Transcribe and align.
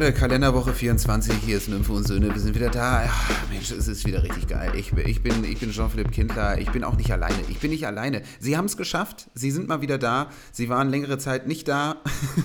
Leute, 0.00 0.12
Kalenderwoche 0.12 0.74
24, 0.74 1.34
hier 1.44 1.56
ist 1.56 1.68
Nymphe 1.68 1.92
und 1.92 2.06
Söhne, 2.06 2.32
wir 2.32 2.40
sind 2.40 2.54
wieder 2.54 2.70
da. 2.70 3.06
Ja, 3.06 3.12
Mensch, 3.50 3.72
es 3.72 3.88
ist 3.88 4.06
wieder 4.06 4.22
richtig 4.22 4.46
geil. 4.46 4.70
Ich, 4.76 4.92
ich 4.92 5.22
bin, 5.24 5.42
ich 5.42 5.58
bin 5.58 5.72
Jean-Philipp 5.72 6.12
Kindler, 6.12 6.56
ich 6.56 6.70
bin 6.70 6.84
auch 6.84 6.94
nicht 6.94 7.10
alleine. 7.10 7.42
Ich 7.48 7.58
bin 7.58 7.72
nicht 7.72 7.84
alleine. 7.84 8.22
Sie 8.38 8.56
haben 8.56 8.66
es 8.66 8.76
geschafft, 8.76 9.28
Sie 9.34 9.50
sind 9.50 9.66
mal 9.66 9.80
wieder 9.80 9.98
da. 9.98 10.30
Sie 10.52 10.68
waren 10.68 10.88
längere 10.88 11.18
Zeit 11.18 11.48
nicht 11.48 11.66
da, 11.66 11.96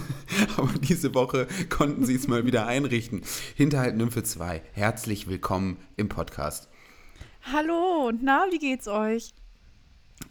aber 0.58 0.72
diese 0.82 1.14
Woche 1.14 1.46
konnten 1.70 2.08
Sie 2.08 2.16
es 2.16 2.28
mal 2.28 2.44
wieder 2.48 2.66
einrichten. 2.66 3.22
Hinterhalt 3.54 3.98
Nymphe 3.98 4.24
2, 4.24 4.64
herzlich 4.72 5.28
willkommen 5.28 5.78
im 5.96 6.10
Podcast. 6.10 6.70
Hallo, 7.44 8.08
und 8.08 8.24
na, 8.24 8.48
wie 8.50 8.58
geht's 8.58 8.88
euch? 8.88 9.32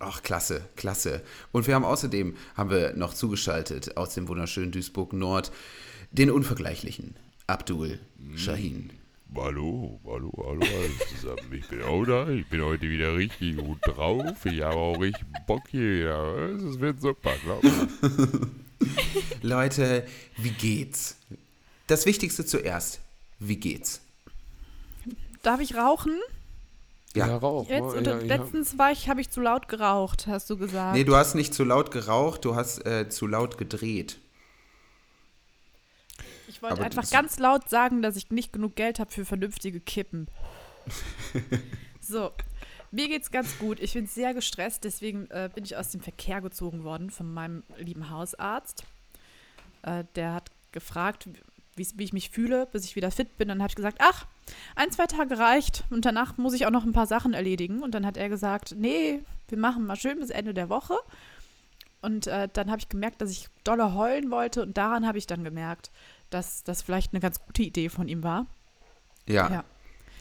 Ach, 0.00 0.24
klasse, 0.24 0.68
klasse. 0.74 1.22
Und 1.52 1.68
wir 1.68 1.76
haben 1.76 1.84
außerdem, 1.84 2.34
haben 2.56 2.70
wir 2.70 2.94
noch 2.96 3.14
zugeschaltet 3.14 3.96
aus 3.96 4.12
dem 4.14 4.26
wunderschönen 4.26 4.72
Duisburg 4.72 5.12
Nord, 5.12 5.52
den 6.12 6.30
unvergleichlichen 6.30 7.16
Abdul 7.46 7.98
Shahin. 8.36 8.90
Hallo, 9.34 9.98
hallo, 10.04 10.30
hallo 10.36 10.60
alles 10.60 11.10
zusammen. 11.10 11.52
Ich 11.52 11.66
bin 11.68 11.82
auch 11.82 12.04
da. 12.04 12.28
Ich 12.28 12.46
bin 12.48 12.62
heute 12.62 12.82
wieder 12.82 13.16
richtig 13.16 13.56
gut 13.56 13.78
drauf. 13.82 14.44
Ich 14.44 14.60
habe 14.60 14.76
auch 14.76 15.00
richtig 15.00 15.24
Bock 15.46 15.62
hier. 15.70 16.04
Ja, 16.04 16.34
es 16.48 16.78
wird 16.78 17.00
super, 17.00 17.32
glaub 17.42 17.64
ich. 17.64 17.72
Leute, 19.42 20.06
wie 20.36 20.50
geht's? 20.50 21.16
Das 21.86 22.04
Wichtigste 22.04 22.44
zuerst. 22.44 23.00
Wie 23.38 23.56
geht's? 23.56 24.02
Darf 25.42 25.60
ich 25.60 25.74
rauchen? 25.76 26.20
Ja. 27.14 27.36
rauch. 27.38 27.68
Jetzt, 27.70 27.80
mal. 27.80 27.96
und 27.98 28.06
ja, 28.06 28.18
ja. 28.18 28.36
letztens 28.36 28.76
war 28.76 28.92
ich, 28.92 29.08
habe 29.08 29.22
ich 29.22 29.30
zu 29.30 29.40
laut 29.40 29.66
geraucht, 29.68 30.26
hast 30.26 30.50
du 30.50 30.58
gesagt. 30.58 30.94
Nee, 30.94 31.04
du 31.04 31.16
hast 31.16 31.34
nicht 31.34 31.54
zu 31.54 31.64
laut 31.64 31.90
geraucht, 31.90 32.44
du 32.44 32.54
hast 32.54 32.84
äh, 32.84 33.08
zu 33.08 33.26
laut 33.26 33.56
gedreht. 33.56 34.18
Ich 36.62 36.70
wollte 36.70 36.84
einfach 36.84 37.10
ganz 37.10 37.38
laut 37.38 37.68
sagen, 37.68 38.02
dass 38.02 38.16
ich 38.16 38.30
nicht 38.30 38.52
genug 38.52 38.76
Geld 38.76 39.00
habe 39.00 39.10
für 39.10 39.24
vernünftige 39.24 39.80
Kippen. 39.80 40.28
so, 42.00 42.30
mir 42.92 43.08
geht's 43.08 43.30
ganz 43.30 43.58
gut. 43.58 43.80
Ich 43.80 43.94
bin 43.94 44.06
sehr 44.06 44.34
gestresst, 44.34 44.84
deswegen 44.84 45.26
äh, 45.30 45.50
bin 45.52 45.64
ich 45.64 45.76
aus 45.76 45.90
dem 45.90 46.00
Verkehr 46.00 46.40
gezogen 46.40 46.84
worden 46.84 47.10
von 47.10 47.32
meinem 47.32 47.64
lieben 47.76 48.10
Hausarzt. 48.10 48.84
Äh, 49.82 50.04
der 50.14 50.34
hat 50.34 50.50
gefragt, 50.72 51.28
wie, 51.74 52.04
ich 52.04 52.12
mich 52.12 52.30
fühle, 52.30 52.66
bis 52.66 52.84
ich 52.84 52.96
wieder 52.96 53.10
fit 53.10 53.36
bin. 53.38 53.48
Dann 53.48 53.60
habe 53.60 53.70
ich 53.70 53.76
gesagt, 53.76 53.98
ach, 54.00 54.26
ein, 54.76 54.90
zwei 54.90 55.06
Tage 55.06 55.38
reicht 55.38 55.84
und 55.90 56.04
danach 56.04 56.36
muss 56.36 56.54
ich 56.54 56.66
auch 56.66 56.70
noch 56.70 56.84
ein 56.84 56.92
paar 56.92 57.06
Sachen 57.06 57.34
erledigen. 57.34 57.82
Und 57.82 57.94
dann 57.94 58.06
hat 58.06 58.16
er 58.16 58.28
gesagt, 58.28 58.74
nee, 58.76 59.22
wir 59.48 59.58
machen 59.58 59.86
mal 59.86 59.96
schön 59.96 60.20
bis 60.20 60.30
Ende 60.30 60.54
der 60.54 60.68
Woche. 60.68 60.94
Und 62.02 62.26
äh, 62.26 62.48
dann 62.52 62.70
habe 62.70 62.80
ich 62.80 62.88
gemerkt, 62.88 63.20
dass 63.20 63.30
ich 63.30 63.48
dolle 63.64 63.94
heulen 63.94 64.30
wollte 64.30 64.62
und 64.62 64.76
daran 64.76 65.06
habe 65.06 65.18
ich 65.18 65.26
dann 65.26 65.44
gemerkt, 65.44 65.90
dass 66.34 66.64
das 66.64 66.82
vielleicht 66.82 67.12
eine 67.12 67.20
ganz 67.20 67.40
gute 67.40 67.62
Idee 67.62 67.88
von 67.88 68.08
ihm 68.08 68.22
war. 68.22 68.46
Ja. 69.28 69.50
Ja. 69.50 69.64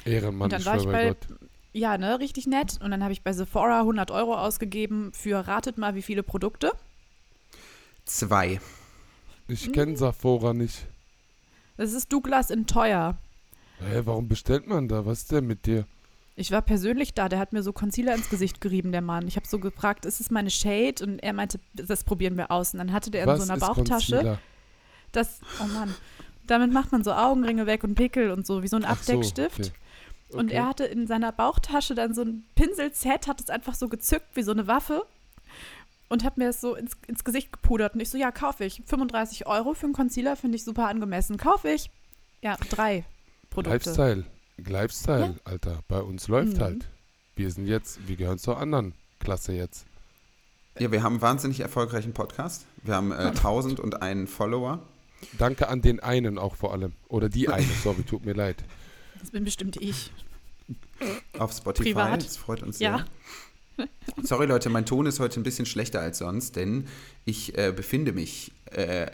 Ehrenmann, 0.06 0.46
und 0.46 0.54
dann 0.54 0.62
ich 0.62 0.66
war 0.66 0.78
ich 0.78 0.86
bei 0.86 0.92
bei, 0.92 1.08
Gott. 1.10 1.28
ja, 1.74 1.98
ne, 1.98 2.20
richtig 2.20 2.48
nett. 2.48 2.80
Und 2.82 2.92
dann 2.92 3.04
habe 3.04 3.14
ich 3.14 3.24
bei 3.24 3.34
Sephora 3.34 3.80
100 3.80 4.12
Euro 4.12 4.36
ausgegeben 4.36 5.12
für, 5.14 5.48
ratet 5.48 5.78
mal, 5.78 5.96
wie 5.96 6.02
viele 6.02 6.24
Produkte. 6.24 6.72
Zwei. 8.06 8.60
Ich 9.48 9.72
kenne 9.74 9.98
Sephora 9.98 10.54
nicht. 10.54 10.88
Das 11.78 11.94
ist 11.94 12.12
Douglas 12.12 12.50
in 12.50 12.68
teuer. 12.68 13.18
Hä, 13.80 14.02
warum 14.06 14.28
bestellt 14.28 14.68
man 14.68 14.88
da? 14.88 15.06
Was 15.06 15.20
ist 15.20 15.32
denn 15.32 15.48
mit 15.48 15.66
dir? 15.66 15.86
Ich 16.36 16.52
war 16.52 16.62
persönlich 16.62 17.14
da, 17.14 17.28
der 17.28 17.40
hat 17.40 17.54
mir 17.54 17.62
so 17.62 17.74
Concealer 17.74 18.16
ins 18.16 18.30
Gesicht 18.30 18.62
gerieben, 18.62 18.92
der 18.92 19.02
Mann. 19.02 19.28
Ich 19.28 19.36
habe 19.36 19.48
so 19.48 19.60
gefragt, 19.60 20.06
ist 20.06 20.22
es 20.22 20.32
meine 20.32 20.50
Shade? 20.50 21.04
Und 21.04 21.20
er 21.20 21.34
meinte, 21.34 21.60
das 21.74 22.04
probieren 22.04 22.38
wir 22.38 22.52
aus. 22.52 22.74
Und 22.74 22.80
dann 22.80 22.94
hatte 22.94 23.12
der 23.12 23.24
in 23.24 23.28
Was 23.28 23.46
so 23.46 23.52
einer 23.52 23.62
ist 23.62 23.68
Bauchtasche, 23.68 24.16
Concealer? 24.16 24.40
Das, 25.12 25.40
oh 25.62 25.66
Mann, 25.68 25.94
damit 26.48 26.72
macht 26.72 26.92
man 26.92 27.04
so 27.04 27.12
Augenringe 27.14 27.66
weg 27.66 27.84
und 27.84 27.96
Pickel 27.96 28.32
und 28.32 28.46
so, 28.48 28.64
wie 28.64 28.68
so 28.68 28.76
ein 28.78 28.86
Ach 28.86 29.02
so, 29.02 29.14
Abdeckstift. 29.14 29.60
okay. 29.60 29.72
Und 30.30 30.46
Okay. 30.48 30.56
er 30.56 30.68
hatte 30.68 30.86
in 30.86 31.08
seiner 31.08 31.32
Bauchtasche 31.34 31.94
dann 31.94 32.14
so 32.14 32.22
ein 32.22 32.46
Pinselset, 32.56 33.28
hat 33.28 33.42
es 33.42 33.50
einfach 33.50 33.76
so 33.76 33.90
gezückt 33.90 34.28
wie 34.36 34.44
so 34.44 34.52
eine 34.52 34.66
Waffe 34.66 35.04
und 36.08 36.24
hat 36.24 36.38
mir 36.38 36.46
das 36.48 36.62
so 36.62 36.76
ins, 36.76 36.94
ins 37.08 37.24
Gesicht 37.26 37.52
gepudert. 37.52 37.96
Und 37.96 38.00
ich 38.00 38.10
so, 38.10 38.18
ja, 38.18 38.32
kaufe 38.32 38.64
ich. 38.64 38.82
35 38.86 39.46
Euro 39.48 39.74
für 39.74 39.88
einen 39.88 39.94
Concealer 39.94 40.36
finde 40.38 40.56
ich 40.56 40.64
super 40.64 40.88
angemessen. 40.88 41.36
Kaufe 41.38 41.70
ich. 41.70 41.90
Ja, 42.42 42.56
drei 42.70 43.04
Produkte. 43.50 43.90
Lifestyle. 43.90 44.24
Lifestyle, 44.58 45.36
Alter. 45.44 45.80
Bei 45.90 46.00
uns 46.02 46.28
läuft 46.30 46.58
Mhm. 46.58 46.62
halt. 46.62 46.88
Wir 47.36 47.52
sind 47.52 47.68
jetzt, 47.68 48.08
wir 48.08 48.16
gehören 48.16 48.38
zur 48.38 48.58
anderen 48.58 48.94
Klasse 49.20 49.52
jetzt. 49.54 49.86
Ja, 50.80 50.92
wir 50.92 51.04
haben 51.04 51.14
einen 51.16 51.22
wahnsinnig 51.22 51.60
erfolgreichen 51.60 52.14
Podcast. 52.14 52.66
Wir 52.84 52.96
haben 52.96 53.12
äh, 53.12 53.16
1000 53.16 53.80
und 53.82 54.02
einen 54.02 54.28
Follower. 54.28 54.80
Danke 55.38 55.68
an 55.70 55.82
den 55.82 56.00
einen 56.00 56.38
auch 56.38 56.56
vor 56.56 56.74
allem. 56.74 56.94
Oder 57.08 57.30
die 57.30 57.50
eine, 57.50 57.66
sorry, 57.84 58.04
tut 58.04 58.26
mir 58.26 58.34
leid. 58.34 58.64
Das 59.20 59.32
bin 59.32 59.44
bestimmt 59.44 59.78
ich. 59.78 60.12
auf 61.38 61.52
Spotify. 61.54 61.90
Privat. 61.94 62.26
Das 62.26 62.38
freut 62.38 62.64
uns 62.64 62.80
Ja. 62.80 63.06
sehr. 63.78 63.88
Sorry 64.24 64.46
Leute, 64.46 64.70
mein 64.70 64.86
Ton 64.86 65.06
ist 65.06 65.20
heute 65.20 65.40
ein 65.40 65.44
bisschen 65.44 65.66
schlechter 65.66 66.00
als 66.02 66.20
sonst, 66.20 66.56
denn 66.56 66.88
ich 67.26 67.58
äh, 67.58 67.72
befinde 67.76 68.12
mich 68.14 68.52
äh, 68.72 69.08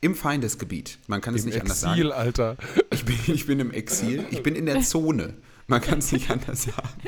im 0.00 0.14
Feindesgebiet. 0.14 0.98
Man 1.06 1.20
kann 1.20 1.34
es 1.34 1.42
Im 1.42 1.50
nicht 1.50 1.60
anders 1.60 1.82
Exil, 1.82 2.08
sagen. 2.08 2.12
Alter. 2.12 2.56
Ich 2.92 3.04
bin, 3.04 3.18
ich 3.26 3.46
bin 3.46 3.60
im 3.60 3.70
Exil. 3.72 4.24
Ich 4.30 4.42
bin 4.42 4.54
in 4.54 4.66
der 4.66 4.80
Zone. 4.82 5.34
Man 5.66 5.80
kann 5.82 5.98
es 5.98 6.12
nicht 6.12 6.30
anders 6.30 6.62
sagen. 6.62 7.02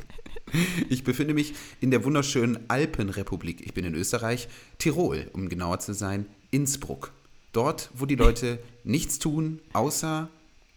Ich 0.90 1.02
befinde 1.02 1.32
mich 1.32 1.54
in 1.80 1.90
der 1.90 2.04
wunderschönen 2.04 2.58
Alpenrepublik. 2.68 3.64
Ich 3.64 3.72
bin 3.72 3.84
in 3.86 3.94
Österreich, 3.94 4.48
Tirol, 4.78 5.30
um 5.32 5.48
genauer 5.48 5.78
zu 5.78 5.94
sein, 5.94 6.26
Innsbruck. 6.50 7.12
Dort, 7.52 7.90
wo 7.94 8.06
die 8.06 8.14
Leute 8.16 8.58
nichts 8.84 9.18
tun, 9.18 9.60
außer 9.72 10.28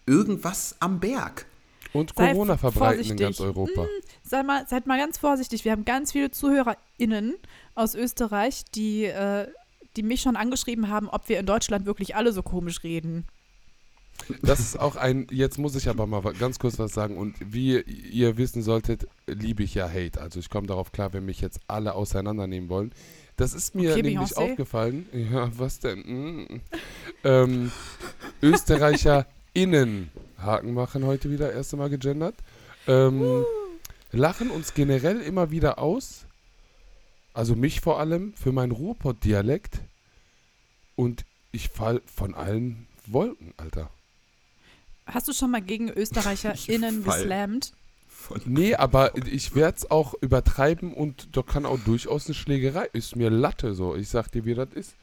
irgendwas 0.05 0.75
am 0.79 0.99
Berg. 0.99 1.45
Und 1.93 2.13
Sei 2.15 2.33
Corona 2.33 2.57
verbreiten 2.57 2.99
in 2.99 3.17
vorsichtig. 3.17 3.19
ganz 3.19 3.39
Europa. 3.39 3.87
Sei 4.23 4.43
mal, 4.43 4.67
seid 4.67 4.85
mal 4.85 4.97
ganz 4.97 5.17
vorsichtig. 5.17 5.63
Wir 5.63 5.71
haben 5.71 5.85
ganz 5.85 6.11
viele 6.11 6.31
ZuhörerInnen 6.31 7.35
aus 7.73 7.95
Österreich, 7.95 8.65
die, 8.75 9.05
äh, 9.05 9.47
die 9.95 10.03
mich 10.03 10.21
schon 10.21 10.35
angeschrieben 10.35 10.89
haben, 10.89 11.07
ob 11.09 11.29
wir 11.29 11.39
in 11.39 11.45
Deutschland 11.45 11.85
wirklich 11.85 12.15
alle 12.15 12.33
so 12.33 12.43
komisch 12.43 12.83
reden. 12.83 13.25
Das 14.41 14.59
ist 14.59 14.79
auch 14.79 14.95
ein, 14.95 15.27
jetzt 15.29 15.57
muss 15.57 15.75
ich 15.75 15.87
aber 15.89 16.07
mal 16.07 16.21
ganz 16.33 16.59
kurz 16.59 16.79
was 16.79 16.93
sagen. 16.93 17.17
Und 17.17 17.35
wie 17.39 17.79
ihr 17.79 18.37
wissen 18.37 18.61
solltet, 18.61 19.07
liebe 19.27 19.63
ich 19.63 19.75
ja 19.75 19.87
Hate. 19.87 20.21
Also 20.21 20.39
ich 20.39 20.49
komme 20.49 20.67
darauf 20.67 20.91
klar, 20.91 21.13
wenn 21.13 21.25
mich 21.25 21.41
jetzt 21.41 21.59
alle 21.67 21.93
auseinandernehmen 21.93 22.69
wollen. 22.69 22.91
Das 23.37 23.53
ist 23.53 23.75
mir 23.75 23.91
Okay, 23.91 24.01
nämlich 24.03 24.31
Beyoncé. 24.31 24.51
aufgefallen. 24.51 25.09
Ja, 25.11 25.49
was 25.57 25.79
denn? 25.79 25.99
Mm. 25.99 26.61
Ähm, 27.23 27.71
ÖsterreicherInnen, 28.41 30.09
Haken 30.37 30.73
machen 30.73 31.05
heute 31.05 31.29
wieder, 31.29 31.51
erste 31.51 31.75
Mal 31.75 31.89
gegendert, 31.89 32.35
ähm, 32.87 33.43
lachen 34.11 34.49
uns 34.51 34.73
generell 34.73 35.19
immer 35.21 35.51
wieder 35.51 35.79
aus. 35.79 36.25
Also 37.33 37.55
mich 37.55 37.81
vor 37.81 37.99
allem 37.99 38.33
für 38.35 38.53
meinen 38.53 38.71
Ruhrpott-Dialekt. 38.71 39.79
Und 40.95 41.25
ich 41.51 41.67
fall 41.69 42.01
von 42.05 42.33
allen 42.33 42.87
Wolken, 43.05 43.53
Alter. 43.57 43.89
Hast 45.05 45.27
du 45.27 45.33
schon 45.33 45.51
mal 45.51 45.61
gegen 45.61 45.89
ÖsterreicherInnen 45.89 47.03
geslammt? 47.03 47.73
Von 48.25 48.41
Nee, 48.45 48.73
aber 48.75 49.15
ich 49.27 49.53
werde 49.55 49.77
es 49.77 49.91
auch 49.91 50.15
übertreiben 50.21 50.93
und 50.93 51.35
da 51.37 51.41
kann 51.43 51.65
auch 51.65 51.79
durchaus 51.79 52.25
eine 52.25 52.33
Schlägerei. 52.33 52.87
Ist 52.93 53.15
mir 53.15 53.29
Latte 53.29 53.73
so. 53.75 53.95
Ich 53.95 54.09
sag 54.09 54.31
dir, 54.31 54.45
wie 54.45 54.55
das 54.55 54.69
ist. 54.73 54.95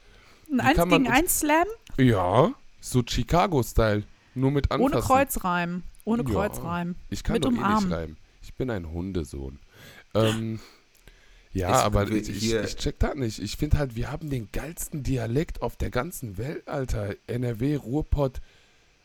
Ein 0.50 0.56
Wie 0.56 0.60
1 0.60 0.76
kann 0.76 0.88
man 0.88 1.02
gegen 1.04 1.12
uns- 1.14 1.22
1 1.22 1.38
Slam? 1.40 1.66
Ja, 1.98 2.52
so 2.80 3.02
Chicago-Style. 3.06 4.02
Nur 4.34 4.50
mit 4.50 4.70
Anfassen. 4.72 4.92
Ohne 4.94 5.02
Kreuzreim. 5.02 5.82
Ohne 6.04 6.22
Ja. 6.24 6.30
Kreuzreim. 6.30 6.96
Ich 7.10 7.22
kann 7.22 7.34
mit 7.34 7.44
doch 7.44 7.50
eh 7.50 7.54
Umarmen. 7.54 7.78
nicht 7.78 7.88
schreiben. 7.94 8.16
Ich 8.42 8.54
bin 8.54 8.70
ein 8.70 8.90
Hundesohn. 8.90 9.58
Ähm, 10.14 10.58
ja, 11.52 11.70
Es- 11.78 11.84
aber 11.84 12.10
ich, 12.10 12.28
ich, 12.28 12.52
ich 12.54 12.76
check 12.76 12.98
das 12.98 13.14
nicht. 13.14 13.38
Ich 13.38 13.56
finde 13.56 13.78
halt, 13.78 13.94
wir 13.94 14.10
haben 14.10 14.30
den 14.30 14.48
geilsten 14.52 15.02
Dialekt 15.04 15.62
auf 15.62 15.76
der 15.76 15.90
ganzen 15.90 16.38
Welt, 16.38 16.66
Alter. 16.66 17.14
NRW, 17.28 17.76
Ruhrpott, 17.76 18.40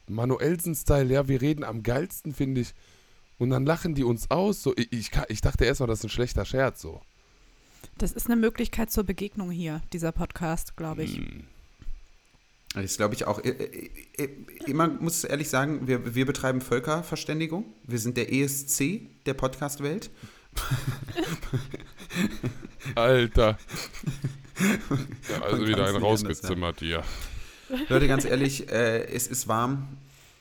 Manuelsen-Style. 0.08 1.14
Ja, 1.14 1.28
wir 1.28 1.42
reden 1.42 1.64
am 1.64 1.84
geilsten, 1.84 2.34
finde 2.34 2.62
ich. 2.62 2.74
Und 3.38 3.52
dann 3.52 3.66
lachen 3.66 3.94
die 3.94 4.04
uns 4.04 4.32
aus. 4.32 4.64
So, 4.64 4.74
ich, 4.76 4.92
ich, 4.92 5.12
ich 5.30 5.42
dachte 5.42 5.66
erstmal, 5.66 5.88
das 5.88 6.00
ist 6.00 6.06
ein 6.06 6.10
schlechter 6.10 6.46
Scherz. 6.46 6.82
So. 6.82 7.02
Das 7.98 8.12
ist 8.12 8.28
eine 8.28 8.36
Möglichkeit 8.36 8.92
zur 8.92 9.04
Begegnung 9.04 9.52
hier, 9.52 9.82
dieser 9.94 10.12
Podcast, 10.12 10.76
glaube 10.76 11.04
ich. 11.04 11.18
Hm. 11.18 11.44
Das 12.74 12.86
ist, 12.86 12.98
glaube 12.98 13.16
ich, 13.16 13.26
auch. 13.26 13.44
äh, 13.44 13.50
äh, 13.50 13.90
äh, 14.18 14.30
Immer 14.66 14.88
muss 14.88 15.24
ehrlich 15.24 15.50
sagen, 15.50 15.88
wir, 15.88 16.16
wir 16.16 16.26
betreiben 16.26 16.62
Völkerverständigung. 16.62 17.66
Wir 17.84 18.00
sind 18.00 18.18
der 18.18 18.32
ESC 18.32 19.02
der 19.26 19.34
Podcast-Welt. 19.34 20.10
Alter. 22.96 23.58
Ja, 25.30 25.42
also 25.44 25.58
Man 25.58 25.68
wieder 25.68 25.88
ein 25.88 25.96
rausgezimmert 25.96 26.80
hier. 26.80 27.04
Leute, 27.90 28.08
ganz 28.08 28.26
ehrlich, 28.26 28.70
äh, 28.70 29.06
es 29.06 29.28
ist 29.28 29.48
warm. 29.48 29.88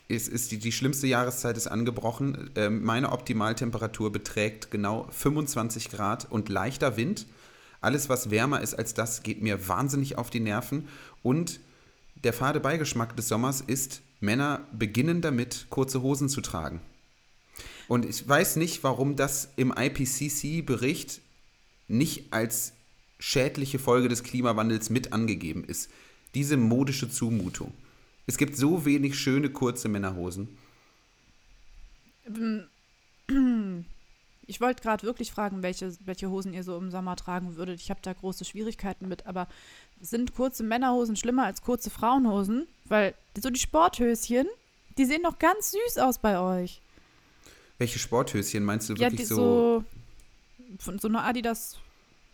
Es 0.09 0.27
ist 0.27 0.51
die, 0.51 0.57
die 0.57 0.71
schlimmste 0.71 1.07
Jahreszeit 1.07 1.57
ist 1.57 1.67
angebrochen. 1.67 2.49
Ähm, 2.55 2.83
meine 2.83 3.11
Optimaltemperatur 3.11 4.11
beträgt 4.11 4.71
genau 4.71 5.07
25 5.11 5.89
Grad 5.89 6.31
und 6.31 6.49
leichter 6.49 6.95
Wind. 6.95 7.25
Alles, 7.81 8.09
was 8.09 8.31
wärmer 8.31 8.61
ist 8.61 8.73
als 8.73 8.93
das, 8.93 9.23
geht 9.23 9.41
mir 9.41 9.67
wahnsinnig 9.67 10.17
auf 10.17 10.29
die 10.29 10.39
Nerven. 10.39 10.87
Und 11.23 11.59
der 12.23 12.33
fade 12.33 12.59
Beigeschmack 12.59 13.15
des 13.15 13.27
Sommers 13.27 13.61
ist 13.61 14.01
Männer 14.19 14.65
beginnen 14.71 15.21
damit, 15.21 15.67
kurze 15.69 16.01
Hosen 16.01 16.29
zu 16.29 16.41
tragen. 16.41 16.81
Und 17.87 18.05
ich 18.05 18.27
weiß 18.27 18.55
nicht, 18.55 18.83
warum 18.83 19.15
das 19.15 19.49
im 19.55 19.73
IPCC-Bericht 19.75 21.21
nicht 21.87 22.33
als 22.33 22.73
schädliche 23.19 23.79
Folge 23.79 24.09
des 24.09 24.23
Klimawandels 24.23 24.89
mit 24.89 25.13
angegeben 25.13 25.63
ist. 25.63 25.89
Diese 26.33 26.57
modische 26.57 27.09
Zumutung. 27.09 27.73
Es 28.27 28.37
gibt 28.37 28.55
so 28.57 28.85
wenig 28.85 29.17
schöne 29.17 29.49
kurze 29.49 29.87
Männerhosen. 29.87 30.49
Ich 34.45 34.61
wollte 34.61 34.81
gerade 34.83 35.03
wirklich 35.03 35.31
fragen, 35.31 35.63
welche, 35.63 35.93
welche 36.05 36.29
Hosen 36.29 36.53
ihr 36.53 36.63
so 36.63 36.77
im 36.77 36.91
Sommer 36.91 37.15
tragen 37.15 37.55
würdet. 37.55 37.79
Ich 37.81 37.89
habe 37.89 37.99
da 38.03 38.13
große 38.13 38.45
Schwierigkeiten 38.45 39.07
mit, 39.07 39.25
aber 39.25 39.47
sind 40.01 40.35
kurze 40.35 40.63
Männerhosen 40.63 41.15
schlimmer 41.15 41.45
als 41.45 41.61
kurze 41.61 41.89
Frauenhosen? 41.89 42.67
Weil 42.85 43.13
so 43.41 43.49
die 43.49 43.59
Sporthöschen, 43.59 44.47
die 44.97 45.05
sehen 45.05 45.23
doch 45.23 45.39
ganz 45.39 45.71
süß 45.71 45.97
aus 45.99 46.17
bei 46.19 46.39
euch. 46.39 46.81
Welche 47.77 47.99
Sporthöschen 47.99 48.63
meinst 48.63 48.89
du 48.89 48.93
Ja, 48.93 48.99
wirklich 49.11 49.21
die, 49.21 49.25
so? 49.25 49.35
so, 49.35 49.83
von 50.79 50.99
so 50.99 51.07
eine 51.07 51.21
Adidas 51.23 51.77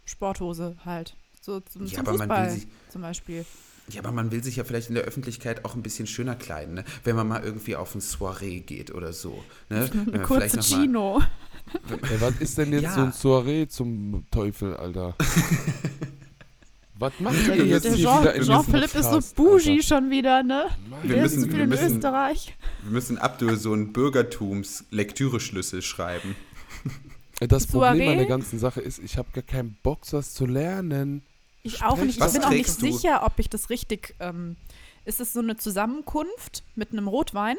Sporthose 0.05 0.75
halt. 0.85 1.15
So 1.41 1.59
zum, 1.59 1.85
Ja, 1.85 1.97
zum 1.99 2.07
aber 2.07 2.17
man 2.17 2.29
will 2.29 2.35
Fußball 2.35 2.49
sich- 2.51 2.67
zum 2.89 3.01
Beispiel. 3.01 3.45
Ja, 3.89 3.99
aber 4.01 4.11
man 4.13 4.31
will 4.31 4.41
sich 4.43 4.55
ja 4.55 4.63
vielleicht 4.63 4.87
in 4.89 4.95
der 4.95 5.03
Öffentlichkeit 5.03 5.65
auch 5.65 5.75
ein 5.75 5.83
bisschen 5.83 6.07
schöner 6.07 6.35
kleiden, 6.35 6.75
ne? 6.75 6.83
wenn 7.03 7.15
man 7.17 7.27
mal 7.27 7.43
irgendwie 7.43 7.75
auf 7.75 7.93
ein 7.95 8.01
Soiree 8.01 8.61
geht 8.61 8.93
oder 8.93 9.11
so. 9.13 9.43
Ne? 9.69 9.89
Wenn 9.93 9.99
Eine 10.01 10.11
man 10.19 10.23
kurze 10.23 10.49
vielleicht 10.49 10.55
noch 10.71 10.77
mal- 10.77 10.81
Chino. 10.83 11.21
Ey, 12.11 12.21
was 12.21 12.35
ist 12.39 12.57
denn 12.57 12.71
jetzt 12.71 12.83
Ja. 12.83 12.93
so 12.93 13.01
ein 13.01 13.11
Soiree 13.11 13.67
zum 13.67 14.25
Teufel, 14.31 14.75
Alter? 14.77 15.15
was 16.99 17.13
macht 17.19 17.35
Der 17.47 17.55
denn 17.57 17.67
jetzt 17.67 17.83
Der 17.85 17.93
hier 17.93 18.05
Jean- 18.05 18.21
wieder 18.21 18.33
in 18.35 18.39
diesem 18.41 18.53
Jean-Philipp 18.55 18.95
ist 18.95 19.11
so 19.11 19.19
bougie 19.35 19.71
Alter? 19.71 19.83
schon 19.83 20.09
wieder, 20.11 20.43
ne? 20.43 20.65
Mann. 20.89 20.99
Wir 21.03 21.17
müssen- 21.21 21.39
ist 21.39 21.43
zu 21.43 21.49
viel 21.49 21.57
wir 21.57 21.63
in 21.65 21.69
müssen- 21.69 21.95
Österreich. 21.97 22.55
Wir 22.83 22.91
müssen 22.91 23.17
Abdul 23.17 23.57
so 23.57 23.73
einen 23.73 23.91
Bürgertums-Lektüreschlüssel 23.93 25.81
schreiben. 25.81 26.35
Das 27.39 27.67
Problem 27.67 27.97
Soiree? 27.97 28.11
an 28.11 28.17
der 28.19 28.27
ganzen 28.27 28.59
Sache 28.59 28.79
ist, 28.79 28.99
ich 28.99 29.17
habe 29.17 29.27
gar 29.33 29.43
keinen 29.43 29.75
Bock, 29.83 29.99
was 30.11 30.33
zu 30.33 30.45
lernen. 30.45 31.21
Ich 31.63 31.81
auch 31.81 31.97
nicht. 31.97 32.21
Ich 32.21 32.31
bin 32.33 32.43
auch 32.43 32.49
nicht 32.49 32.81
du? 32.81 32.91
sicher, 32.91 33.23
ob 33.25 33.39
ich 33.39 33.49
das 33.49 33.69
richtig. 33.69 34.15
Ähm, 34.19 34.57
ist 35.05 35.19
es 35.19 35.33
so 35.33 35.39
eine 35.39 35.57
Zusammenkunft 35.57 36.63
mit 36.75 36.91
einem 36.91 37.07
Rotwein? 37.07 37.57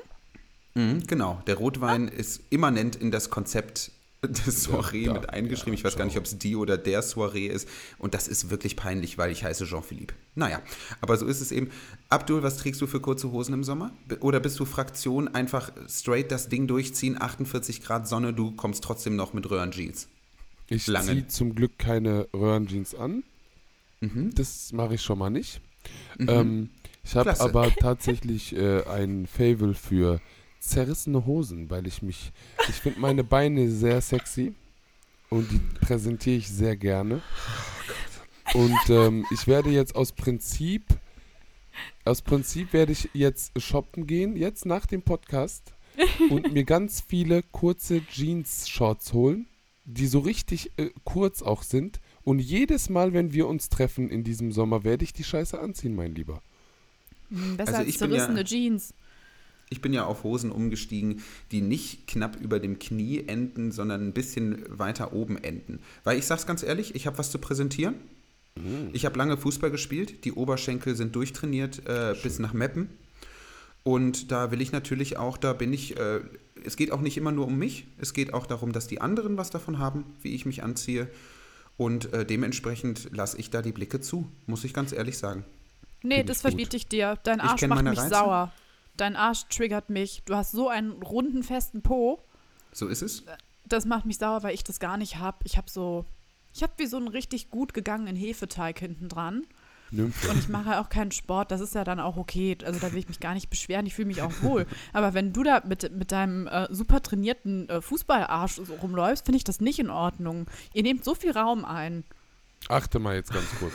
Mhm, 0.74 1.06
genau, 1.06 1.42
der 1.46 1.56
Rotwein 1.56 2.08
ist 2.08 2.42
immanent 2.50 2.96
in 2.96 3.10
das 3.10 3.30
Konzept 3.30 3.92
des 4.22 4.64
Soiree 4.64 5.04
Ja, 5.04 5.12
mit 5.12 5.28
eingeschrieben. 5.30 5.74
ich 5.74 5.84
weiß 5.84 5.96
gar 5.96 6.04
nicht, 6.06 6.16
ob 6.16 6.24
es 6.24 6.38
die 6.38 6.56
oder 6.56 6.78
der 6.78 7.02
Soiree 7.02 7.46
ist. 7.46 7.68
Und 7.98 8.14
das 8.14 8.28
ist 8.28 8.50
wirklich 8.50 8.76
peinlich, 8.76 9.18
weil 9.18 9.30
ich 9.30 9.44
heiße 9.44 9.66
Jean-Philippe. 9.66 10.14
Naja, 10.34 10.60
aber 11.00 11.16
so 11.16 11.26
ist 11.26 11.40
es 11.40 11.52
eben. 11.52 11.70
Abdul, 12.08 12.42
was 12.42 12.56
trägst 12.58 12.80
du 12.80 12.86
für 12.86 13.00
kurze 13.00 13.30
Hosen 13.32 13.54
im 13.54 13.64
Sommer? 13.64 13.92
Oder 14.20 14.40
bist 14.40 14.58
du 14.58 14.64
Fraktion 14.64 15.28
einfach 15.28 15.72
straight 15.88 16.30
das 16.32 16.48
Ding 16.48 16.66
durchziehen, 16.66 17.20
48 17.20 17.82
Grad 17.82 18.08
Sonne, 18.08 18.32
du 18.32 18.52
kommst 18.52 18.82
trotzdem 18.84 19.16
noch 19.16 19.32
mit 19.32 19.50
Röhrenjeans? 19.50 20.08
Ich 20.68 20.84
ziehe 20.86 21.26
zum 21.28 21.54
Glück 21.54 21.78
keine 21.78 22.26
Röhrenjeans 22.32 22.94
an. 22.94 23.22
Mhm. 24.04 24.34
Das 24.34 24.72
mache 24.72 24.94
ich 24.94 25.02
schon 25.02 25.18
mal 25.18 25.30
nicht. 25.30 25.60
Mhm. 26.18 26.28
Ähm, 26.28 26.70
ich 27.02 27.14
habe 27.16 27.38
aber 27.40 27.70
tatsächlich 27.70 28.56
äh, 28.56 28.82
ein 28.84 29.26
Fable 29.26 29.74
für 29.74 30.20
zerrissene 30.58 31.26
Hosen, 31.26 31.70
weil 31.70 31.86
ich 31.86 32.02
mich, 32.02 32.32
ich 32.68 32.76
finde 32.76 33.00
meine 33.00 33.24
Beine 33.24 33.70
sehr 33.70 34.00
sexy 34.00 34.54
und 35.28 35.50
die 35.50 35.60
präsentiere 35.80 36.36
ich 36.36 36.48
sehr 36.48 36.76
gerne. 36.76 37.22
Und 38.54 38.88
ähm, 38.88 39.26
ich 39.30 39.46
werde 39.46 39.70
jetzt 39.70 39.94
aus 39.96 40.12
Prinzip, 40.12 40.84
aus 42.04 42.22
Prinzip 42.22 42.72
werde 42.72 42.92
ich 42.92 43.10
jetzt 43.12 43.60
shoppen 43.60 44.06
gehen, 44.06 44.36
jetzt 44.36 44.64
nach 44.64 44.86
dem 44.86 45.02
Podcast 45.02 45.74
und 46.30 46.52
mir 46.52 46.64
ganz 46.64 47.02
viele 47.06 47.42
kurze 47.42 48.04
Jeans-Shorts 48.06 49.12
holen, 49.12 49.46
die 49.84 50.06
so 50.06 50.20
richtig 50.20 50.70
äh, 50.76 50.90
kurz 51.04 51.42
auch 51.42 51.62
sind. 51.62 52.00
Und 52.24 52.38
jedes 52.38 52.88
Mal, 52.88 53.12
wenn 53.12 53.32
wir 53.32 53.46
uns 53.46 53.68
treffen 53.68 54.08
in 54.08 54.24
diesem 54.24 54.50
Sommer, 54.52 54.82
werde 54.84 55.04
ich 55.04 55.12
die 55.12 55.24
Scheiße 55.24 55.58
anziehen, 55.60 55.94
mein 55.94 56.14
Lieber. 56.14 56.42
Hm, 57.30 57.56
besser 57.56 57.68
Also 57.68 57.80
als 57.80 57.88
ich 57.88 57.98
bin 57.98 58.10
ja- 58.10 58.16
zerrissene 58.18 58.44
Jeans. 58.44 58.94
Ich 59.70 59.80
bin 59.80 59.92
ja 59.92 60.04
auf 60.04 60.24
Hosen 60.24 60.52
umgestiegen, 60.52 61.22
die 61.50 61.60
nicht 61.62 62.06
knapp 62.06 62.36
über 62.40 62.60
dem 62.60 62.78
Knie 62.78 63.24
enden, 63.26 63.72
sondern 63.72 64.06
ein 64.06 64.12
bisschen 64.12 64.62
weiter 64.68 65.12
oben 65.14 65.42
enden. 65.42 65.80
Weil 66.04 66.18
ich 66.18 66.26
sag's 66.26 66.46
ganz 66.46 66.62
ehrlich, 66.62 66.94
ich 66.94 67.06
habe 67.06 67.18
was 67.18 67.30
zu 67.30 67.38
präsentieren. 67.38 67.94
Ich 68.92 69.04
habe 69.04 69.18
lange 69.18 69.36
Fußball 69.36 69.72
gespielt, 69.72 70.24
die 70.24 70.32
Oberschenkel 70.32 70.94
sind 70.94 71.16
durchtrainiert 71.16 71.88
äh, 71.88 72.14
bis 72.22 72.38
nach 72.38 72.52
Meppen. 72.52 72.88
Und 73.82 74.30
da 74.30 74.52
will 74.52 74.60
ich 74.60 74.70
natürlich 74.70 75.16
auch, 75.16 75.36
da 75.38 75.54
bin 75.54 75.72
ich, 75.72 75.98
äh, 75.98 76.20
es 76.64 76.76
geht 76.76 76.92
auch 76.92 77.00
nicht 77.00 77.16
immer 77.16 77.32
nur 77.32 77.48
um 77.48 77.58
mich, 77.58 77.86
es 77.98 78.12
geht 78.14 78.32
auch 78.32 78.46
darum, 78.46 78.70
dass 78.72 78.86
die 78.86 79.00
anderen 79.00 79.36
was 79.36 79.50
davon 79.50 79.78
haben, 79.80 80.04
wie 80.22 80.34
ich 80.36 80.46
mich 80.46 80.62
anziehe. 80.62 81.08
Und 81.76 82.12
äh, 82.12 82.24
dementsprechend 82.24 83.10
lasse 83.12 83.38
ich 83.38 83.50
da 83.50 83.62
die 83.62 83.72
Blicke 83.72 84.00
zu, 84.00 84.30
muss 84.46 84.64
ich 84.64 84.72
ganz 84.74 84.92
ehrlich 84.92 85.18
sagen. 85.18 85.44
Nee, 86.02 86.18
Find 86.18 86.28
das 86.28 86.42
verbiete 86.42 86.76
ich 86.76 86.86
dir. 86.86 87.18
Dein 87.24 87.40
Arsch 87.40 87.66
macht 87.66 87.82
mich 87.82 87.98
Reize. 87.98 88.14
sauer. 88.14 88.52
Dein 88.96 89.16
Arsch 89.16 89.46
triggert 89.48 89.90
mich. 89.90 90.22
Du 90.24 90.36
hast 90.36 90.52
so 90.52 90.68
einen 90.68 91.02
runden, 91.02 91.42
festen 91.42 91.82
Po. 91.82 92.22
So 92.72 92.86
ist 92.86 93.02
es. 93.02 93.24
Das 93.66 93.86
macht 93.86 94.04
mich 94.04 94.18
sauer, 94.18 94.42
weil 94.42 94.54
ich 94.54 94.62
das 94.62 94.78
gar 94.78 94.96
nicht 94.96 95.16
habe. 95.16 95.38
Ich 95.44 95.56
habe 95.56 95.70
so. 95.70 96.04
Ich 96.52 96.62
habe 96.62 96.74
wie 96.76 96.86
so 96.86 96.96
einen 96.98 97.08
richtig 97.08 97.50
gut 97.50 97.74
gegangenen 97.74 98.14
Hefeteig 98.14 98.78
hinten 98.78 99.08
dran. 99.08 99.44
Nymphe. 99.94 100.28
Und 100.30 100.38
ich 100.38 100.48
mache 100.48 100.80
auch 100.80 100.88
keinen 100.88 101.12
Sport. 101.12 101.50
Das 101.50 101.60
ist 101.60 101.74
ja 101.74 101.84
dann 101.84 102.00
auch 102.00 102.16
okay. 102.16 102.56
Also 102.64 102.80
da 102.80 102.92
will 102.92 102.98
ich 102.98 103.08
mich 103.08 103.20
gar 103.20 103.34
nicht 103.34 103.50
beschweren. 103.50 103.86
Ich 103.86 103.94
fühle 103.94 104.08
mich 104.08 104.22
auch 104.22 104.32
wohl. 104.42 104.66
Aber 104.92 105.14
wenn 105.14 105.32
du 105.32 105.42
da 105.42 105.62
mit, 105.66 105.90
mit 105.96 106.12
deinem 106.12 106.46
äh, 106.46 106.66
super 106.70 107.02
trainierten 107.02 107.68
äh, 107.68 107.80
Fußballarsch 107.80 108.56
so 108.56 108.74
rumläufst, 108.74 109.24
finde 109.24 109.36
ich 109.36 109.44
das 109.44 109.60
nicht 109.60 109.78
in 109.78 109.90
Ordnung. 109.90 110.46
Ihr 110.72 110.82
nehmt 110.82 111.04
so 111.04 111.14
viel 111.14 111.32
Raum 111.32 111.64
ein. 111.64 112.04
Achte 112.68 112.98
mal 112.98 113.14
jetzt 113.14 113.32
ganz 113.32 113.46
kurz. 113.58 113.74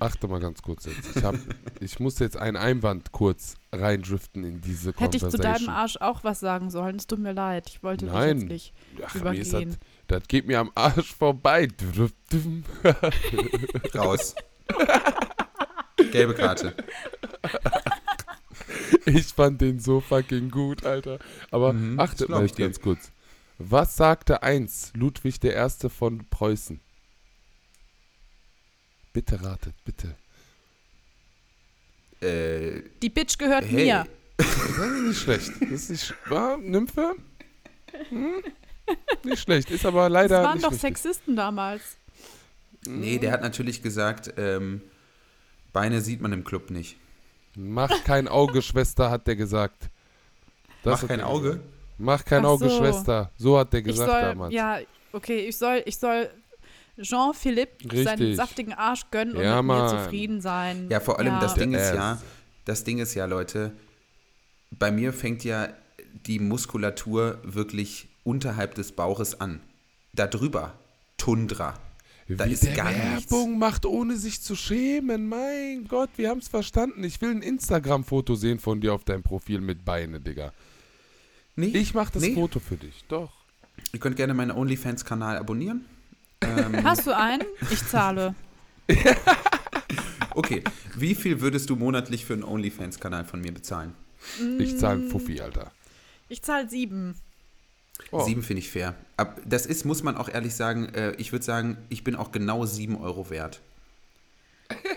Achte 0.00 0.28
mal 0.28 0.38
ganz 0.38 0.62
kurz 0.62 0.84
jetzt. 0.84 1.16
Ich, 1.16 1.24
hab, 1.24 1.34
ich 1.80 1.98
muss 1.98 2.20
jetzt 2.20 2.36
einen 2.36 2.56
Einwand 2.56 3.10
kurz 3.10 3.56
reindriften 3.72 4.44
in 4.44 4.60
diese 4.60 4.92
Hätte 4.96 5.16
ich 5.16 5.22
zu 5.24 5.30
Conversation. 5.30 5.66
deinem 5.66 5.76
Arsch 5.76 5.96
auch 5.96 6.22
was 6.22 6.38
sagen 6.38 6.70
sollen. 6.70 6.96
Es 6.96 7.08
tut 7.08 7.18
mir 7.18 7.32
leid. 7.32 7.68
Ich 7.68 7.82
wollte 7.82 8.04
dich 8.04 8.14
Nein. 8.14 8.38
jetzt 8.38 8.48
nicht 8.48 8.74
Ach, 9.04 9.14
mir 9.14 9.32
ist 9.32 9.52
das, 9.52 9.62
übergehen. 9.62 9.76
das 10.06 10.28
geht 10.28 10.46
mir 10.46 10.60
am 10.60 10.70
Arsch 10.76 11.12
vorbei. 11.12 11.66
Raus. 13.94 14.36
Gelbe 16.12 16.34
Karte. 16.34 16.74
Ich 19.04 19.28
fand 19.28 19.60
den 19.60 19.80
so 19.80 20.00
fucking 20.00 20.50
gut, 20.50 20.84
Alter. 20.84 21.18
Aber 21.50 21.72
Mhm, 21.72 21.96
das 21.96 22.10
achtet 22.10 22.28
mal 22.28 22.46
dir. 22.46 22.66
ganz 22.66 22.80
kurz. 22.80 23.10
Was 23.58 23.96
sagte 23.96 24.42
eins 24.42 24.92
Ludwig 24.94 25.42
I. 25.42 25.88
von 25.88 26.26
Preußen? 26.28 26.80
Bitte 29.12 29.42
ratet, 29.42 29.74
bitte. 29.84 30.14
Äh, 32.20 32.82
Die 33.02 33.08
Bitch 33.08 33.38
gehört 33.38 33.64
hey. 33.64 33.84
mir. 33.86 34.06
Das 34.36 34.46
ist 34.48 34.78
nicht 35.06 35.20
schlecht. 35.20 35.50
Das 35.62 35.70
ist 35.70 35.90
nicht, 35.90 36.14
war 36.30 36.56
Nymphe? 36.58 37.14
Hm? 38.10 38.42
Nicht 39.24 39.42
schlecht, 39.42 39.70
ist 39.70 39.86
aber 39.86 40.04
Das 40.04 40.12
leider 40.12 40.42
waren 40.42 40.54
nicht 40.54 40.64
doch 40.64 40.72
richtig. 40.72 40.98
Sexisten 40.98 41.36
damals. 41.36 41.96
Nee, 42.88 43.18
der 43.18 43.32
hat 43.32 43.42
natürlich 43.42 43.82
gesagt, 43.82 44.32
ähm, 44.36 44.80
Beine 45.72 46.00
sieht 46.00 46.20
man 46.20 46.32
im 46.32 46.44
Club 46.44 46.70
nicht. 46.70 46.96
Mach 47.56 47.90
kein 48.04 48.28
Auge, 48.28 48.62
Schwester, 48.62 49.10
hat 49.10 49.26
der 49.26 49.36
gesagt. 49.36 49.90
Das 50.82 51.02
Mach 51.02 51.08
kein 51.08 51.20
Auge. 51.20 51.48
gesagt. 51.50 51.64
Mach 51.98 52.24
kein 52.24 52.44
Ach 52.44 52.50
Auge, 52.50 52.68
so. 52.68 52.78
Schwester. 52.78 53.30
So 53.36 53.58
hat 53.58 53.72
der 53.72 53.80
Ich 53.80 53.86
gesagt 53.86 54.10
soll, 54.10 54.20
damals. 54.22 54.54
ja, 54.54 54.78
okay, 55.12 55.40
ich 55.48 55.56
soll, 55.58 55.82
ich 55.84 55.96
soll 55.98 56.30
Jean-Philippe 57.00 58.02
seinen 58.04 58.34
saftigen 58.36 58.72
Arsch 58.72 59.02
gönnen 59.10 59.36
und 59.36 59.42
Ja, 59.42 59.60
mit 59.62 59.66
mir 59.74 59.82
Mann. 59.82 59.88
zufrieden 60.04 60.40
sein. 60.40 60.88
Ja, 60.90 61.00
vor 61.00 61.18
allem 61.18 61.34
Ja. 61.34 61.40
das 61.40 61.54
Ding 61.54 61.72
ist 61.74 61.92
ja, 61.94 62.20
das 62.64 62.84
Ding 62.84 62.98
ist 62.98 63.14
ja, 63.14 63.24
Leute, 63.26 63.72
bei 64.70 64.90
mir 64.90 65.12
fängt 65.12 65.42
ja 65.44 65.68
die 66.26 66.38
Muskulatur 66.38 67.38
wirklich 67.42 68.08
unterhalb 68.24 68.74
des 68.74 68.92
Bauches 68.92 69.40
an. 69.40 69.60
Da 70.12 70.26
drüber, 70.26 70.74
Tundra. 71.16 71.74
Da 72.28 72.46
Wie 72.46 72.52
ist 72.52 72.62
der 72.64 72.74
gar 72.74 72.90
nichts. 72.92 73.30
Werbung 73.30 73.58
macht, 73.58 73.86
ohne 73.86 74.16
sich 74.16 74.42
zu 74.42 74.54
schämen. 74.54 75.28
Mein 75.28 75.86
Gott, 75.88 76.10
wir 76.16 76.28
haben 76.28 76.38
es 76.38 76.48
verstanden. 76.48 77.02
Ich 77.04 77.20
will 77.22 77.30
ein 77.30 77.40
Instagram-Foto 77.42 78.34
sehen 78.34 78.58
von 78.58 78.80
dir 78.80 78.92
auf 78.92 79.04
deinem 79.04 79.22
Profil 79.22 79.60
mit 79.62 79.84
Beine, 79.84 80.20
Digga. 80.20 80.52
Nee, 81.56 81.68
Ich 81.68 81.94
mach 81.94 82.10
das 82.10 82.22
nee. 82.22 82.34
Foto 82.34 82.60
für 82.60 82.76
dich. 82.76 83.04
Doch. 83.08 83.32
Ihr 83.92 84.00
könnt 84.00 84.16
gerne 84.16 84.34
meinen 84.34 84.50
OnlyFans-Kanal 84.52 85.36
abonnieren. 85.38 85.84
Ähm, 86.40 86.84
Hast 86.84 87.04
du 87.04 87.16
einen? 87.16 87.42
Ich 87.72 87.84
zahle. 87.88 88.32
okay, 90.36 90.62
wie 90.96 91.16
viel 91.16 91.40
würdest 91.40 91.68
du 91.68 91.74
monatlich 91.74 92.24
für 92.24 92.34
einen 92.34 92.44
OnlyFans-Kanal 92.44 93.24
von 93.24 93.40
mir 93.40 93.52
bezahlen? 93.52 93.92
Ich 94.60 94.78
zahle 94.78 95.00
einen 95.00 95.10
Fuffi, 95.10 95.40
Alter. 95.40 95.72
Ich 96.28 96.42
zahle 96.42 96.68
sieben. 96.68 97.16
Oh. 98.10 98.24
Sieben 98.24 98.42
finde 98.42 98.60
ich 98.60 98.70
fair. 98.70 98.94
Ab, 99.16 99.40
das 99.44 99.66
ist, 99.66 99.84
muss 99.84 100.02
man 100.02 100.16
auch 100.16 100.28
ehrlich 100.28 100.54
sagen, 100.54 100.86
äh, 100.94 101.12
ich 101.18 101.32
würde 101.32 101.44
sagen, 101.44 101.76
ich 101.88 102.04
bin 102.04 102.16
auch 102.16 102.32
genau 102.32 102.64
sieben 102.64 102.96
Euro 102.96 103.30
wert. 103.30 103.60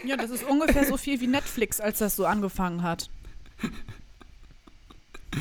Ja, 0.06 0.18
das 0.18 0.32
ist 0.32 0.44
ungefähr 0.44 0.86
so 0.86 0.98
viel 0.98 1.20
wie 1.22 1.28
Netflix, 1.28 1.80
als 1.80 2.00
das 2.00 2.16
so 2.16 2.26
angefangen 2.26 2.84
hat. 2.84 3.10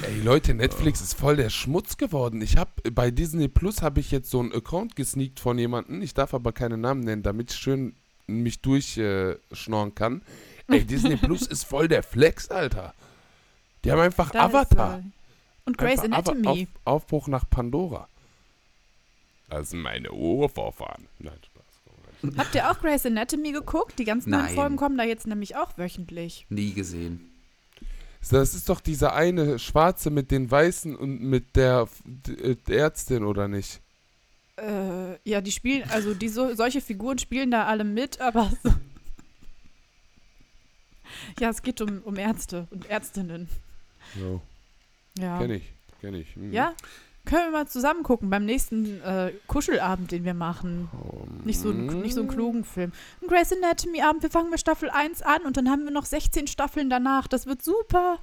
Ey 0.02 0.20
Leute, 0.20 0.54
Netflix 0.54 1.00
ist 1.00 1.14
voll 1.14 1.36
der 1.36 1.50
Schmutz 1.50 1.96
geworden. 1.96 2.40
Ich 2.42 2.56
habe 2.56 2.70
bei 2.92 3.10
Disney 3.10 3.48
Plus 3.48 3.82
habe 3.82 3.98
ich 3.98 4.12
jetzt 4.12 4.30
so 4.30 4.38
einen 4.38 4.52
Account 4.52 4.94
gesneakt 4.94 5.40
von 5.40 5.58
jemandem. 5.58 6.00
Ich 6.02 6.14
darf 6.14 6.32
aber 6.32 6.52
keine 6.52 6.76
Namen 6.76 7.00
nennen, 7.00 7.24
damit 7.24 7.52
ich 7.52 7.58
schön 7.58 7.94
mich 8.28 8.60
durchschnorren 8.60 9.94
kann. 9.94 10.22
Ey, 10.68 10.84
Disney 10.84 11.16
Plus 11.16 11.42
ist 11.42 11.64
voll 11.64 11.88
der 11.88 12.04
Flex, 12.04 12.50
Alter. 12.50 12.94
Die 13.84 13.90
haben 13.90 14.00
einfach 14.00 14.30
Da 14.30 14.44
Avatar. 14.44 14.98
Ist, 14.98 15.04
äh, 15.04 15.08
und 15.70 15.78
Grey's 15.78 16.00
Anatomy. 16.00 16.68
Auf, 16.84 17.02
Aufbruch 17.02 17.28
nach 17.28 17.48
Pandora. 17.48 18.08
Das 19.48 19.70
sind 19.70 19.80
meine 19.80 20.12
Urvorfahren. 20.12 21.06
Nein, 21.18 21.38
Spaß. 21.44 22.36
Habt 22.36 22.54
ihr 22.54 22.70
auch 22.70 22.78
Grey's 22.80 23.06
Anatomy 23.06 23.52
geguckt? 23.52 23.98
Die 23.98 24.04
ganzen 24.04 24.30
neuen 24.30 24.44
Nein. 24.44 24.54
Folgen 24.54 24.76
kommen 24.76 24.98
da 24.98 25.04
jetzt 25.04 25.26
nämlich 25.26 25.56
auch 25.56 25.76
wöchentlich. 25.78 26.46
Nie 26.50 26.72
gesehen. 26.72 27.26
Das 28.30 28.54
ist 28.54 28.68
doch 28.68 28.80
dieser 28.80 29.14
eine 29.14 29.58
Schwarze 29.58 30.10
mit 30.10 30.30
den 30.30 30.50
Weißen 30.50 30.94
und 30.94 31.22
mit 31.22 31.56
der 31.56 31.88
d- 32.04 32.56
Ärztin, 32.68 33.24
oder 33.24 33.48
nicht? 33.48 33.80
Äh, 34.56 35.18
ja, 35.28 35.40
die 35.40 35.50
spielen, 35.52 35.88
also 35.88 36.12
die 36.12 36.28
so, 36.28 36.54
solche 36.54 36.82
Figuren 36.82 37.18
spielen 37.18 37.50
da 37.50 37.64
alle 37.64 37.82
mit, 37.84 38.20
aber 38.20 38.52
so. 38.62 38.74
Ja, 41.40 41.48
es 41.48 41.62
geht 41.62 41.80
um, 41.80 42.02
um 42.02 42.16
Ärzte 42.16 42.68
und 42.70 42.88
Ärztinnen. 42.90 43.48
So, 44.18 44.42
Ja. 45.18 45.38
kenn 45.38 45.50
ich, 45.50 45.72
kenn 46.00 46.14
ich. 46.14 46.36
Mhm. 46.36 46.52
Ja? 46.52 46.74
Können 47.26 47.46
wir 47.46 47.50
mal 47.50 47.68
zusammen 47.68 48.02
gucken 48.02 48.30
beim 48.30 48.46
nächsten 48.46 49.00
äh, 49.02 49.32
Kuschelabend, 49.46 50.10
den 50.10 50.24
wir 50.24 50.34
machen. 50.34 50.88
Oh, 50.92 51.26
Nicht 51.44 51.60
so, 51.60 51.72
mhm. 51.72 51.88
ein, 51.88 52.00
nicht 52.00 52.14
so 52.14 52.20
einen 52.20 52.30
klugen 52.30 52.64
Film. 52.64 52.92
Ein 53.20 53.28
Grey's 53.28 53.52
Anatomy 53.52 54.00
Abend, 54.00 54.22
wir 54.22 54.30
fangen 54.30 54.50
mit 54.50 54.58
Staffel 54.58 54.88
1 54.88 55.22
an 55.22 55.42
und 55.42 55.56
dann 55.56 55.68
haben 55.68 55.84
wir 55.84 55.90
noch 55.90 56.06
16 56.06 56.46
Staffeln 56.46 56.88
danach. 56.88 57.28
Das 57.28 57.46
wird 57.46 57.62
super. 57.62 58.18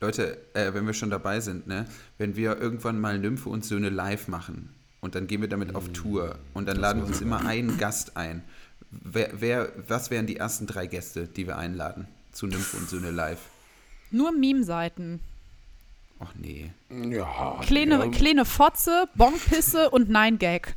Leute, 0.00 0.38
äh, 0.54 0.72
wenn 0.74 0.86
wir 0.86 0.94
schon 0.94 1.10
dabei 1.10 1.40
sind, 1.40 1.66
ne, 1.66 1.86
wenn 2.18 2.36
wir 2.36 2.58
irgendwann 2.58 3.00
mal 3.00 3.18
Nymphe 3.18 3.48
und 3.48 3.64
Söhne 3.64 3.90
live 3.90 4.28
machen 4.28 4.74
und 5.00 5.14
dann 5.14 5.26
gehen 5.26 5.40
wir 5.40 5.48
damit 5.48 5.74
auf 5.74 5.90
Tour 5.92 6.38
und 6.54 6.66
dann 6.66 6.78
laden 6.78 7.02
wir 7.02 7.06
uns 7.06 7.20
immer 7.20 7.46
einen 7.46 7.78
Gast 7.78 8.16
ein. 8.16 8.42
Wer, 8.90 9.30
wer, 9.40 9.72
was 9.88 10.10
wären 10.10 10.26
die 10.26 10.36
ersten 10.36 10.66
drei 10.66 10.86
Gäste, 10.86 11.26
die 11.26 11.46
wir 11.46 11.58
einladen 11.58 12.06
zu 12.32 12.46
Nymphe 12.46 12.76
und 12.76 12.88
Söhne 12.88 13.10
live? 13.10 13.40
Nur 14.10 14.32
Meme-Seiten. 14.32 15.20
Ach 16.20 16.32
nee. 16.36 16.70
Ja, 16.90 17.58
Kleine, 17.62 17.98
ja. 17.98 18.08
kleine 18.10 18.44
Fotze, 18.44 19.08
Bonkpisse 19.14 19.90
und 19.90 20.08
Nein-Gag. 20.08 20.74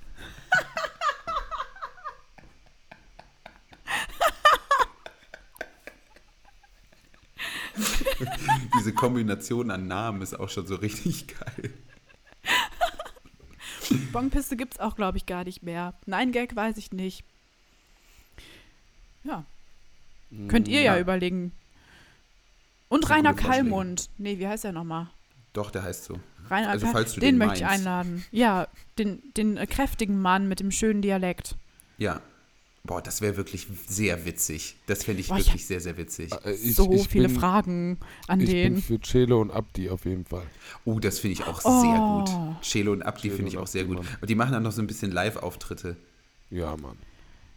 Diese 8.79 8.93
Kombination 8.93 9.71
an 9.71 9.87
Namen 9.87 10.21
ist 10.21 10.33
auch 10.39 10.49
schon 10.49 10.67
so 10.67 10.75
richtig 10.75 11.27
geil. 11.27 11.73
Bonkpisse 14.11 14.57
gibt's 14.57 14.79
auch, 14.79 14.95
glaube 14.95 15.17
ich, 15.17 15.25
gar 15.25 15.43
nicht 15.43 15.63
mehr. 15.63 15.93
Nein-Gag 16.05 16.55
weiß 16.55 16.77
ich 16.77 16.91
nicht. 16.91 17.23
Ja, 19.23 19.45
könnt 20.47 20.67
ihr 20.67 20.81
ja, 20.81 20.95
Ja. 20.95 21.01
überlegen. 21.01 21.51
Und 22.89 23.09
Rainer. 23.09 23.33
Kallmund. 23.33 24.09
Nee, 24.17 24.39
wie 24.39 24.47
heißt 24.47 24.65
er 24.65 24.71
nochmal? 24.71 25.07
Doch, 25.53 25.71
der 25.71 25.83
heißt 25.83 26.03
so. 26.05 26.19
Rainer 26.49 26.69
Also, 26.69 26.87
falls 26.87 27.13
du 27.13 27.19
den, 27.19 27.31
den 27.35 27.37
möchte 27.39 27.59
ich 27.63 27.65
einladen. 27.65 28.23
Ja, 28.31 28.67
den, 28.97 29.21
den 29.35 29.57
äh, 29.57 29.65
kräftigen 29.67 30.21
Mann 30.21 30.47
mit 30.47 30.59
dem 30.59 30.71
schönen 30.71 31.01
Dialekt. 31.01 31.55
Ja. 31.97 32.21
Boah, 32.83 33.01
das 33.01 33.19
wäre 33.19 33.35
wirklich 33.35 33.67
sehr 33.87 34.23
witzig. 34.25 34.77
Das 34.85 35.03
fände 35.03 35.19
ich 35.19 35.27
Boah, 35.27 35.37
ich 35.39 35.47
wirklich 35.47 35.65
sehr, 35.67 35.81
sehr 35.81 35.97
witzig. 35.97 36.31
Äh, 36.45 36.53
ich- 36.53 36.73
so 36.75 36.89
ich 36.93 37.09
viele 37.09 37.27
bin, 37.27 37.37
Fragen 37.37 37.97
an 38.29 38.39
Ich 38.39 38.45
bin 38.45 38.75
den. 38.75 38.81
für 38.81 38.97
Celo 39.01 39.41
und 39.41 39.51
Abdi 39.51 39.89
auf 39.89 40.05
jeden 40.05 40.23
Fall. 40.23 40.43
Oh, 40.85 40.99
das 40.99 41.19
finde 41.19 41.33
ich 41.33 41.43
auch 41.45 41.59
Oh. 41.65 41.81
sehr 41.81 41.97
gut. 41.97 42.61
Chelo 42.61 42.93
und 42.93 43.01
Abdi 43.01 43.23
Chelo 43.23 43.35
finde 43.35 43.51
ich 43.51 43.57
auch 43.57 43.67
sehr 43.67 43.83
Abdi, 43.83 43.95
gut. 43.95 44.05
Und 44.21 44.29
die 44.29 44.35
machen 44.35 44.53
dann 44.53 44.63
noch 44.63 44.71
so 44.71 44.81
ein 44.81 44.87
bisschen 44.87 45.11
Live-Auftritte. 45.11 45.97
Ja, 46.49 46.77
Mann. 46.77 46.95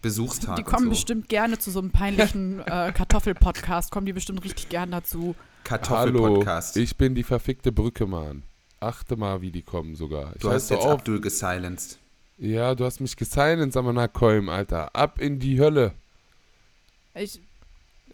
Besuchstag 0.03 0.57
Die 0.57 0.63
kommen 0.65 0.77
und 0.89 0.95
so. 0.95 0.99
bestimmt 0.99 1.29
gerne 1.29 1.59
zu 1.59 1.71
so 1.71 1.79
einem 1.79 1.91
peinlichen 1.93 2.59
äh, 2.61 2.91
Kartoffel-Podcast. 2.93 3.93
Kommen 3.93 4.07
die 4.07 4.13
bestimmt 4.15 4.43
richtig 4.45 4.69
gern 4.69 4.91
dazu. 4.91 5.37
Hallo, 5.69 5.79
Kartoffel-Podcast. 5.79 6.77
ich 6.77 6.97
bin 6.97 7.15
die 7.15 7.23
verfickte 7.23 7.73
Brücke, 7.73 8.07
Mann. 8.07 8.43
Achte 8.81 9.17
mal, 9.17 9.41
wie 9.43 9.51
die 9.51 9.63
kommen 9.63 9.95
sogar. 9.95 10.33
Ich 10.35 10.43
Du 10.43 10.51
hast 10.51 10.71
jetzt 10.71 10.81
auf. 10.81 10.93
Abdul 10.93 11.21
gesilenced. 11.21 11.99
Ja, 12.39 12.75
du 12.75 12.85
hast 12.85 13.01
mich 13.01 13.17
gesilenced, 13.17 13.77
aber 13.77 13.93
na 13.93 14.09
Kolm, 14.09 14.49
Alter. 14.49 14.95
Ab 14.97 15.21
in 15.21 15.39
die 15.39 15.61
Hölle. 15.61 15.93
Ich, 17.15 17.41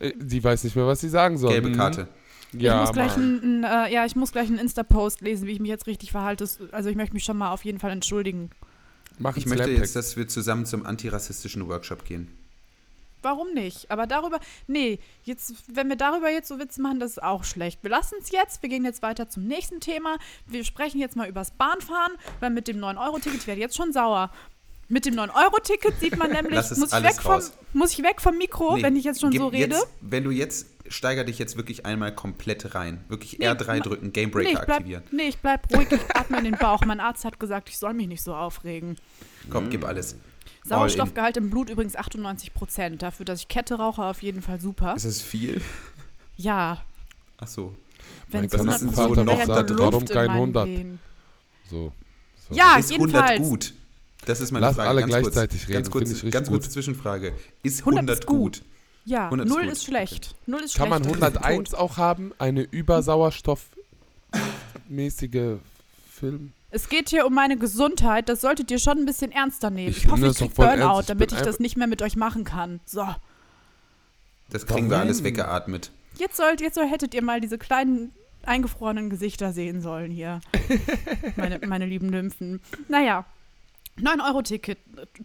Äh, 0.01 0.13
Sie 0.19 0.43
weiß 0.45 0.65
nicht 0.65 0.77
mehr, 0.77 0.87
was 0.87 1.01
sie 1.01 1.09
sagen 1.09 1.39
soll. 1.39 1.53
Gelbe 1.53 1.71
Mhm. 1.71 1.77
Karte. 1.77 2.09
Ja, 2.53 2.75
ich 2.75 2.81
muss 2.89 2.93
gleich 2.93 3.17
Mann. 3.17 3.41
einen, 3.43 3.65
einen, 3.65 3.87
äh, 3.89 3.93
ja, 3.95 4.05
ich 4.05 4.15
muss 4.17 4.33
gleich 4.33 4.49
einen 4.49 4.59
Insta-Post 4.59 5.21
lesen, 5.23 5.47
wie 5.47 5.53
ich 5.53 5.61
mich 5.61 5.69
jetzt 5.71 5.87
richtig 5.87 6.11
verhalte. 6.11 6.47
Also 6.73 6.91
ich 6.91 6.97
möchte 6.97 7.15
mich 7.15 7.25
schon 7.25 7.37
mal 7.39 7.51
auf 7.51 7.65
jeden 7.65 7.79
Fall 7.79 7.91
entschuldigen. 7.93 8.51
Mach 9.19 9.37
Ich 9.37 9.47
möchte 9.47 9.71
jetzt, 9.71 9.97
dass 9.97 10.17
wir 10.17 10.29
zusammen 10.29 10.67
zum 10.67 10.85
antirassistischen 10.85 11.67
Workshop 11.69 12.05
gehen. 12.05 12.29
Warum 13.27 13.53
nicht? 13.55 13.91
Aber 13.91 14.07
darüber, 14.07 14.39
nee, 14.69 15.01
jetzt, 15.25 15.53
wenn 15.75 15.89
wir 15.89 15.97
darüber 15.97 16.31
jetzt 16.31 16.47
so 16.47 16.61
Witze 16.61 16.81
machen, 16.81 17.01
das 17.01 17.11
ist 17.13 17.23
auch 17.25 17.43
schlecht. 17.43 17.83
Wir 17.83 17.91
lassen 17.91 18.15
es 18.23 18.31
jetzt, 18.31 18.63
wir 18.63 18.69
gehen 18.69 18.85
jetzt 18.85 19.03
weiter 19.03 19.29
zum 19.29 19.49
nächsten 19.49 19.81
Thema. 19.81 20.17
Wir 20.47 20.63
sprechen 20.63 21.01
jetzt 21.01 21.17
mal 21.17 21.29
übers 21.29 21.51
Bahnfahren, 21.51 22.13
weil 22.39 22.51
mit 22.51 22.69
dem 22.69 22.79
9-Euro-Ticket, 22.79 23.41
ich 23.41 23.47
werde 23.49 23.61
jetzt 23.61 23.75
schon 23.77 23.93
sauer. 23.93 24.31
Mit 24.89 25.05
dem 25.07 25.15
9-Euro-Ticket 25.17 25.99
sieht 25.99 26.17
man 26.17 26.31
nämlich, 26.39 26.55
muss 26.55 26.71
ich, 26.93 27.03
weg 27.03 27.21
vom, 27.21 27.33
raus. 27.33 27.53
muss 27.73 27.91
ich 27.99 28.05
weg 28.05 28.21
vom 28.21 28.39
Mikro, 28.39 28.77
Nee, 28.77 28.85
wenn 28.85 28.95
ich 28.95 29.03
jetzt 29.03 29.21
schon 29.21 29.33
so 29.33 29.49
rede? 29.49 29.75
Jetzt, 29.75 29.89
wenn 30.01 30.23
du 30.23 30.31
jetzt, 30.31 30.69
steiger 30.89 31.25
dich 31.25 31.41
jetzt 31.41 31.57
wirklich 31.57 31.85
einmal 31.85 32.15
komplett 32.15 32.77
rein. 32.77 33.03
Wirklich 33.09 33.41
Nee, 33.41 33.49
R3 33.49 33.67
ma- 33.67 33.81
drücken, 33.81 34.13
Game 34.13 34.31
Nee 34.37 34.53
bleib, 34.53 34.69
aktivieren. 34.71 35.03
nee, 35.11 35.25
ich 35.29 35.39
bleib 35.39 35.69
ruhig, 35.75 35.89
ich 35.91 36.01
atme 36.17 36.39
in 36.39 36.45
den 36.45 36.57
Bauch. 36.57 36.85
Mein 36.85 37.01
Arzt 37.01 37.25
hat 37.25 37.41
gesagt, 37.41 37.69
ich 37.71 37.79
soll 37.79 37.95
mich 37.95 38.07
nicht 38.07 38.23
so 38.23 38.33
aufregen. 38.37 38.97
Komm, 39.51 39.69
gib 39.69 39.85
alles. 39.85 40.15
Sauerstoffgehalt 40.67 41.37
im 41.37 41.51
Blut 41.51 41.71
übrigens 41.71 41.97
98 41.97 42.53
Prozent. 42.55 43.03
Dafür, 43.03 43.25
dass 43.25 43.41
ich 43.41 43.49
Kette 43.49 43.77
rauche, 43.77 44.05
auf 44.05 44.23
jeden 44.23 44.43
Fall 44.43 44.61
super. 44.61 44.95
Ist 44.97 45.07
das 45.07 45.23
viel? 45.23 45.61
Ja, 46.37 46.83
Ach 47.39 47.47
so. 47.47 47.75
wenn 48.29 48.43
Mein 48.43 48.49
es 48.51 48.55
100 48.55 48.95
Vater 48.95 49.25
Prozent 49.25 49.71
noch 49.71 49.79
warum 49.79 50.05
kein 50.05 50.27
meinen 50.27 50.37
100? 50.37 50.69
Venen. 50.69 50.99
So. 51.71 51.93
so. 52.49 52.55
Ja, 52.55 52.77
Ist 52.77 52.93
100 52.93 53.15
jedenfalls. 53.15 53.41
gut? 53.49 53.75
Das 54.25 54.41
ist 54.41 54.51
meine 54.53 54.67
Lass 54.67 54.77
Frage. 54.77 54.89
alle 54.89 55.01
ganz 55.03 55.13
gleichzeitig 55.13 55.61
kurz, 55.61 55.69
reden, 55.69 55.75
Ganz 55.75 55.91
kurz, 55.91 56.03
finde 56.05 56.17
ich 56.19 56.23
richtig 56.25 56.33
ganz 56.33 56.49
kurze 56.49 56.67
gut. 56.67 56.73
Zwischenfrage. 56.73 57.33
Ist 57.63 57.81
100 57.81 57.99
100, 58.01 58.19
ist 58.21 58.27
gut? 58.27 58.63
Ja, 59.05 59.25
100 59.27 59.47
ist 59.47 59.53
null 59.55 59.63
gut. 59.65 59.73
ist 59.73 59.85
schlecht. 59.85 60.35
Null 60.47 60.61
ist 60.63 60.75
Kann 60.77 60.89
man 60.89 61.05
schlecht. 61.05 61.23
das 61.23 61.29
ist 61.31 61.37
101 61.45 61.71
tot. 61.71 61.79
auch 61.79 61.97
haben? 61.97 62.33
Eine 62.39 62.63
übersauerstoffmäßige 62.63 65.59
Film? 66.11 66.53
Es 66.77 66.91
geht 66.91 67.09
hier 67.09 67.25
um 67.25 67.33
meine 67.33 67.57
Gesundheit. 67.57 68.29
Das 68.29 68.43
solltet 68.43 68.71
ihr 68.71 68.79
schon 68.79 68.99
ein 68.99 69.07
bisschen 69.07 69.33
ernster 69.33 69.71
nehmen. 69.71 69.89
Ich 69.89 70.05
Ich, 70.05 70.11
hoffe, 70.11 70.21
ich 70.21 70.27
das 70.27 70.37
krieg 70.37 70.49
doch 70.51 70.57
voll 70.57 70.67
Burnout, 70.67 70.83
ernst. 70.83 71.01
Ich 71.01 71.07
damit 71.07 71.33
ich 71.33 71.41
das 71.41 71.59
nicht 71.59 71.79
mehr 71.79 71.87
mit 71.87 72.03
euch 72.03 72.17
machen 72.17 72.45
kann. 72.45 72.81
So. 72.85 73.09
Das 74.51 74.67
kriegen 74.67 74.91
wir 74.91 74.97
Warum? 74.97 75.07
alles 75.09 75.25
weggeatmet. 75.25 75.91
Jetzt 76.19 76.37
sollt, 76.37 76.61
jetzt 76.61 76.75
soll, 76.75 76.87
hättet 76.87 77.15
ihr 77.15 77.23
mal 77.23 77.41
diese 77.41 77.57
kleinen 77.57 78.13
eingefrorenen 78.45 79.09
Gesichter 79.09 79.55
sehen 79.55 79.81
sollen 79.81 80.11
hier. 80.11 80.43
meine, 81.37 81.61
meine 81.67 81.87
lieben 81.87 82.11
Nymphen. 82.11 82.61
Naja, 82.89 83.25
9-Euro-Ticket. 83.99 84.79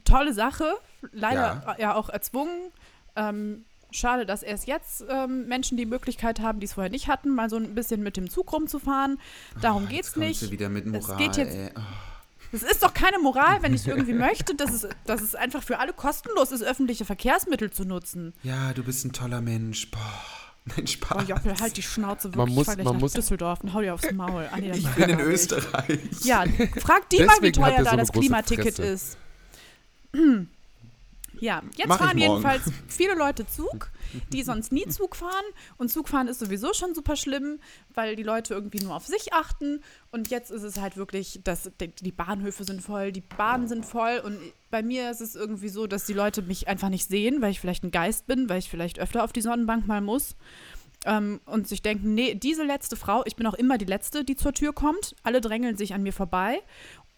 Tolle 0.05 0.34
Sache. 0.34 0.74
Leider 1.12 1.63
Ja. 1.67 1.75
ja, 1.77 1.96
auch 1.96 2.08
erzwungen. 2.08 2.72
Ähm, 3.17 3.65
schade, 3.91 4.25
dass 4.25 4.43
erst 4.43 4.67
jetzt 4.67 5.03
ähm, 5.10 5.48
Menschen 5.48 5.77
die 5.77 5.86
Möglichkeit 5.86 6.39
haben, 6.39 6.60
die 6.60 6.65
es 6.65 6.74
vorher 6.74 6.89
nicht 6.91 7.07
hatten, 7.07 7.29
mal 7.29 7.50
so 7.50 7.57
ein 7.57 7.75
bisschen 7.75 8.01
mit 8.03 8.17
dem 8.17 8.29
Zug 8.29 8.51
rumzufahren. 8.53 9.19
Darum 9.62 9.83
Oh, 9.86 9.88
geht's 9.89 10.15
nicht. 10.15 10.50
Wieder 10.51 10.69
mit 10.69 10.86
Es 10.88 11.07
Moral, 11.07 11.17
geht 11.17 11.38
jetzt- 11.38 11.55
ey. 11.55 11.69
Oh. 11.75 11.81
Es 12.53 12.63
ist 12.63 12.83
doch 12.83 12.93
keine 12.93 13.17
Moral, 13.19 13.62
wenn 13.62 13.74
ich 13.74 13.81
es 13.81 13.88
irgendwie 13.88 14.13
möchte, 14.29 14.55
dass 14.55 14.71
es, 14.74 14.88
dass 15.05 15.21
es 15.21 15.36
einfach 15.36 15.63
für 15.63 15.79
alle 15.79 15.93
kostenlos 15.93 16.51
ist, 16.51 16.62
öffentliche 16.63 17.05
Verkehrsmittel 17.05 17.71
zu 17.71 17.86
nutzen. 17.86 18.33
Ja, 18.43 18.74
du 18.74 18.83
bist 18.83 19.05
ein 19.05 19.13
toller 19.13 19.39
Mensch. 19.39 19.89
Boah. 19.89 20.00
Nein, 20.65 20.83
Oh, 20.83 20.88
Spaß. 20.88 21.27
Joppel, 21.27 21.55
halt 21.60 21.75
die 21.77 21.81
Schnauze 21.81 22.25
wirklich. 22.33 22.36
Man 22.45 22.50
muss- 22.53 22.62
ich 22.62 22.65
fahr 22.67 22.75
gleich 22.75 22.86
man 22.86 22.93
nach 22.95 23.01
muss- 23.01 23.13
Düsseldorf 23.13 23.62
und 23.62 23.74
hau 23.74 23.81
dir 23.81 23.93
aufs 23.93 24.12
Maul. 24.12 24.48
Ah, 24.51 24.57
nee, 24.60 24.67
das 24.67 24.77
ich 24.79 24.88
bin 24.89 25.10
in. 25.10 25.19
Österreich. 25.21 26.00
Ja, 26.24 26.43
frag 26.77 27.10
die 27.10 27.24
mal, 27.24 27.36
wie 27.39 27.51
Deswegen 27.51 27.53
teuer 27.53 27.69
er 27.71 27.77
so 27.79 27.83
da 27.86 27.91
eine 27.91 28.01
das 28.01 28.12
Klimaticket 28.12 28.75
Fresse. 28.75 28.83
ist. 28.83 29.17
Ja, 31.41 31.62
jetzt 31.75 31.88
Mach 31.88 31.98
fahren 31.98 32.17
jedenfalls 32.19 32.62
viele 32.88 33.15
Leute 33.15 33.48
Zug, 33.48 33.91
die 34.31 34.43
sonst 34.43 34.71
nie 34.71 34.88
Zug 34.88 35.15
fahren. 35.15 35.43
Und 35.77 35.89
Zugfahren 35.91 36.27
ist 36.27 36.39
sowieso 36.39 36.71
schon 36.74 36.93
super 36.95 37.15
schlimm, 37.15 37.60
weil 37.95 38.15
die 38.15 38.21
Leute 38.24 38.53
irgendwie 38.53 38.79
nur 38.83 38.95
auf 38.95 39.07
sich 39.07 39.33
achten. 39.33 39.81
Und 40.12 40.29
jetzt 40.29 40.51
ist 40.51 40.62
es 40.63 40.77
halt 40.79 40.98
wirklich, 40.98 41.41
dass 41.43 41.71
die- 41.81 41.88
die 42.00 42.12
Bahnhöfe 42.12 42.63
sind 42.63 42.81
voll, 42.83 43.12
die 43.12 43.21
Bahnen 43.21 43.67
sind 43.67 43.86
voll. 43.88 44.21
Und 44.24 44.38
bei 44.69 44.83
mir 44.83 45.10
ist 45.10 45.19
es 45.21 45.36
irgendwie 45.36 45.69
so, 45.69 45.88
dass 45.88 46.05
die 46.05 46.13
Leute 46.13 46.43
mich 46.43 46.67
einfach 46.67 46.89
nicht 46.89 47.07
sehen, 47.10 47.41
weil 47.41 47.50
ich 47.51 47.60
vielleicht 47.60 47.83
ein 47.83 47.91
Geist 47.91 48.27
bin, 48.27 48.48
weil 48.48 48.60
ich 48.60 48.69
vielleicht 48.69 49.00
öfter 49.00 49.24
auf 49.24 49.33
die 49.33 49.41
Sonnenbank 49.41 49.88
mal 49.88 50.01
muss. 50.01 50.36
Ähm, 51.03 51.41
und 51.45 51.67
sich 51.67 51.81
denken, 51.81 52.13
nee, 52.13 52.36
diese 52.36 52.63
letzte 52.63 52.95
Frau, 52.95 53.24
ich 53.25 53.36
bin 53.36 53.48
auch 53.48 53.55
immer 53.55 53.79
die 53.79 53.86
Letzte, 53.86 54.24
die 54.24 54.36
zur 54.36 54.53
Tür 54.53 54.71
kommt. 54.71 55.15
Alle 55.24 55.41
drängeln 55.41 55.75
sich 55.75 55.95
an 55.95 56.03
mir 56.03 56.13
vorbei. 56.13 56.62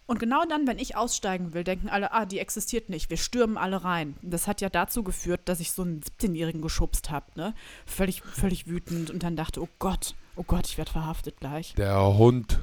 Und 0.06 0.18
genau 0.18 0.44
dann, 0.44 0.66
wenn 0.66 0.78
ich 0.78 0.96
aussteigen 0.96 1.54
will, 1.54 1.64
denken 1.64 1.88
alle, 1.88 2.12
ah, 2.12 2.26
die 2.26 2.38
existiert 2.38 2.90
nicht. 2.90 3.08
Wir 3.08 3.16
stürmen 3.16 3.56
alle 3.56 3.84
rein. 3.84 4.16
Das 4.20 4.46
hat 4.46 4.60
ja 4.60 4.68
dazu 4.68 5.02
geführt, 5.02 5.42
dass 5.46 5.60
ich 5.60 5.72
so 5.72 5.82
einen 5.82 6.02
17-Jährigen 6.02 6.60
geschubst 6.60 7.10
habe, 7.10 7.26
ne? 7.36 7.54
Völlig, 7.86 8.22
völlig 8.22 8.66
wütend 8.66 9.10
und 9.10 9.22
dann 9.22 9.34
dachte, 9.34 9.62
oh 9.62 9.68
Gott, 9.78 10.14
oh 10.36 10.42
Gott, 10.42 10.66
ich 10.66 10.76
werde 10.76 10.90
verhaftet 10.90 11.40
gleich. 11.40 11.74
Der 11.74 12.16
Hund. 12.18 12.60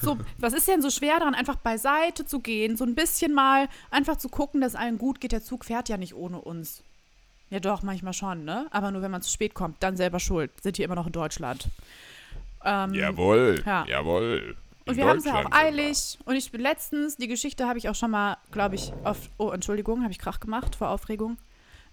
So, 0.00 0.18
was 0.38 0.54
ist 0.54 0.68
denn 0.68 0.82
so 0.82 0.90
schwer 0.90 1.18
daran, 1.18 1.34
einfach 1.34 1.56
beiseite 1.56 2.24
zu 2.24 2.40
gehen, 2.40 2.76
so 2.76 2.84
ein 2.84 2.94
bisschen 2.94 3.34
mal 3.34 3.68
einfach 3.90 4.16
zu 4.16 4.28
gucken, 4.28 4.60
dass 4.60 4.74
allen 4.74 4.98
gut 4.98 5.20
geht. 5.20 5.32
Der 5.32 5.42
Zug 5.42 5.64
fährt 5.64 5.88
ja 5.88 5.96
nicht 5.96 6.14
ohne 6.14 6.40
uns. 6.40 6.82
Ja, 7.50 7.60
doch, 7.60 7.82
manchmal 7.82 8.14
schon, 8.14 8.44
ne? 8.44 8.66
Aber 8.70 8.90
nur 8.90 9.02
wenn 9.02 9.10
man 9.10 9.20
zu 9.20 9.30
spät 9.30 9.52
kommt, 9.52 9.82
dann 9.82 9.96
selber 9.96 10.18
schuld. 10.18 10.50
Sind 10.62 10.76
hier 10.76 10.86
immer 10.86 10.94
noch 10.94 11.06
in 11.06 11.12
Deutschland. 11.12 11.68
Ähm, 12.64 12.94
Jawohl, 12.94 13.62
ja. 13.66 13.84
jawohl. 13.86 14.56
Und 14.86 14.96
wir 14.96 15.06
haben 15.06 15.18
es 15.18 15.24
ja 15.24 15.40
auch 15.40 15.52
eilig. 15.52 16.18
Und 16.24 16.34
ich 16.34 16.50
bin 16.50 16.60
letztens, 16.60 17.16
die 17.16 17.28
Geschichte 17.28 17.66
habe 17.66 17.78
ich 17.78 17.88
auch 17.88 17.94
schon 17.94 18.10
mal, 18.10 18.36
glaube 18.50 18.74
ich, 18.74 18.92
auf. 19.04 19.30
Oh, 19.38 19.50
Entschuldigung, 19.50 20.02
habe 20.02 20.12
ich 20.12 20.18
Krach 20.18 20.40
gemacht 20.40 20.74
vor 20.74 20.88
Aufregung. 20.88 21.38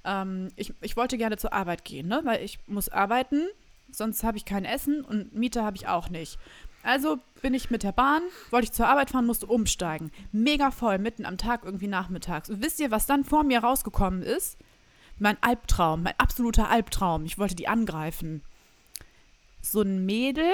Ähm, 0.03 0.49
ich, 0.55 0.73
ich 0.81 0.97
wollte 0.97 1.17
gerne 1.17 1.37
zur 1.37 1.53
Arbeit 1.53 1.85
gehen, 1.85 2.07
ne? 2.07 2.21
Weil 2.23 2.43
ich 2.43 2.59
muss 2.67 2.89
arbeiten, 2.89 3.47
sonst 3.91 4.23
habe 4.23 4.37
ich 4.37 4.45
kein 4.45 4.65
Essen 4.65 5.03
und 5.03 5.35
Miete 5.35 5.63
habe 5.63 5.77
ich 5.77 5.87
auch 5.87 6.09
nicht. 6.09 6.39
Also 6.81 7.19
bin 7.41 7.53
ich 7.53 7.69
mit 7.69 7.83
der 7.83 7.91
Bahn, 7.91 8.21
wollte 8.51 8.65
ich 8.65 8.71
zur 8.71 8.87
Arbeit 8.87 9.09
fahren, 9.09 9.25
musste 9.25 9.47
umsteigen. 9.47 10.11
Mega 10.31 10.71
voll, 10.71 10.97
mitten 10.97 11.25
am 11.25 11.37
Tag, 11.37 11.63
irgendwie 11.63 11.87
nachmittags. 11.87 12.49
Und 12.49 12.63
wisst 12.63 12.79
ihr, 12.79 12.91
was 12.91 13.05
dann 13.05 13.25
vor 13.25 13.43
mir 13.43 13.59
rausgekommen 13.59 14.23
ist? 14.23 14.57
Mein 15.17 15.37
Albtraum, 15.41 16.03
mein 16.03 16.17
absoluter 16.17 16.69
Albtraum. 16.69 17.25
Ich 17.25 17.37
wollte 17.37 17.55
die 17.55 17.67
angreifen. 17.67 18.41
So 19.61 19.81
ein 19.81 20.05
Mädel, 20.05 20.53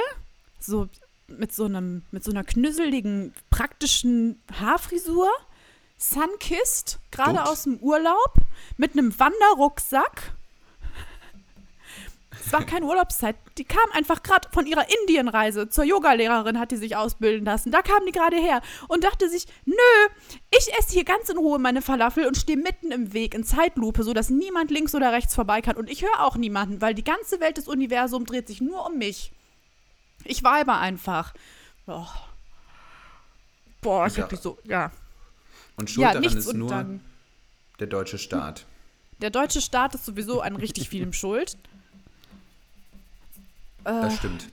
so 0.60 0.90
mit 1.28 1.54
so 1.54 1.66
einem, 1.66 2.04
mit 2.12 2.24
so 2.24 2.32
einer 2.32 2.44
knüsseligen, 2.44 3.34
praktischen 3.50 4.42
Haarfrisur, 4.60 5.30
sunkissed, 5.98 7.00
gerade 7.12 7.46
aus 7.46 7.64
dem 7.64 7.78
Urlaub, 7.78 8.34
mit 8.78 8.94
einem 8.94 9.18
Wanderrucksack. 9.18 10.34
Es 12.46 12.52
war 12.54 12.64
keine 12.64 12.86
Urlaubszeit. 12.86 13.36
Die 13.58 13.64
kam 13.64 13.90
einfach 13.94 14.22
gerade 14.22 14.50
von 14.52 14.68
ihrer 14.68 14.86
Indienreise 15.02 15.70
zur 15.70 15.84
Yogalehrerin, 15.84 16.60
hat 16.60 16.72
die 16.72 16.76
sich 16.76 16.96
ausbilden 16.96 17.46
lassen. 17.46 17.72
Da 17.72 17.82
kam 17.82 18.06
die 18.06 18.12
gerade 18.12 18.36
her 18.36 18.62
und 18.88 19.04
dachte 19.04 19.30
sich, 19.30 19.46
nö, 19.66 19.74
ich 20.52 20.72
esse 20.78 20.94
hier 20.94 21.06
ganz 21.06 21.30
in 21.30 21.38
Ruhe 21.38 21.58
meine 21.58 21.82
Falafel 21.82 22.28
und 22.28 22.38
stehe 22.38 22.58
mitten 22.58 22.92
im 22.92 23.14
Weg 23.14 23.34
in 23.34 23.44
Zeitlupe, 23.44 24.04
sodass 24.04 24.30
niemand 24.30 24.70
links 24.70 24.94
oder 24.94 25.12
rechts 25.12 25.34
vorbei 25.34 25.62
kann. 25.62 25.78
Und 25.78 25.90
ich 25.90 26.04
höre 26.04 26.24
auch 26.24 26.36
niemanden, 26.36 26.82
weil 26.82 26.94
die 26.94 27.04
ganze 27.04 27.40
Welt 27.40 27.58
des 27.58 27.68
Universums 27.68 28.30
dreht 28.30 28.48
sich 28.48 28.62
nur 28.62 28.86
um 28.86 28.98
mich. 28.98 29.32
Ich 30.26 30.44
weibe 30.44 30.74
einfach. 30.74 31.34
Oh. 31.88 32.06
Boah, 33.82 34.08
ich 34.08 34.18
Ja. 34.18 34.24
hab 34.24 34.32
mich 34.32 34.42
so, 34.42 34.58
ja. 34.64 34.92
Und 35.78 35.90
schuld 35.90 36.04
Ja, 36.04 36.14
daran 36.14 36.38
ist 36.38 36.54
nur 36.54 36.70
dann. 36.70 37.02
der 37.80 37.88
deutsche 37.88 38.18
Staat. 38.18 38.66
Der 39.22 39.30
deutsche 39.30 39.62
Staat 39.62 39.96
ist 39.96 40.06
sowieso 40.06 40.42
an 40.42 40.56
richtig 40.56 40.90
vielem 40.90 41.14
schuld. 41.14 41.58
Das 43.84 44.14
Äh, 44.14 44.18
stimmt. 44.18 44.48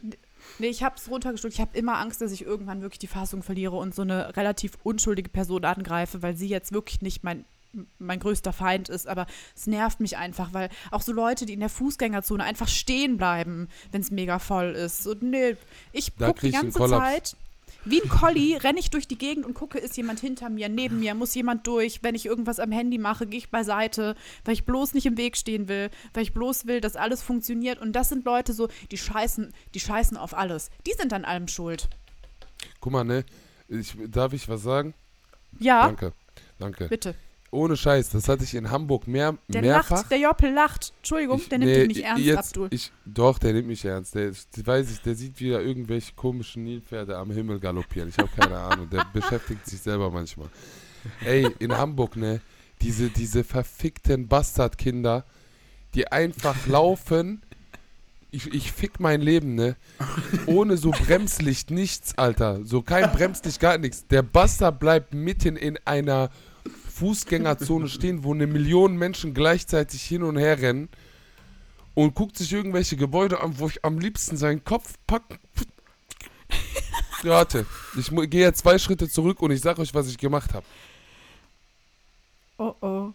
Nee, 0.58 0.66
ich 0.68 0.82
hab's 0.82 1.08
runtergestuft. 1.08 1.54
Ich 1.54 1.60
habe 1.60 1.76
immer 1.76 1.96
Angst, 1.98 2.20
dass 2.20 2.30
ich 2.32 2.42
irgendwann 2.44 2.82
wirklich 2.82 2.98
die 2.98 3.06
Fassung 3.06 3.42
verliere 3.42 3.76
und 3.76 3.94
so 3.94 4.02
eine 4.02 4.36
relativ 4.36 4.72
unschuldige 4.82 5.30
Person 5.30 5.64
angreife, 5.64 6.22
weil 6.22 6.36
sie 6.36 6.48
jetzt 6.48 6.72
wirklich 6.72 7.00
nicht 7.00 7.24
mein, 7.24 7.44
mein 7.98 8.20
größter 8.20 8.52
Feind 8.52 8.88
ist. 8.88 9.06
Aber 9.06 9.26
es 9.56 9.66
nervt 9.66 10.00
mich 10.00 10.16
einfach, 10.16 10.52
weil 10.52 10.68
auch 10.90 11.02
so 11.02 11.12
Leute, 11.12 11.46
die 11.46 11.54
in 11.54 11.60
der 11.60 11.68
Fußgängerzone 11.68 12.44
einfach 12.44 12.68
stehen 12.68 13.16
bleiben, 13.16 13.68
wenn 13.90 14.00
es 14.00 14.10
mega 14.10 14.38
voll 14.38 14.72
ist. 14.72 15.02
So, 15.02 15.14
nee, 15.20 15.56
ich 15.92 16.16
gucke 16.16 16.46
die 16.46 16.52
ganze. 16.52 16.78
Zeit. 16.78 17.36
Wie 17.84 18.00
ein 18.00 18.08
Collie 18.08 18.56
renne 18.62 18.78
ich 18.78 18.90
durch 18.90 19.08
die 19.08 19.18
Gegend 19.18 19.44
und 19.44 19.54
gucke, 19.54 19.78
ist 19.78 19.96
jemand 19.96 20.20
hinter 20.20 20.48
mir, 20.50 20.68
neben 20.68 21.00
mir, 21.00 21.14
muss 21.14 21.34
jemand 21.34 21.66
durch. 21.66 22.02
Wenn 22.02 22.14
ich 22.14 22.26
irgendwas 22.26 22.60
am 22.60 22.70
Handy 22.70 22.98
mache, 22.98 23.26
gehe 23.26 23.38
ich 23.38 23.50
beiseite, 23.50 24.14
weil 24.44 24.54
ich 24.54 24.64
bloß 24.64 24.94
nicht 24.94 25.06
im 25.06 25.16
Weg 25.16 25.36
stehen 25.36 25.68
will, 25.68 25.90
weil 26.14 26.22
ich 26.22 26.32
bloß 26.32 26.66
will, 26.66 26.80
dass 26.80 26.96
alles 26.96 27.22
funktioniert. 27.22 27.80
Und 27.80 27.92
das 27.94 28.08
sind 28.08 28.24
Leute 28.24 28.52
so, 28.52 28.68
die 28.90 28.98
scheißen, 28.98 29.52
die 29.74 29.80
scheißen 29.80 30.16
auf 30.16 30.34
alles. 30.34 30.70
Die 30.86 30.92
sind 30.92 31.12
an 31.12 31.24
allem 31.24 31.48
schuld. 31.48 31.88
Guck 32.80 32.92
mal, 32.92 33.04
ne? 33.04 33.24
Ich, 33.68 33.96
darf 34.08 34.32
ich 34.32 34.48
was 34.48 34.62
sagen? 34.62 34.94
Ja, 35.58 35.86
Danke, 35.86 36.12
danke. 36.58 36.88
bitte. 36.88 37.14
Ohne 37.52 37.76
Scheiß, 37.76 38.08
das 38.08 38.28
hatte 38.28 38.44
ich 38.44 38.54
in 38.54 38.70
Hamburg 38.70 39.06
mehr, 39.06 39.36
Der 39.48 39.60
mehrfach. 39.60 39.98
lacht, 39.98 40.10
der 40.10 40.18
Joppel 40.20 40.52
lacht. 40.54 40.94
Entschuldigung, 40.96 41.42
der 41.50 41.58
nimmt 41.58 41.70
nee, 41.70 41.78
dich 41.86 41.96
nicht 41.98 42.04
ernst, 42.06 42.24
jetzt, 42.24 42.38
Abdul. 42.48 42.68
Ich, 42.70 42.90
doch, 43.04 43.38
der 43.38 43.52
nimmt 43.52 43.68
mich 43.68 43.84
ernst. 43.84 44.14
Der, 44.14 44.32
der 44.56 44.66
weiß 44.66 44.90
ich, 44.90 45.02
der 45.02 45.14
sieht 45.14 45.38
wieder 45.38 45.60
irgendwelche 45.60 46.14
komischen 46.14 46.64
Nilpferde 46.64 47.14
am 47.14 47.30
Himmel 47.30 47.60
galoppieren. 47.60 48.08
Ich 48.08 48.16
habe 48.16 48.30
keine 48.34 48.56
Ahnung. 48.56 48.88
Der 48.88 49.04
beschäftigt 49.12 49.66
sich 49.66 49.82
selber 49.82 50.10
manchmal. 50.10 50.48
Ey, 51.26 51.46
in 51.58 51.76
Hamburg, 51.76 52.16
ne? 52.16 52.40
Diese, 52.80 53.10
diese 53.10 53.44
verfickten 53.44 54.28
Bastardkinder, 54.28 55.26
die 55.94 56.10
einfach 56.10 56.66
laufen. 56.66 57.42
Ich, 58.30 58.46
ich 58.54 58.72
fick 58.72 58.98
mein 58.98 59.20
Leben, 59.20 59.56
ne? 59.56 59.76
Ohne 60.46 60.78
so 60.78 60.90
Bremslicht, 60.90 61.70
nichts, 61.70 62.16
Alter. 62.16 62.64
So 62.64 62.80
kein 62.80 63.12
Bremslicht, 63.12 63.60
gar 63.60 63.76
nichts. 63.76 64.06
Der 64.06 64.22
Bastard 64.22 64.80
bleibt 64.80 65.12
mitten 65.12 65.56
in 65.56 65.78
einer 65.84 66.30
Fußgängerzone 67.02 67.88
stehen, 67.88 68.22
wo 68.22 68.32
eine 68.32 68.46
Million 68.46 68.96
Menschen 68.96 69.34
gleichzeitig 69.34 70.02
hin 70.02 70.22
und 70.22 70.36
her 70.36 70.60
rennen 70.60 70.88
und 71.94 72.14
guckt 72.14 72.38
sich 72.38 72.52
irgendwelche 72.52 72.96
Gebäude 72.96 73.40
an, 73.40 73.58
wo 73.58 73.66
ich 73.66 73.84
am 73.84 73.98
liebsten 73.98 74.36
seinen 74.36 74.62
Kopf 74.62 74.94
pack. 75.08 75.40
Warte, 77.24 77.66
ich 77.98 78.08
gehe 78.30 78.42
jetzt 78.42 78.60
zwei 78.60 78.78
Schritte 78.78 79.08
zurück 79.08 79.42
und 79.42 79.50
ich 79.50 79.60
sag 79.60 79.80
euch, 79.80 79.92
was 79.94 80.06
ich 80.08 80.16
gemacht 80.16 80.54
habe. 80.54 80.64
Oh 82.58 82.74
oh. 82.80 83.10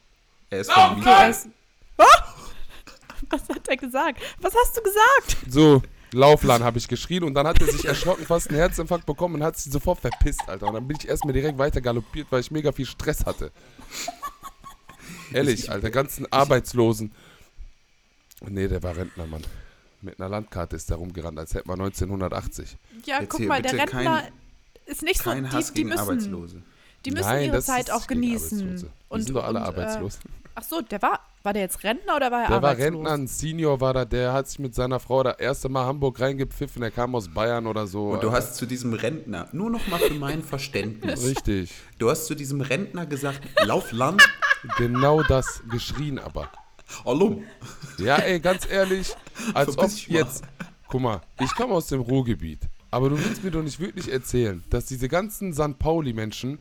Er 0.50 0.60
ist 0.60 0.70
Okay, 0.70 1.02
von 1.02 1.08
er 1.08 1.30
ist- 1.30 1.50
Oh! 1.98 2.04
Was 3.30 3.48
hat 3.50 3.68
er 3.68 3.78
gesagt? 3.78 4.22
Was 4.42 4.54
hast 4.54 4.78
du 4.78 4.82
gesagt? 4.82 5.38
So, 5.52 5.82
Lauflan 6.14 6.64
habe 6.64 6.78
ich 6.78 6.88
geschrien 6.88 7.24
und 7.24 7.34
dann 7.34 7.46
hat 7.48 7.60
er 7.62 7.68
sich 7.68 7.86
erschrocken, 7.86 8.26
fast 8.26 8.48
einen 8.50 8.58
Herzinfarkt 8.58 9.06
bekommen 9.06 9.36
und 9.36 9.44
hat 9.44 9.58
sich 9.58 9.72
sofort 9.72 10.00
verpisst, 10.00 10.48
Alter. 10.48 10.68
Und 10.68 10.74
dann 10.74 10.88
bin 10.88 10.98
ich 11.00 11.08
erstmal 11.08 11.34
direkt 11.34 11.58
weiter 11.58 11.82
galoppiert, 11.82 12.28
weil 12.30 12.40
ich 12.42 12.52
mega 12.52 12.72
viel 12.72 12.86
Stress 12.86 13.26
hatte. 13.26 13.52
Ehrlich, 15.34 15.64
Ich- 15.64 15.72
Alter, 15.72 15.90
ganzen 15.90 16.32
Arbeitslosen. 16.32 17.12
Nee, 18.48 18.68
der 18.68 18.82
war 18.84 18.96
Rentner, 18.96 19.26
Mann. 19.26 19.44
Mit 20.02 20.20
einer 20.20 20.30
Landkarte 20.30 20.76
ist 20.76 20.90
der 20.90 20.98
rumgerannt, 20.98 21.40
als 21.40 21.54
hätte 21.54 21.68
man 21.68 21.80
1980. 21.80 22.78
Ja, 23.06 23.20
Jetzt 23.20 23.30
guck 23.32 23.40
hier 23.40 23.50
mal, 23.50 23.62
der 23.62 23.74
Rentner 23.74 24.22
kein- 24.22 24.32
ist 24.86 25.02
nicht 25.02 25.22
so, 25.22 25.30
Kein 25.32 25.52
Hass 25.52 25.68
die, 25.70 25.74
die 25.74 25.84
müssen, 25.86 26.00
Arbeitslose. 26.00 26.62
die 27.04 27.12
müssen 27.12 27.26
Nein, 27.26 27.46
ihre 27.46 27.56
das 27.58 27.66
Zeit 27.66 27.90
ist 27.90 27.92
auch 27.92 28.08
genießen. 28.08 28.78
Die 28.78 28.86
Und, 29.10 29.24
sind 29.24 29.36
doch 29.36 29.44
alle 29.44 29.60
und, 29.60 29.66
arbeitslos. 29.66 30.18
Äh, 30.18 30.30
ach 30.56 30.64
so, 30.64 30.82
der 30.82 31.02
war, 31.02 31.20
war 31.48 31.54
der 31.54 31.62
jetzt 31.62 31.82
Rentner 31.86 32.18
oder 32.18 32.30
war 32.30 32.44
er 32.44 32.50
Der 32.50 32.62
war? 32.62 32.78
Rentner, 32.78 33.12
ein 33.14 33.26
Senior 33.26 33.80
war 33.80 33.94
da, 33.94 34.04
der 34.04 34.34
hat 34.34 34.50
sich 34.50 34.60
mit 34.60 34.76
seiner 34.76 35.00
Frau 35.00 35.24
das 35.24 35.40
erste 35.40 35.70
Mal 35.70 35.86
Hamburg 35.86 36.20
reingepfiffen, 36.20 36.82
der 36.82 36.92
kam 36.92 37.16
aus 37.16 37.30
Bayern 37.30 37.68
oder 37.68 37.88
so. 37.88 38.10
Und 38.10 38.22
du 38.22 38.34
hast 38.34 38.56
zu 38.56 38.66
diesem 38.66 38.92
Rentner, 38.94 39.48
nur 39.54 39.70
noch 39.70 39.88
mal 39.88 39.98
für 39.98 40.14
mein 40.16 40.44
Verständnis, 40.54 41.26
Richtig, 41.26 41.72
du 42.00 42.10
hast 42.10 42.26
zu 42.26 42.36
diesem 42.36 42.60
Rentner 42.60 43.06
gesagt, 43.06 43.40
lauf 43.64 43.94
Land, 43.94 44.22
genau 44.78 45.24
das 45.24 45.64
geschrien 45.72 46.20
aber. 46.20 46.52
hallo. 47.06 47.42
Ja, 47.98 48.18
ey, 48.18 48.42
ganz 48.42 48.70
ehrlich, 48.70 49.16
als 49.54 49.70
ob 49.70 49.76
Verpiss 49.76 50.06
jetzt, 50.08 50.44
guck 50.90 51.00
mal, 51.00 51.22
ich 51.40 51.56
komme 51.56 51.74
aus 51.76 51.88
dem 51.88 52.02
Ruhrgebiet, 52.02 52.60
aber 52.92 53.08
du 53.10 53.18
willst 53.24 53.42
mir 53.42 53.52
doch 53.52 53.64
nicht 53.64 53.80
wirklich 53.80 54.12
erzählen, 54.12 54.62
dass 54.70 54.88
diese 54.88 55.08
ganzen 55.08 55.54
St. 55.54 55.80
Pauli-Menschen 55.80 56.60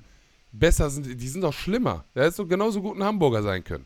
besser 0.53 0.90
sind, 0.90 1.20
die 1.20 1.29
sind 1.29 1.40
doch 1.40 1.53
schlimmer. 1.53 2.05
Der 2.14 2.27
hätte 2.27 2.37
doch 2.37 2.49
genauso 2.49 2.81
gut 2.81 2.96
ein 2.96 3.03
Hamburger 3.03 3.42
sein 3.42 3.64
können. 3.64 3.85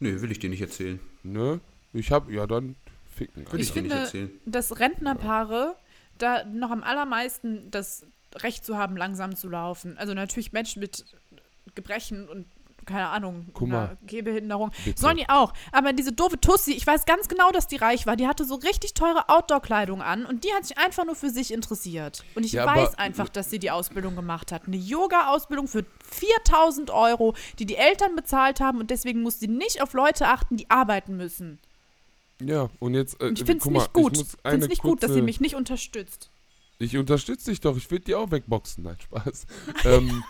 Nö, 0.00 0.20
will 0.20 0.30
ich 0.32 0.38
dir 0.38 0.50
nicht 0.50 0.62
erzählen. 0.62 0.98
Ne? 1.22 1.60
Ich 1.92 2.10
hab, 2.10 2.30
ja 2.30 2.46
dann, 2.46 2.76
ficken. 3.14 3.50
Will 3.52 3.60
Ich 3.60 3.68
ich 3.68 3.72
dir 3.74 3.82
nicht 3.82 3.90
finde, 3.92 4.04
erzählen. 4.04 4.30
dass 4.46 4.78
Rentnerpaare 4.80 5.76
da 6.18 6.44
noch 6.44 6.70
am 6.70 6.82
allermeisten 6.82 7.70
das 7.70 8.06
Recht 8.36 8.64
zu 8.64 8.76
haben, 8.76 8.96
langsam 8.96 9.36
zu 9.36 9.48
laufen. 9.48 9.98
Also 9.98 10.14
natürlich 10.14 10.52
Menschen 10.52 10.80
mit 10.80 11.04
Gebrechen 11.74 12.28
und 12.28 12.46
keine 12.86 13.08
Ahnung, 13.08 13.46
mal. 13.60 13.96
Gehbehinderung. 14.06 14.70
Bitte. 14.84 15.14
Die 15.14 15.28
auch. 15.28 15.52
Aber 15.72 15.92
diese 15.92 16.12
doofe 16.12 16.40
Tussi, 16.40 16.72
ich 16.72 16.86
weiß 16.86 17.04
ganz 17.04 17.28
genau, 17.28 17.50
dass 17.50 17.66
die 17.66 17.76
reich 17.76 18.06
war. 18.06 18.16
Die 18.16 18.26
hatte 18.26 18.44
so 18.44 18.54
richtig 18.56 18.94
teure 18.94 19.28
Outdoor-Kleidung 19.28 20.02
an 20.02 20.26
und 20.26 20.44
die 20.44 20.52
hat 20.52 20.64
sich 20.64 20.78
einfach 20.78 21.04
nur 21.04 21.14
für 21.14 21.30
sich 21.30 21.52
interessiert. 21.52 22.24
Und 22.34 22.44
ich 22.44 22.52
Ja, 22.52 22.66
weiß 22.66 22.98
einfach, 22.98 23.28
dass 23.28 23.50
sie 23.50 23.58
die 23.58 23.70
Ausbildung 23.70 24.16
gemacht 24.16 24.52
hat. 24.52 24.66
Eine 24.66 24.76
Yoga-Ausbildung 24.76 25.68
für 25.68 25.84
4000 26.10 26.90
Euro, 26.90 27.34
die 27.58 27.66
die 27.66 27.76
Eltern 27.76 28.16
bezahlt 28.16 28.60
haben 28.60 28.78
und 28.78 28.90
deswegen 28.90 29.22
muss 29.22 29.40
sie 29.40 29.48
nicht 29.48 29.82
auf 29.82 29.92
Leute 29.92 30.28
achten, 30.28 30.56
die 30.56 30.70
arbeiten 30.70 31.16
müssen. 31.16 31.58
Ja, 32.40 32.70
und 32.78 32.94
jetzt, 32.94 33.20
äh, 33.20 33.26
Und 33.26 33.38
ich 33.38 33.44
finde 33.44 33.62
es 33.64 33.70
nicht 33.70 33.92
gut. 33.92 34.16
Ich 34.16 34.26
finde 34.50 34.64
es 34.64 34.68
nicht 34.68 34.82
gut, 34.82 35.02
dass 35.02 35.12
sie 35.12 35.22
mich 35.22 35.40
nicht 35.40 35.54
unterstützt. 35.54 36.30
Ich 36.80 36.96
unterstütze 36.96 37.50
dich 37.50 37.60
doch, 37.60 37.76
ich 37.76 37.90
würde 37.90 38.06
die 38.06 38.14
auch 38.14 38.30
wegboxen. 38.30 38.84
Nein, 38.84 38.96
Spaß. 38.98 39.46
ähm, 39.84 40.24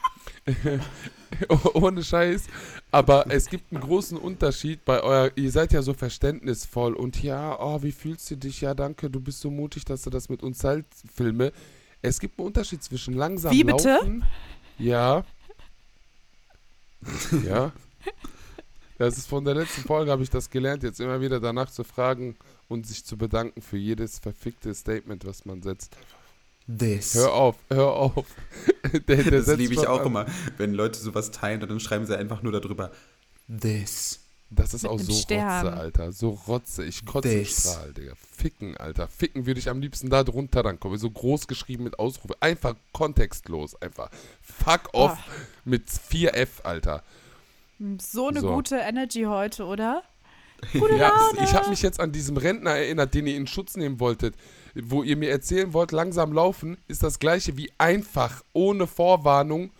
oh- 1.48 1.70
ohne 1.74 2.02
Scheiß. 2.02 2.48
Aber 2.90 3.30
es 3.30 3.48
gibt 3.48 3.72
einen 3.72 3.80
großen 3.80 4.18
Unterschied 4.18 4.84
bei 4.84 5.00
euer, 5.00 5.30
ihr 5.36 5.52
seid 5.52 5.72
ja 5.72 5.80
so 5.80 5.94
verständnisvoll 5.94 6.94
und 6.94 7.22
ja, 7.22 7.56
oh, 7.60 7.84
wie 7.84 7.92
fühlst 7.92 8.28
du 8.32 8.36
dich? 8.36 8.62
Ja, 8.62 8.74
danke, 8.74 9.08
du 9.08 9.20
bist 9.20 9.40
so 9.40 9.48
mutig, 9.48 9.84
dass 9.84 10.02
du 10.02 10.10
das 10.10 10.28
mit 10.28 10.42
uns 10.42 10.58
teilst, 10.58 11.04
Filme. 11.14 11.52
Es 12.02 12.18
gibt 12.18 12.36
einen 12.36 12.48
Unterschied 12.48 12.82
zwischen 12.82 13.14
langsam 13.14 13.52
Wie 13.52 13.62
bitte? 13.62 13.88
laufen. 13.88 14.24
Ja. 14.76 15.24
ja. 17.44 17.70
Das 18.98 19.18
ist 19.18 19.28
von 19.28 19.44
der 19.44 19.54
letzten 19.54 19.82
Folge, 19.82 20.10
habe 20.10 20.24
ich 20.24 20.30
das 20.30 20.50
gelernt, 20.50 20.82
jetzt 20.82 20.98
immer 20.98 21.20
wieder 21.20 21.38
danach 21.38 21.70
zu 21.70 21.84
fragen 21.84 22.34
und 22.68 22.88
sich 22.88 23.04
zu 23.04 23.16
bedanken 23.16 23.62
für 23.62 23.76
jedes 23.76 24.18
verfickte 24.18 24.74
Statement, 24.74 25.24
was 25.24 25.44
man 25.44 25.62
setzt. 25.62 25.96
This. 26.68 27.14
Hör 27.14 27.32
auf, 27.32 27.56
hör 27.68 27.88
auf. 27.92 28.26
Der, 29.08 29.22
der 29.22 29.42
das 29.42 29.56
liebe 29.56 29.74
ich 29.74 29.80
was 29.80 29.86
auch 29.86 30.00
an. 30.00 30.06
immer, 30.06 30.26
wenn 30.56 30.72
Leute 30.74 30.98
sowas 30.98 31.30
teilen 31.30 31.62
und 31.62 31.68
dann 31.70 31.80
schreiben 31.80 32.06
sie 32.06 32.16
einfach 32.18 32.42
nur 32.42 32.52
darüber. 32.52 32.90
This. 33.48 34.20
Das 34.52 34.74
ist 34.74 34.82
Mit 34.82 34.90
auch 34.92 34.98
so 34.98 35.12
Stern. 35.12 35.66
Rotze, 35.66 35.76
Alter. 35.78 36.12
So 36.12 36.30
Rotze. 36.48 36.84
Ich 36.84 37.04
kotze 37.06 37.28
This. 37.28 37.60
Strahl, 37.72 37.92
Digga. 37.92 38.14
Ficken, 38.36 38.76
Alter. 38.76 39.06
Ficken 39.06 39.46
würde 39.46 39.60
ich 39.60 39.68
am 39.68 39.80
liebsten 39.80 40.10
da 40.10 40.24
drunter 40.24 40.62
dann 40.64 40.80
kommen. 40.80 40.98
So 40.98 41.08
groß 41.10 41.46
geschrieben 41.46 41.84
mit 41.84 41.98
Ausrufe. 42.00 42.34
Einfach 42.40 42.74
kontextlos. 42.92 43.80
Einfach. 43.80 44.10
Fuck 44.42 44.88
off 44.92 45.12
Boah. 45.12 45.18
mit 45.64 45.88
4F, 45.88 46.62
Alter. 46.64 47.04
So 48.00 48.28
eine 48.28 48.40
So. 48.40 48.52
gute 48.54 48.76
Energy 48.76 49.22
heute, 49.22 49.64
oder? 49.66 50.02
Gute 50.72 50.96
Ja, 50.96 51.08
Laune. 51.08 51.44
ich 51.44 51.54
habe 51.54 51.70
mich 51.70 51.80
jetzt 51.82 52.00
an 52.00 52.10
diesem 52.12 52.36
Rentner 52.36 52.72
erinnert, 52.72 53.14
den 53.14 53.26
ihr 53.28 53.36
in 53.36 53.46
Schutz 53.46 53.76
nehmen 53.76 53.98
wolltet. 54.00 54.34
Wo 54.74 55.02
ihr 55.02 55.16
mir 55.16 55.30
erzählen 55.30 55.72
wollt, 55.72 55.92
langsam 55.92 56.32
laufen, 56.32 56.78
ist 56.88 57.02
das 57.02 57.18
gleiche 57.18 57.56
wie 57.56 57.70
einfach, 57.78 58.42
ohne 58.52 58.86
Vorwarnung, 58.86 59.70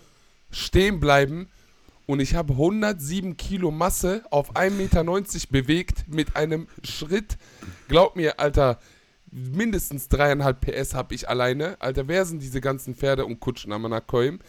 stehen 0.50 1.00
bleiben. 1.00 1.48
Und 2.06 2.20
ich 2.20 2.34
habe 2.34 2.54
107 2.54 3.36
Kilo 3.36 3.70
Masse 3.70 4.24
auf 4.30 4.56
1,90 4.56 4.70
Meter 4.72 5.04
bewegt 5.50 6.04
mit 6.08 6.34
einem 6.34 6.66
Schritt. 6.82 7.38
Glaub 7.86 8.16
mir, 8.16 8.40
Alter, 8.40 8.80
mindestens 9.30 10.08
dreieinhalb 10.08 10.60
PS 10.60 10.94
habe 10.94 11.14
ich 11.14 11.28
alleine. 11.28 11.76
Alter, 11.80 12.08
wer 12.08 12.24
sind 12.24 12.42
diese 12.42 12.60
ganzen 12.60 12.94
Pferde 12.94 13.26
und 13.26 13.38
Kutschen 13.38 13.72
am 13.72 13.84
Anakoim? 13.84 14.40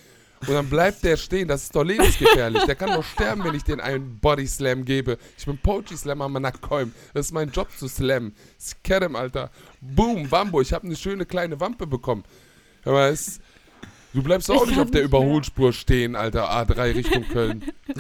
Und 0.48 0.54
dann 0.54 0.70
bleibt 0.70 1.04
der 1.04 1.18
stehen, 1.18 1.48
das 1.48 1.64
ist 1.64 1.76
doch 1.76 1.84
lebensgefährlich. 1.84 2.64
Der 2.64 2.76
kann 2.76 2.90
doch 2.90 3.04
sterben, 3.04 3.44
wenn 3.44 3.54
ich 3.54 3.64
den 3.64 3.80
einen 3.80 4.20
Body 4.20 4.48
Slam 4.48 4.86
gebe. 4.86 5.18
Ich 5.38 5.46
bin 5.46 5.58
Poetry 5.58 5.96
Slammer 5.98 6.26
am 6.26 6.36
Anakoim. 6.36 6.94
Das 7.14 7.28
ist 7.28 7.32
mein 7.32 7.52
Job 7.52 7.70
zu 7.78 7.88
slammen. 7.88 8.34
Skerem, 8.60 9.16
Alter. 9.16 9.52
Boom, 9.82 10.28
Bambo, 10.30 10.62
ich 10.62 10.74
habe 10.74 10.86
eine 10.86 10.96
schöne 10.96 11.26
kleine 11.26 11.60
Wampe 11.60 11.86
bekommen. 11.86 12.24
Aber 12.86 13.10
es, 13.10 13.40
du 14.14 14.24
bleibst 14.24 14.50
doch 14.50 14.56
auch 14.56 14.64
Ich 14.64 14.70
nicht 14.72 14.80
auf 14.80 14.90
der 14.90 15.04
nicht 15.04 15.12
mehr. 15.12 15.22
Überholspur 15.22 15.74
stehen, 15.74 16.16
Alter. 16.16 16.50
A3 16.52 16.96
Richtung 16.96 17.24
Köln. 17.28 17.64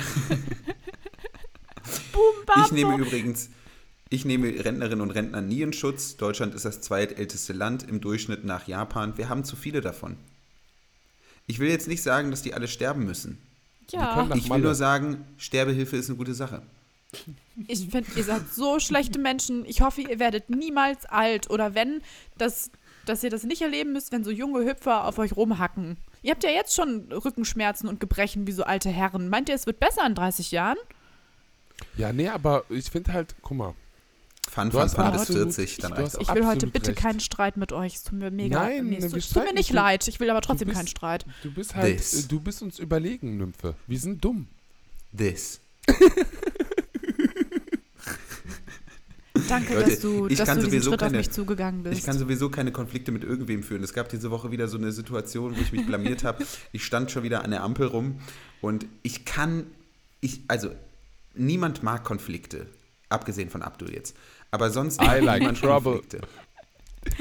Boom, 2.11 2.63
Ich 2.65 2.71
nehme 2.71 2.97
übrigens, 2.97 3.49
ich 4.09 4.25
nehme 4.25 4.47
Rentnerinnen 4.47 5.01
und 5.01 5.11
Rentner 5.11 5.41
nie 5.41 5.61
in 5.61 5.73
Schutz. 5.73 6.17
Deutschland 6.17 6.55
ist 6.55 6.65
das 6.65 6.81
zweitälteste 6.81 7.53
Land 7.53 7.87
im 7.87 8.01
Durchschnitt 8.01 8.43
nach 8.43 8.67
Japan. 8.67 9.17
Wir 9.17 9.29
haben 9.29 9.43
zu 9.43 9.55
viele 9.55 9.81
davon. 9.81 10.17
Ich 11.51 11.59
will 11.59 11.69
jetzt 11.69 11.89
nicht 11.89 12.01
sagen, 12.01 12.31
dass 12.31 12.41
die 12.41 12.53
alle 12.53 12.69
sterben 12.69 13.03
müssen. 13.03 13.37
Ja, 13.89 14.25
ich 14.33 14.49
will 14.49 14.59
nur 14.59 14.73
sagen, 14.73 15.25
Sterbehilfe 15.35 15.97
ist 15.97 16.07
eine 16.07 16.17
gute 16.17 16.33
Sache. 16.33 16.61
ich 17.67 17.89
finde, 17.89 18.09
ihr 18.15 18.23
seid 18.23 18.43
so 18.53 18.79
schlechte 18.79 19.19
Menschen. 19.19 19.65
Ich 19.65 19.81
hoffe, 19.81 19.99
ihr 19.99 20.17
werdet 20.17 20.49
niemals 20.49 21.05
alt. 21.07 21.49
Oder 21.49 21.75
wenn, 21.75 22.03
dass, 22.37 22.71
dass 23.05 23.21
ihr 23.21 23.29
das 23.29 23.43
nicht 23.43 23.61
erleben 23.61 23.91
müsst, 23.91 24.13
wenn 24.13 24.23
so 24.23 24.31
junge 24.31 24.63
Hüpfer 24.63 25.05
auf 25.05 25.17
euch 25.17 25.35
rumhacken. 25.35 25.97
Ihr 26.21 26.31
habt 26.31 26.45
ja 26.45 26.51
jetzt 26.51 26.73
schon 26.73 27.11
Rückenschmerzen 27.11 27.89
und 27.89 27.99
Gebrechen 27.99 28.47
wie 28.47 28.53
so 28.53 28.63
alte 28.63 28.87
Herren. 28.87 29.27
Meint 29.27 29.49
ihr, 29.49 29.55
es 29.55 29.65
wird 29.65 29.81
besser 29.81 30.07
in 30.07 30.15
30 30.15 30.51
Jahren? 30.51 30.77
Ja, 31.97 32.13
nee, 32.13 32.29
aber 32.29 32.63
ich 32.69 32.85
finde 32.85 33.11
halt, 33.11 33.35
guck 33.41 33.57
mal. 33.57 33.73
Fun, 34.49 34.69
Du 34.69 34.77
fun, 34.79 34.83
bis 34.83 34.95
absolut- 34.97 35.53
40, 35.53 35.77
dann 35.77 35.93
auch. 35.93 36.13
Ich 36.19 36.33
will 36.33 36.45
heute 36.45 36.67
bitte 36.67 36.89
recht. 36.89 36.99
keinen 36.99 37.19
Streit 37.21 37.55
mit 37.57 37.71
euch. 37.71 37.95
Es 37.95 38.03
tut 38.03 38.19
mir 38.19 38.31
mega. 38.31 38.59
Nein, 38.63 38.87
nee, 38.87 38.97
es 38.97 39.29
tut, 39.29 39.43
mir 39.45 39.53
nicht 39.53 39.71
leid. 39.71 40.07
Ich 40.07 40.19
will 40.19 40.29
aber 40.29 40.41
trotzdem 40.41 40.67
bist- 40.67 40.77
keinen 40.77 40.87
Streit. 40.87 41.25
Du 41.43 41.51
bist 41.53 41.73
halt, 41.75 41.97
This. 41.97 42.25
äh, 42.25 42.27
du 42.27 42.39
bist 42.41 42.61
uns 42.61 42.77
überlegen, 42.79 43.37
Nymphe. 43.37 43.75
Wir 43.87 43.99
sind 43.99 44.23
dumm. 44.23 44.47
This. 45.15 45.59
Danke, 49.47 49.73
Leute, 49.75 49.89
dass 49.91 49.99
du, 50.01 50.27
ich 50.27 50.37
dass 50.37 50.47
kann 50.47 50.57
du 50.57 50.63
diesen 50.65 50.71
sowieso 50.81 50.89
Schritt 50.91 51.01
auf 51.01 51.07
keine- 51.07 51.17
mich 51.17 51.31
zugegangen 51.31 51.83
bist. 51.83 51.97
Ich 51.99 52.05
kann 52.05 52.17
sowieso 52.17 52.49
keine 52.49 52.71
Konflikte 52.71 53.11
mit 53.11 53.23
irgendwem 53.23 53.63
führen. 53.63 53.83
Es 53.83 53.93
gab 53.93 54.09
diese 54.09 54.29
Woche 54.31 54.51
wieder 54.51 54.67
so 54.67 54.77
eine 54.77 54.91
Situation, 54.91 55.55
wo 55.55 55.61
ich 55.61 55.71
mich 55.71 55.85
blamiert 55.85 56.23
habe. 56.25 56.45
Ich 56.73 56.85
stand 56.85 57.11
schon 57.11 57.23
wieder 57.23 57.43
an 57.43 57.51
der 57.51 57.63
Ampel 57.63 57.87
rum 57.87 58.19
und 58.59 58.85
ich 59.03 59.23
kann, 59.25 59.65
ich, 60.19 60.41
also 60.49 60.71
niemand 61.33 61.81
mag 61.83 62.03
Konflikte, 62.03 62.67
abgesehen 63.11 63.49
von 63.49 63.61
Abdul 63.61 63.93
jetzt. 63.93 64.15
Aber 64.51 64.69
sonst 64.69 65.01
I 65.01 65.05
mag 65.05 65.21
like 65.21 65.39
niemand 65.39 65.59
trouble. 65.59 65.93
Konflikte. 65.93 66.27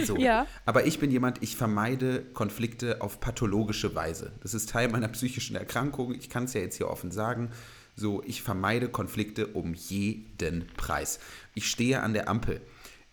So. 0.05 0.16
Ja. 0.16 0.46
Aber 0.66 0.87
ich 0.87 0.98
bin 0.98 1.11
jemand, 1.11 1.42
ich 1.42 1.57
vermeide 1.57 2.22
Konflikte 2.35 3.00
auf 3.00 3.20
pathologische 3.20 3.94
Weise. 3.94 4.33
Das 4.42 4.55
ist 4.55 4.70
Teil 4.70 4.88
meiner 4.88 5.09
psychischen 5.16 5.57
Erkrankung. 5.57 6.14
Ich 6.14 6.29
kann 6.29 6.44
es 6.44 6.53
ja 6.53 6.61
jetzt 6.61 6.76
hier 6.76 6.88
offen 6.88 7.11
sagen. 7.11 7.50
So, 7.96 8.22
ich 8.24 8.42
vermeide 8.42 8.88
Konflikte 8.88 9.48
um 9.48 9.74
jeden 9.74 10.66
Preis. 10.76 11.18
Ich 11.55 11.70
stehe 11.70 12.03
an 12.03 12.14
der 12.14 12.29
Ampel. 12.29 12.61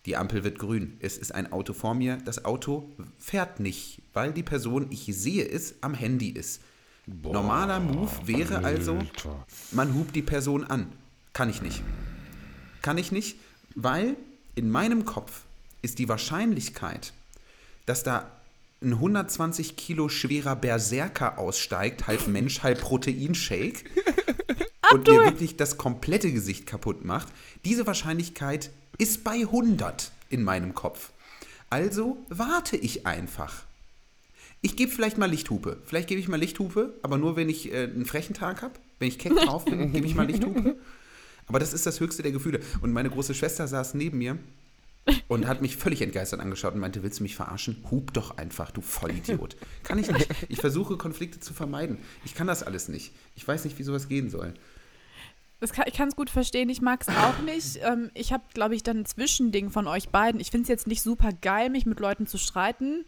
Die 0.06 0.16
Ampel 0.16 0.44
wird 0.44 0.60
grün. 0.60 0.96
Es 1.02 1.18
ist 1.18 1.34
ein 1.34 1.52
Auto 1.52 1.74
vor 1.74 1.94
mir. 1.94 2.18
Das 2.24 2.46
Auto 2.46 2.90
fährt 3.18 3.60
nicht, 3.60 4.02
weil 4.14 4.32
die 4.32 4.44
Person, 4.44 4.88
ich 4.90 5.06
sehe 5.08 5.46
es, 5.46 5.76
am 5.82 5.94
Handy 5.94 6.30
ist. 6.30 6.62
Normaler 7.06 7.80
Move 7.80 8.12
wäre 8.26 8.64
also, 8.64 8.96
Alter. 8.96 9.46
man 9.72 9.94
hupt 9.96 10.16
die 10.16 10.22
Person 10.22 10.64
an. 10.64 10.92
Kann 11.34 11.50
ich 11.50 11.62
nicht. 11.62 11.84
Kann 12.88 12.98
ich 12.98 13.12
nicht, 13.12 13.36
weil 13.76 14.16
in 14.56 14.72
meinem 14.72 15.04
Kopf 15.04 15.42
ist 15.82 16.00
die 16.00 16.08
Wahrscheinlichkeit, 16.08 17.12
dass 17.86 18.04
da 18.04 18.32
ein 18.82 18.94
120 18.94 19.76
Kilo 19.76 20.08
schwerer 20.08 20.56
Berserker 20.56 21.38
aussteigt, 21.38 22.08
halb 22.08 22.28
Mensch, 22.30 22.64
halb 22.64 22.80
Proteinshake 22.80 23.84
und 24.94 25.06
mir 25.06 25.26
wirklich 25.26 25.58
das 25.58 25.78
komplette 25.78 26.32
Gesicht 26.32 26.66
kaputt 26.66 27.04
macht, 27.04 27.28
diese 27.66 27.86
Wahrscheinlichkeit 27.86 28.72
ist 28.98 29.26
bei 29.26 29.42
100 29.42 30.14
in 30.30 30.44
meinem 30.44 30.74
Kopf. 30.74 31.10
Also 31.70 32.26
warte 32.30 32.78
ich 32.78 33.06
einfach. 33.06 33.66
Ich 34.62 34.78
gebe 34.78 34.94
vielleicht 34.94 35.18
mal 35.18 35.30
Lichthupe. 35.30 35.82
Vielleicht 35.84 36.08
gebe 36.08 36.22
ich 36.22 36.30
mal 36.30 36.40
Lichthupe, 36.40 36.94
aber 37.02 37.18
nur, 37.18 37.36
wenn 37.36 37.50
ich 37.50 37.70
äh, 37.70 37.84
einen 37.84 38.06
frechen 38.06 38.34
Tag 38.34 38.62
habe. 38.62 38.76
Wenn 38.98 39.10
ich 39.10 39.20
keck 39.20 39.36
drauf 39.36 39.66
bin, 39.66 39.92
gebe 39.92 40.08
ich 40.08 40.16
mal 40.16 40.26
Lichthupe. 40.26 40.78
Aber 41.48 41.60
das 41.60 41.74
ist 41.74 41.86
das 41.86 42.00
höchste 42.00 42.24
der 42.24 42.32
Gefühle. 42.32 42.60
Und 42.82 42.92
meine 42.94 43.10
große 43.10 43.34
Schwester 43.34 43.68
saß 43.68 43.94
neben 43.94 44.18
mir 44.18 44.38
und 45.28 45.48
hat 45.48 45.62
mich 45.62 45.78
völlig 45.78 46.02
entgeistert 46.02 46.40
angeschaut 46.40 46.74
und 46.74 46.82
meinte, 46.82 47.04
willst 47.04 47.20
du 47.20 47.24
mich 47.24 47.36
verarschen? 47.36 47.84
Hub 47.90 48.14
doch 48.14 48.38
einfach, 48.38 48.72
du 48.72 48.82
Vollidiot. 48.82 49.56
Kann 49.84 49.98
ich 49.98 50.12
nicht. 50.12 50.28
Ich 50.50 50.60
versuche, 50.60 50.98
Konflikte 50.98 51.40
zu 51.40 51.54
vermeiden. 51.54 51.98
Ich 52.26 52.36
kann 52.36 52.48
das 52.48 52.64
alles 52.64 52.90
nicht. 52.90 53.14
Ich 53.36 53.48
weiß 53.48 53.64
nicht, 53.64 53.80
wie 53.80 53.84
sowas 53.84 54.10
gehen 54.10 54.30
soll. 54.30 54.54
Kann, 55.60 55.86
ich 55.88 55.94
kann 55.94 56.10
es 56.10 56.16
gut 56.16 56.30
verstehen, 56.30 56.70
ich 56.70 56.82
mag 56.82 57.02
es 57.02 57.08
auch 57.08 57.40
nicht. 57.40 57.80
Ähm, 57.82 58.12
ich 58.14 58.32
habe, 58.32 58.44
glaube 58.54 58.76
ich, 58.76 58.84
dann 58.84 59.00
ein 59.00 59.06
Zwischending 59.06 59.72
von 59.72 59.88
euch 59.88 60.10
beiden. 60.10 60.40
Ich 60.40 60.52
finde 60.52 60.64
es 60.64 60.70
jetzt 60.70 60.86
nicht 60.86 61.02
super 61.02 61.32
geil, 61.42 61.70
mich 61.70 61.86
mit 61.86 62.00
Leuten 62.00 62.28
zu 62.28 62.38
streiten. 62.38 63.06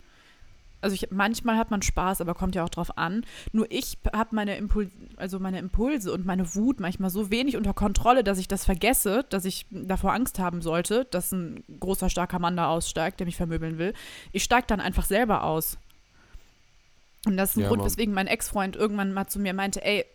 Also 0.81 0.93
ich, 0.93 1.11
manchmal 1.11 1.57
hat 1.57 1.71
man 1.71 1.81
Spaß, 1.81 2.21
aber 2.21 2.33
kommt 2.35 2.55
ja 2.55 2.63
auch 2.63 2.69
drauf 2.69 2.97
an. 2.97 3.25
Nur 3.51 3.69
ich 3.69 3.97
habe 4.13 4.33
meine, 4.35 4.57
Impul 4.57 4.89
also 5.17 5.39
meine 5.39 5.59
Impulse 5.59 6.13
und 6.13 6.25
meine 6.25 6.55
Wut 6.55 6.79
manchmal 6.79 7.09
so 7.09 7.29
wenig 7.31 7.57
unter 7.57 7.73
Kontrolle, 7.73 8.23
dass 8.23 8.37
ich 8.37 8.47
das 8.47 8.63
vergesse, 8.65 9.25
dass 9.29 9.45
ich 9.45 9.65
davor 9.71 10.13
Angst 10.13 10.39
haben 10.39 10.61
sollte, 10.61 11.05
dass 11.11 11.31
ein 11.31 11.63
großer, 11.79 12.09
starker 12.09 12.39
Mann 12.39 12.55
da 12.55 12.69
aussteigt, 12.69 13.19
der 13.19 13.25
mich 13.25 13.35
vermöbeln 13.35 13.77
will. 13.77 13.93
Ich 14.31 14.43
steige 14.43 14.67
dann 14.67 14.79
einfach 14.79 15.05
selber 15.05 15.43
aus. 15.43 15.77
Und 17.25 17.35
das 17.35 17.51
ist 17.51 17.57
ein 17.57 17.61
Ja, 17.63 17.67
Grund, 17.67 17.79
Mann. 17.81 17.87
weswegen 17.87 18.13
mein 18.13 18.27
Ex-Freund 18.27 18.75
irgendwann 18.77 19.11
mal 19.13 19.27
zu 19.27 19.39
mir 19.39 19.53
meinte, 19.53 19.83
ey, 19.83 20.05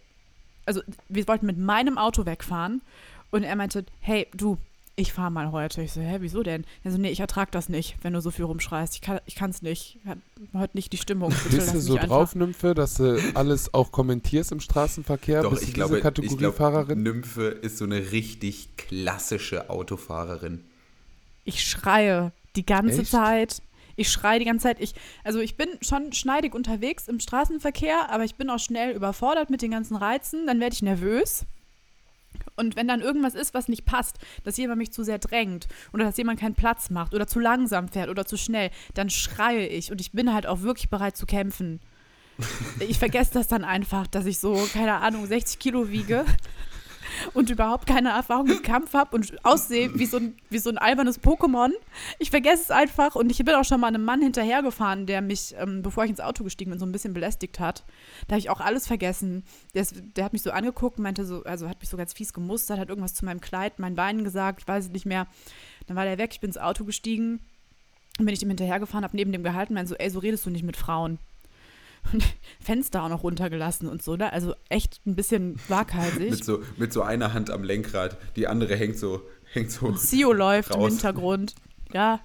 also 0.64 0.80
wir 1.10 1.28
wollten 1.28 1.44
mit 1.46 1.58
meinem 1.58 1.98
Auto 1.98 2.24
wegfahren 2.24 2.80
und 3.30 3.42
er 3.42 3.56
meinte, 3.56 3.84
hey, 4.00 4.26
du, 4.34 4.56
ich 4.96 5.12
fahre 5.12 5.30
mal 5.30 5.50
heute. 5.50 5.82
Ich 5.82 5.92
so, 5.92 6.00
hä, 6.00 6.16
wieso 6.20 6.42
denn? 6.42 6.64
Er 6.84 6.92
so, 6.92 6.98
nee, 6.98 7.10
ich 7.10 7.20
ertrag 7.20 7.50
das 7.50 7.68
nicht, 7.68 7.96
wenn 8.02 8.12
du 8.12 8.20
so 8.20 8.30
viel 8.30 8.44
rumschreist. 8.44 8.94
Ich 8.94 9.00
kann 9.00 9.20
ich 9.26 9.34
kann's 9.34 9.62
nicht. 9.62 9.98
Ich 10.02 10.08
hab 10.08 10.18
heute 10.54 10.76
nicht 10.76 10.92
die 10.92 10.98
Stimmung. 10.98 11.30
Bitte 11.44 11.56
Bist 11.56 11.70
du 11.70 11.76
mich 11.76 11.84
so 11.84 11.94
einfach. 11.94 12.08
drauf, 12.08 12.34
Nymphe, 12.34 12.74
dass 12.74 12.94
du 12.94 13.20
alles 13.34 13.74
auch 13.74 13.90
kommentierst 13.90 14.52
im 14.52 14.60
Straßenverkehr? 14.60 15.42
Doch, 15.42 15.50
Bist 15.50 15.62
du 15.62 15.66
ich 15.66 15.74
diese 15.74 15.86
glaube, 15.86 16.00
Kategorie 16.00 16.32
ich 16.32 16.38
glaube, 16.38 16.56
Fahrerin? 16.56 17.02
Nymphe 17.02 17.48
ist 17.48 17.78
so 17.78 17.84
eine 17.84 18.12
richtig 18.12 18.76
klassische 18.76 19.68
Autofahrerin. 19.70 20.64
Ich 21.44 21.64
schreie 21.64 22.32
die 22.56 22.64
ganze 22.64 23.02
Echt? 23.02 23.10
Zeit. 23.10 23.62
Ich 23.96 24.10
schreie 24.10 24.38
die 24.38 24.44
ganze 24.44 24.64
Zeit. 24.64 24.80
Ich, 24.80 24.94
also 25.24 25.40
ich 25.40 25.56
bin 25.56 25.68
schon 25.80 26.12
schneidig 26.12 26.54
unterwegs 26.54 27.08
im 27.08 27.20
Straßenverkehr, 27.20 28.10
aber 28.10 28.24
ich 28.24 28.36
bin 28.36 28.50
auch 28.50 28.58
schnell 28.58 28.94
überfordert 28.94 29.50
mit 29.50 29.62
den 29.62 29.70
ganzen 29.70 29.96
Reizen. 29.96 30.46
Dann 30.46 30.60
werde 30.60 30.74
ich 30.74 30.82
nervös. 30.82 31.46
Und 32.56 32.76
wenn 32.76 32.88
dann 32.88 33.00
irgendwas 33.00 33.34
ist, 33.34 33.54
was 33.54 33.68
nicht 33.68 33.84
passt, 33.84 34.18
dass 34.44 34.56
jemand 34.56 34.78
mich 34.78 34.92
zu 34.92 35.02
sehr 35.02 35.18
drängt 35.18 35.66
oder 35.92 36.04
dass 36.04 36.16
jemand 36.16 36.40
keinen 36.40 36.54
Platz 36.54 36.90
macht 36.90 37.14
oder 37.14 37.26
zu 37.26 37.40
langsam 37.40 37.88
fährt 37.88 38.10
oder 38.10 38.26
zu 38.26 38.36
schnell, 38.36 38.70
dann 38.94 39.10
schreie 39.10 39.66
ich 39.66 39.90
und 39.90 40.00
ich 40.00 40.12
bin 40.12 40.32
halt 40.32 40.46
auch 40.46 40.60
wirklich 40.60 40.88
bereit 40.88 41.16
zu 41.16 41.26
kämpfen. 41.26 41.80
Ich 42.80 42.98
vergesse 42.98 43.34
das 43.34 43.46
dann 43.46 43.64
einfach, 43.64 44.06
dass 44.08 44.26
ich 44.26 44.38
so, 44.38 44.68
keine 44.72 44.96
Ahnung, 44.96 45.26
60 45.26 45.58
Kilo 45.58 45.90
wiege 45.90 46.24
und 47.32 47.50
überhaupt 47.50 47.86
keine 47.86 48.10
Erfahrung 48.10 48.46
mit 48.46 48.62
Kampf 48.62 48.94
habe 48.94 49.14
und 49.16 49.44
aussehe 49.44 49.98
wie 49.98 50.06
so, 50.06 50.18
ein, 50.18 50.36
wie 50.50 50.58
so 50.58 50.70
ein 50.70 50.78
albernes 50.78 51.22
Pokémon. 51.22 51.70
Ich 52.18 52.30
vergesse 52.30 52.64
es 52.64 52.70
einfach 52.70 53.14
und 53.14 53.30
ich 53.30 53.38
bin 53.38 53.54
auch 53.54 53.64
schon 53.64 53.80
mal 53.80 53.88
einem 53.88 54.04
Mann 54.04 54.22
hinterhergefahren, 54.22 55.06
der 55.06 55.20
mich, 55.20 55.54
ähm, 55.58 55.82
bevor 55.82 56.04
ich 56.04 56.10
ins 56.10 56.20
Auto 56.20 56.44
gestiegen 56.44 56.70
bin, 56.70 56.80
so 56.80 56.86
ein 56.86 56.92
bisschen 56.92 57.14
belästigt 57.14 57.60
hat. 57.60 57.84
Da 58.26 58.32
habe 58.32 58.38
ich 58.38 58.50
auch 58.50 58.60
alles 58.60 58.86
vergessen. 58.86 59.44
Der, 59.74 59.82
ist, 59.82 59.94
der, 60.16 60.24
hat 60.24 60.32
mich 60.32 60.42
so 60.42 60.50
angeguckt, 60.50 60.98
meinte 60.98 61.24
so, 61.24 61.42
also 61.44 61.68
hat 61.68 61.80
mich 61.80 61.88
so 61.88 61.96
ganz 61.96 62.12
fies 62.12 62.32
gemustert, 62.32 62.78
hat 62.78 62.88
irgendwas 62.88 63.14
zu 63.14 63.24
meinem 63.24 63.40
Kleid, 63.40 63.78
meinen 63.78 63.96
Beinen 63.96 64.24
gesagt, 64.24 64.60
ich 64.60 64.68
weiß 64.68 64.86
es 64.86 64.90
nicht 64.90 65.06
mehr. 65.06 65.26
Dann 65.86 65.96
war 65.96 66.04
der 66.04 66.18
weg, 66.18 66.30
ich 66.32 66.40
bin 66.40 66.50
ins 66.50 66.58
Auto 66.58 66.84
gestiegen, 66.84 67.40
bin 68.18 68.28
ich 68.28 68.42
ihm 68.42 68.48
hinterhergefahren, 68.48 69.04
habe 69.04 69.16
neben 69.16 69.32
dem 69.32 69.42
gehalten, 69.42 69.74
meinte 69.74 69.90
so, 69.90 69.96
ey, 69.96 70.08
so 70.10 70.20
redest 70.20 70.46
du 70.46 70.50
nicht 70.50 70.64
mit 70.64 70.76
Frauen. 70.76 71.18
Fenster 72.60 73.02
auch 73.02 73.08
noch 73.08 73.22
runtergelassen 73.22 73.88
und 73.88 74.02
so, 74.02 74.16
ne? 74.16 74.32
Also 74.32 74.54
echt 74.68 75.00
ein 75.06 75.14
bisschen 75.14 75.56
waghalsig. 75.68 76.30
mit, 76.30 76.44
so, 76.44 76.62
mit 76.76 76.92
so 76.92 77.02
einer 77.02 77.32
Hand 77.32 77.50
am 77.50 77.64
Lenkrad, 77.64 78.16
die 78.36 78.46
andere 78.46 78.76
hängt 78.76 78.98
so, 78.98 79.22
hängt 79.52 79.70
so. 79.70 79.92
Zio 79.92 80.32
läuft 80.32 80.70
raus. 80.74 80.84
im 80.84 80.90
Hintergrund. 80.90 81.54
Ja. 81.92 82.20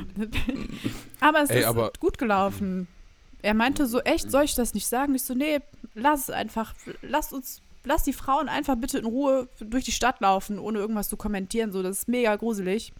aber 1.20 1.42
es 1.42 1.50
Ey, 1.50 1.60
ist 1.60 1.66
aber 1.66 1.92
gut 1.98 2.18
gelaufen. 2.18 2.86
Er 3.42 3.54
meinte 3.54 3.86
so, 3.86 4.00
echt, 4.00 4.30
soll 4.30 4.44
ich 4.44 4.54
das 4.54 4.74
nicht 4.74 4.86
sagen? 4.86 5.14
Ich 5.14 5.24
so, 5.24 5.34
nee, 5.34 5.58
lass 5.94 6.24
es 6.24 6.30
einfach. 6.30 6.74
Lass 7.02 7.32
uns, 7.32 7.60
lass 7.84 8.04
die 8.04 8.12
Frauen 8.12 8.48
einfach 8.48 8.76
bitte 8.76 8.98
in 8.98 9.04
Ruhe 9.04 9.48
durch 9.60 9.84
die 9.84 9.92
Stadt 9.92 10.20
laufen, 10.20 10.58
ohne 10.58 10.78
irgendwas 10.78 11.08
zu 11.08 11.16
kommentieren. 11.16 11.72
So, 11.72 11.82
das 11.82 11.98
ist 11.98 12.08
mega 12.08 12.36
gruselig. 12.36 12.92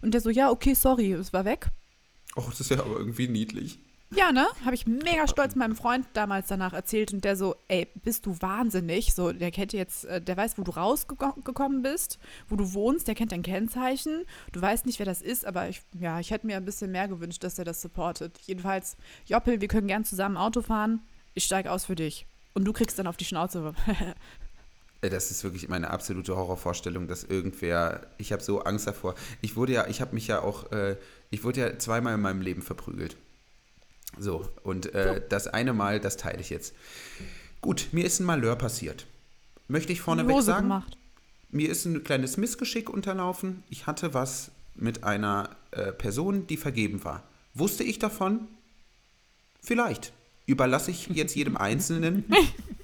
Und 0.00 0.14
der 0.14 0.20
so, 0.20 0.30
ja, 0.30 0.50
okay, 0.50 0.74
sorry, 0.74 1.12
es 1.12 1.32
war 1.32 1.44
weg. 1.44 1.68
Oh, 2.36 2.44
das 2.48 2.60
ist 2.60 2.70
ja 2.70 2.78
aber 2.78 2.96
irgendwie 2.96 3.28
niedlich. 3.28 3.80
Ja, 4.12 4.32
ne? 4.32 4.46
Habe 4.64 4.74
ich 4.74 4.88
mega 4.88 5.28
stolz 5.28 5.54
meinem 5.54 5.76
Freund 5.76 6.04
damals 6.14 6.48
danach 6.48 6.72
erzählt 6.72 7.12
und 7.12 7.24
der 7.24 7.36
so, 7.36 7.54
ey, 7.68 7.86
bist 8.02 8.26
du 8.26 8.36
wahnsinnig? 8.40 9.14
So, 9.14 9.32
der 9.32 9.52
kennt 9.52 9.72
jetzt, 9.72 10.04
äh, 10.04 10.20
der 10.20 10.36
weiß, 10.36 10.58
wo 10.58 10.62
du 10.62 10.72
rausgekommen 10.72 11.82
bist, 11.82 12.18
wo 12.48 12.56
du 12.56 12.74
wohnst, 12.74 13.06
der 13.06 13.14
kennt 13.14 13.30
dein 13.30 13.42
Kennzeichen. 13.42 14.24
Du 14.50 14.60
weißt 14.60 14.84
nicht, 14.86 14.98
wer 14.98 15.06
das 15.06 15.22
ist, 15.22 15.46
aber 15.46 15.68
ich, 15.68 15.82
ja, 16.00 16.18
ich 16.18 16.32
hätte 16.32 16.46
mir 16.46 16.56
ein 16.56 16.64
bisschen 16.64 16.90
mehr 16.90 17.06
gewünscht, 17.06 17.44
dass 17.44 17.58
er 17.58 17.64
das 17.64 17.80
supportet. 17.80 18.36
Jedenfalls, 18.46 18.96
Joppel, 19.26 19.60
wir 19.60 19.68
können 19.68 19.86
gern 19.86 20.04
zusammen 20.04 20.36
Auto 20.36 20.60
fahren. 20.60 21.02
Ich 21.34 21.44
steige 21.44 21.70
aus 21.70 21.86
für 21.86 21.94
dich. 21.94 22.26
Und 22.52 22.64
du 22.64 22.72
kriegst 22.72 22.98
dann 22.98 23.06
auf 23.06 23.16
die 23.16 23.24
Schnauze. 23.24 23.74
Das 25.02 25.30
ist 25.30 25.42
wirklich 25.44 25.66
meine 25.66 25.88
absolute 25.88 26.36
Horrorvorstellung, 26.36 27.08
dass 27.08 27.24
irgendwer. 27.24 28.02
Ich 28.18 28.32
habe 28.32 28.42
so 28.42 28.60
Angst 28.64 28.86
davor. 28.86 29.14
Ich 29.40 29.56
wurde 29.56 29.72
ja, 29.72 29.86
ich 29.86 30.02
habe 30.02 30.14
mich 30.14 30.26
ja 30.26 30.42
auch, 30.42 30.70
äh, 30.72 30.96
ich 31.30 31.42
wurde 31.42 31.60
ja 31.60 31.78
zweimal 31.78 32.16
in 32.16 32.20
meinem 32.20 32.42
Leben 32.42 32.60
verprügelt. 32.60 33.16
So, 34.18 34.48
und 34.62 34.94
äh, 34.94 35.22
das 35.28 35.46
eine 35.46 35.72
Mal, 35.72 36.00
das 36.00 36.16
teile 36.16 36.40
ich 36.40 36.50
jetzt. 36.50 36.74
Gut, 37.60 37.88
mir 37.92 38.04
ist 38.04 38.20
ein 38.20 38.24
Malheur 38.24 38.56
passiert. 38.56 39.06
Möchte 39.68 39.92
ich 39.92 40.00
vorneweg 40.00 40.42
sagen. 40.42 40.64
Gemacht. 40.64 40.96
Mir 41.50 41.68
ist 41.68 41.84
ein 41.84 42.04
kleines 42.04 42.36
Missgeschick 42.36 42.90
unterlaufen. 42.90 43.62
Ich 43.70 43.86
hatte 43.86 44.14
was 44.14 44.50
mit 44.74 45.04
einer 45.04 45.50
äh, 45.72 45.92
Person, 45.92 46.46
die 46.46 46.56
vergeben 46.56 47.04
war. 47.04 47.22
Wusste 47.54 47.84
ich 47.84 47.98
davon? 47.98 48.48
Vielleicht. 49.60 50.12
Überlasse 50.46 50.90
ich 50.90 51.08
jetzt 51.08 51.36
jedem 51.36 51.56
Einzelnen, 51.56 52.24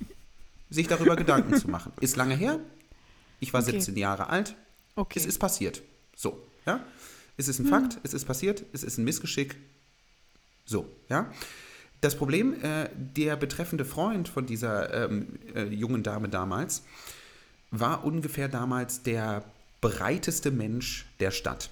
sich 0.71 0.87
darüber 0.89 1.17
Gedanken 1.17 1.57
zu 1.57 1.69
machen. 1.69 1.93
Ist 2.01 2.17
lange 2.17 2.37
her. 2.37 2.61
Ich 3.41 3.53
war 3.53 3.63
okay. 3.63 3.73
17 3.73 3.97
Jahre 3.97 4.29
alt. 4.29 4.55
Okay. 4.95 5.19
Es 5.19 5.27
ist 5.27 5.39
passiert. 5.39 5.83
So, 6.15 6.43
ja. 6.67 6.81
Es 7.37 7.49
ist 7.49 7.59
ein 7.59 7.65
hm. 7.65 7.71
Fakt, 7.71 7.99
es 8.03 8.15
ist 8.15 8.25
passiert, 8.25 8.65
es 8.73 8.83
ist 8.83 8.99
ein 8.99 9.05
Missgeschick, 9.05 9.57
so, 10.67 10.91
ja. 11.09 11.33
Das 12.03 12.17
Problem, 12.17 12.55
äh, 12.63 12.91
der 12.95 13.37
betreffende 13.37 13.85
Freund 13.85 14.29
von 14.29 14.45
dieser 14.45 15.09
ähm, 15.09 15.39
äh, 15.55 15.65
jungen 15.65 16.03
Dame 16.03 16.29
damals 16.29 16.85
war 17.71 18.05
ungefähr 18.05 18.49
damals 18.49 19.03
der 19.03 19.45
breiteste 19.81 20.51
Mensch 20.51 21.07
der 21.21 21.31
Stadt. 21.31 21.71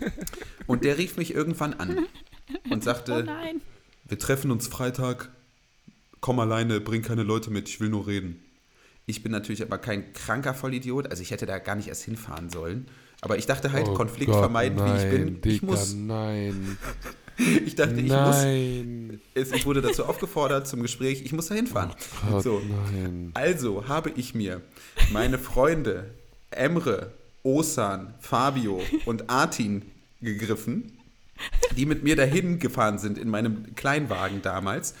Und 0.66 0.84
der 0.84 0.98
rief 0.98 1.16
mich 1.16 1.32
irgendwann 1.34 1.74
an 1.74 2.06
und 2.70 2.84
sagte, 2.84 3.26
oh 3.26 3.58
wir 4.06 4.18
treffen 4.18 4.50
uns 4.50 4.68
Freitag, 4.68 5.30
komm 6.20 6.40
alleine, 6.40 6.80
bring 6.80 7.02
keine 7.02 7.22
Leute 7.22 7.50
mit, 7.50 7.68
ich 7.68 7.80
will 7.80 7.88
nur 7.88 8.06
reden. 8.06 8.42
Ich 9.06 9.22
bin 9.22 9.32
natürlich 9.32 9.62
aber 9.62 9.78
kein 9.78 10.12
kranker 10.12 10.52
Vollidiot, 10.52 11.10
also 11.10 11.22
ich 11.22 11.30
hätte 11.30 11.46
da 11.46 11.58
gar 11.58 11.74
nicht 11.74 11.88
erst 11.88 12.04
hinfahren 12.04 12.50
sollen. 12.50 12.86
Aber 13.22 13.38
ich 13.38 13.46
dachte 13.46 13.72
halt, 13.72 13.88
oh 13.88 13.94
Konflikt 13.94 14.30
Gott, 14.30 14.40
vermeiden, 14.40 14.76
nein, 14.78 14.92
wie 14.92 15.04
ich 15.04 15.10
bin. 15.10 15.40
Dicker, 15.40 15.54
ich 15.54 15.62
muss. 15.62 15.94
Nein. 15.94 16.76
Ich 17.38 17.76
dachte, 17.76 18.00
ich 18.00 18.08
nein. 18.08 19.20
muss. 19.34 19.52
Ich 19.52 19.64
wurde 19.64 19.80
dazu 19.80 20.04
aufgefordert 20.04 20.66
zum 20.66 20.82
Gespräch, 20.82 21.22
ich 21.24 21.32
muss 21.32 21.46
da 21.46 21.54
hinfahren. 21.54 21.92
Oh 21.92 22.32
Gott, 22.32 22.42
so. 22.42 22.60
Nein. 22.92 23.30
Also 23.34 23.86
habe 23.86 24.10
ich 24.10 24.34
mir 24.34 24.60
meine 25.12 25.38
Freunde 25.38 26.10
Emre, 26.50 27.12
Osan, 27.42 28.14
Fabio 28.18 28.82
und 29.06 29.30
Artin 29.30 29.82
gegriffen, 30.20 30.98
die 31.76 31.86
mit 31.86 32.02
mir 32.02 32.16
dahin 32.16 32.58
gefahren 32.58 32.98
sind 32.98 33.18
in 33.18 33.28
meinem 33.28 33.74
Kleinwagen 33.76 34.42
damals. 34.42 34.94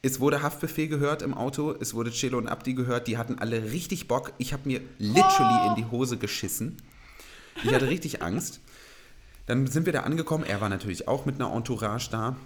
Es 0.00 0.18
wurde 0.18 0.42
Haftbefehl 0.42 0.88
gehört 0.88 1.22
im 1.22 1.34
Auto, 1.34 1.72
es 1.78 1.94
wurde 1.94 2.10
Cello 2.10 2.38
und 2.38 2.48
Abdi 2.48 2.74
gehört, 2.74 3.06
die 3.06 3.18
hatten 3.18 3.38
alle 3.38 3.70
richtig 3.70 4.08
Bock. 4.08 4.32
Ich 4.38 4.52
habe 4.52 4.66
mir 4.66 4.80
literally 4.98 5.68
in 5.68 5.74
die 5.76 5.90
Hose 5.90 6.16
geschissen. 6.16 6.78
Ich 7.62 7.72
hatte 7.72 7.88
richtig 7.88 8.22
Angst. 8.22 8.60
Dann 9.46 9.66
sind 9.66 9.86
wir 9.86 9.92
da 9.92 10.00
angekommen. 10.00 10.44
Er 10.44 10.60
war 10.60 10.68
natürlich 10.68 11.08
auch 11.08 11.26
mit 11.26 11.36
einer 11.36 11.52
Entourage 11.52 12.08
da. 12.10 12.36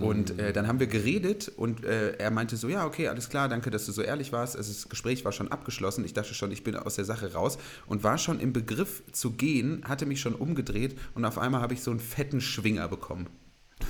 Und 0.00 0.38
äh, 0.38 0.52
dann 0.52 0.68
haben 0.68 0.78
wir 0.78 0.86
geredet 0.86 1.50
und 1.56 1.84
äh, 1.84 2.12
er 2.12 2.30
meinte 2.30 2.56
so, 2.56 2.68
ja, 2.68 2.86
okay, 2.86 3.08
alles 3.08 3.28
klar, 3.28 3.48
danke, 3.48 3.68
dass 3.68 3.84
du 3.84 3.90
so 3.90 4.00
ehrlich 4.00 4.30
warst. 4.30 4.56
Also 4.56 4.72
das 4.72 4.88
Gespräch 4.88 5.24
war 5.24 5.32
schon 5.32 5.50
abgeschlossen. 5.50 6.04
Ich 6.04 6.14
dachte 6.14 6.34
schon, 6.34 6.52
ich 6.52 6.62
bin 6.62 6.76
aus 6.76 6.94
der 6.94 7.04
Sache 7.04 7.32
raus 7.32 7.58
und 7.86 8.04
war 8.04 8.16
schon 8.16 8.38
im 8.38 8.52
Begriff 8.52 9.02
zu 9.10 9.32
gehen, 9.32 9.82
hatte 9.88 10.06
mich 10.06 10.20
schon 10.20 10.36
umgedreht 10.36 10.96
und 11.14 11.24
auf 11.24 11.36
einmal 11.36 11.62
habe 11.62 11.74
ich 11.74 11.82
so 11.82 11.90
einen 11.90 11.98
fetten 11.98 12.40
Schwinger 12.40 12.86
bekommen. 12.86 13.26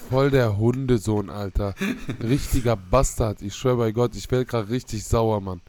Voll 0.08 0.30
der 0.30 0.56
Hundesohn, 0.56 1.28
Alter. 1.28 1.74
Richtiger 2.22 2.76
Bastard. 2.76 3.42
Ich 3.42 3.54
schwöre 3.54 3.76
bei 3.76 3.92
Gott, 3.92 4.16
ich 4.16 4.30
werde 4.30 4.46
gerade 4.46 4.70
richtig 4.70 5.04
sauer, 5.04 5.42
Mann. 5.42 5.60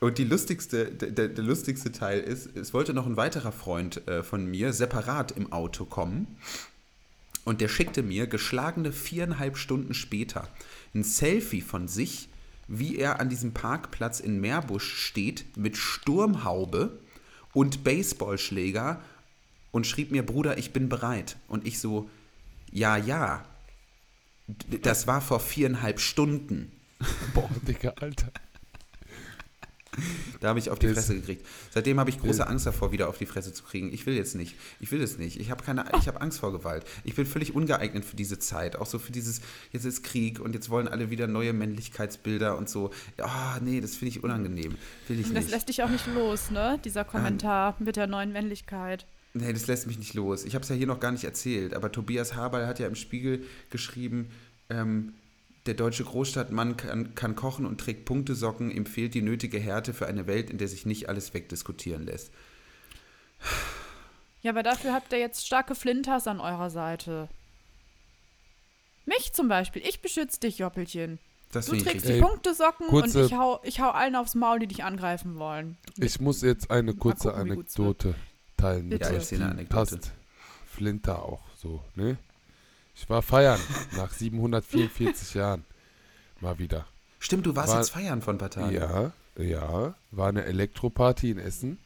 Und 0.00 0.18
die 0.18 0.24
lustigste, 0.24 0.86
der, 0.86 1.28
der, 1.28 1.44
lustigste 1.44 1.90
Teil 1.90 2.20
ist, 2.20 2.56
es 2.56 2.72
wollte 2.72 2.94
noch 2.94 3.06
ein 3.06 3.16
weiterer 3.16 3.52
Freund 3.52 4.06
äh, 4.06 4.22
von 4.22 4.46
mir 4.46 4.72
separat 4.72 5.32
im 5.32 5.52
Auto 5.52 5.84
kommen. 5.84 6.36
Und 7.44 7.60
der 7.60 7.68
schickte 7.68 8.02
mir 8.02 8.26
geschlagene 8.26 8.92
viereinhalb 8.92 9.56
Stunden 9.56 9.94
später 9.94 10.48
ein 10.94 11.02
Selfie 11.02 11.62
von 11.62 11.88
sich, 11.88 12.28
wie 12.68 12.96
er 12.96 13.20
an 13.20 13.28
diesem 13.28 13.54
Parkplatz 13.54 14.20
in 14.20 14.40
Meerbusch 14.40 14.94
steht 14.94 15.56
mit 15.56 15.76
Sturmhaube 15.76 16.98
und 17.52 17.82
Baseballschläger 17.82 19.02
und 19.72 19.86
schrieb 19.86 20.10
mir, 20.10 20.24
Bruder, 20.24 20.58
ich 20.58 20.72
bin 20.72 20.88
bereit. 20.88 21.36
Und 21.48 21.66
ich 21.66 21.78
so, 21.80 22.08
ja, 22.70 22.96
ja, 22.96 23.44
das 24.82 25.06
war 25.06 25.20
vor 25.20 25.40
viereinhalb 25.40 26.00
Stunden. 26.00 26.70
Boah, 27.34 27.50
Digga, 27.66 27.94
Alter. 28.00 28.30
Da 30.40 30.48
habe 30.48 30.58
ich 30.58 30.70
auf 30.70 30.78
die 30.78 30.88
Fresse 30.88 31.16
gekriegt. 31.16 31.44
Seitdem 31.70 31.98
habe 31.98 32.10
ich 32.10 32.20
große 32.20 32.46
Angst 32.46 32.66
davor, 32.66 32.92
wieder 32.92 33.08
auf 33.08 33.18
die 33.18 33.26
Fresse 33.26 33.52
zu 33.52 33.64
kriegen. 33.64 33.92
Ich 33.92 34.06
will 34.06 34.14
jetzt 34.14 34.36
nicht. 34.36 34.54
Ich 34.78 34.92
will 34.92 35.02
es 35.02 35.18
nicht. 35.18 35.40
Ich 35.40 35.50
habe 35.50 35.64
keine, 35.64 35.84
ich 35.98 36.06
habe 36.06 36.20
Angst 36.20 36.38
vor 36.38 36.52
Gewalt. 36.52 36.84
Ich 37.04 37.14
bin 37.14 37.26
völlig 37.26 37.54
ungeeignet 37.54 38.04
für 38.04 38.14
diese 38.14 38.38
Zeit. 38.38 38.76
Auch 38.76 38.86
so 38.86 38.98
für 38.98 39.10
dieses, 39.10 39.40
jetzt 39.72 39.84
ist 39.84 40.04
Krieg 40.04 40.38
und 40.40 40.54
jetzt 40.54 40.70
wollen 40.70 40.86
alle 40.86 41.10
wieder 41.10 41.26
neue 41.26 41.52
Männlichkeitsbilder 41.52 42.56
und 42.56 42.68
so. 42.68 42.90
Ah, 43.18 43.56
oh, 43.56 43.64
nee, 43.64 43.80
das 43.80 43.96
finde 43.96 44.10
ich 44.10 44.24
unangenehm. 44.24 44.76
Will 45.08 45.18
ich 45.18 45.26
das 45.26 45.34
nicht. 45.34 45.50
lässt 45.50 45.68
dich 45.68 45.82
auch 45.82 45.90
nicht 45.90 46.06
los, 46.14 46.50
ne? 46.50 46.78
Dieser 46.84 47.04
Kommentar 47.04 47.76
ähm, 47.78 47.86
mit 47.86 47.96
der 47.96 48.06
neuen 48.06 48.32
Männlichkeit. 48.32 49.06
Nee, 49.34 49.52
das 49.52 49.66
lässt 49.66 49.86
mich 49.86 49.98
nicht 49.98 50.14
los. 50.14 50.44
Ich 50.44 50.54
habe 50.54 50.62
es 50.62 50.68
ja 50.68 50.76
hier 50.76 50.86
noch 50.86 51.00
gar 51.00 51.12
nicht 51.12 51.24
erzählt, 51.24 51.74
aber 51.74 51.92
Tobias 51.92 52.34
Haberl 52.34 52.66
hat 52.66 52.78
ja 52.78 52.86
im 52.86 52.94
Spiegel 52.94 53.44
geschrieben, 53.70 54.30
ähm, 54.70 55.12
der 55.68 55.74
deutsche 55.74 56.04
Großstadtmann 56.04 56.76
kann, 56.76 57.14
kann 57.14 57.36
kochen 57.36 57.66
und 57.66 57.80
trägt 57.80 58.06
Punktesocken, 58.06 58.70
ihm 58.70 58.86
fehlt 58.86 59.14
die 59.14 59.22
nötige 59.22 59.58
Härte 59.58 59.94
für 59.94 60.06
eine 60.06 60.26
Welt, 60.26 60.50
in 60.50 60.58
der 60.58 60.66
sich 60.66 60.86
nicht 60.86 61.08
alles 61.08 61.34
wegdiskutieren 61.34 62.04
lässt. 62.04 62.32
Ja, 64.40 64.52
aber 64.52 64.62
dafür 64.62 64.92
habt 64.92 65.12
ihr 65.12 65.18
jetzt 65.18 65.46
starke 65.46 65.74
Flinters 65.74 66.26
an 66.26 66.40
eurer 66.40 66.70
Seite. 66.70 67.28
Mich 69.04 69.32
zum 69.32 69.48
Beispiel. 69.48 69.82
Ich 69.86 70.00
beschütze 70.00 70.40
dich, 70.40 70.58
Joppelchen. 70.58 71.18
Das 71.52 71.66
du 71.66 71.76
trägst 71.76 72.08
die 72.08 72.20
Punktesocken 72.20 72.88
kurze, 72.88 73.20
und 73.20 73.26
ich 73.26 73.34
hau, 73.34 73.60
ich 73.62 73.80
hau 73.80 73.90
allen 73.90 74.16
aufs 74.16 74.34
Maul, 74.34 74.58
die 74.58 74.66
dich 74.66 74.84
angreifen 74.84 75.38
wollen. 75.38 75.78
Ich 75.96 76.20
muss 76.20 76.42
jetzt 76.42 76.70
eine 76.70 76.94
kurze 76.94 77.28
gucken, 77.30 77.52
Anekdote 77.52 78.14
teilen. 78.56 78.90
Bitte. 78.90 79.12
Ja, 79.12 79.36
eine 79.36 79.50
Anekdote. 79.50 79.96
Passt. 79.96 80.12
Flinter 80.66 81.24
auch 81.24 81.42
so, 81.56 81.82
ne? 81.94 82.18
Ich 83.00 83.08
war 83.08 83.22
feiern 83.22 83.60
nach 83.96 84.12
744 84.12 85.34
Jahren. 85.34 85.64
Mal 86.40 86.58
wieder. 86.58 86.84
Stimmt, 87.20 87.46
du 87.46 87.54
warst 87.54 87.70
war, 87.70 87.78
jetzt 87.78 87.90
feiern 87.90 88.22
von 88.22 88.34
ein 88.34 88.38
paar 88.38 88.50
Tagen. 88.50 88.74
Ja, 88.74 89.12
ja. 89.38 89.94
War 90.10 90.28
eine 90.28 90.44
Elektroparty 90.44 91.30
in 91.30 91.38
Essen. 91.38 91.78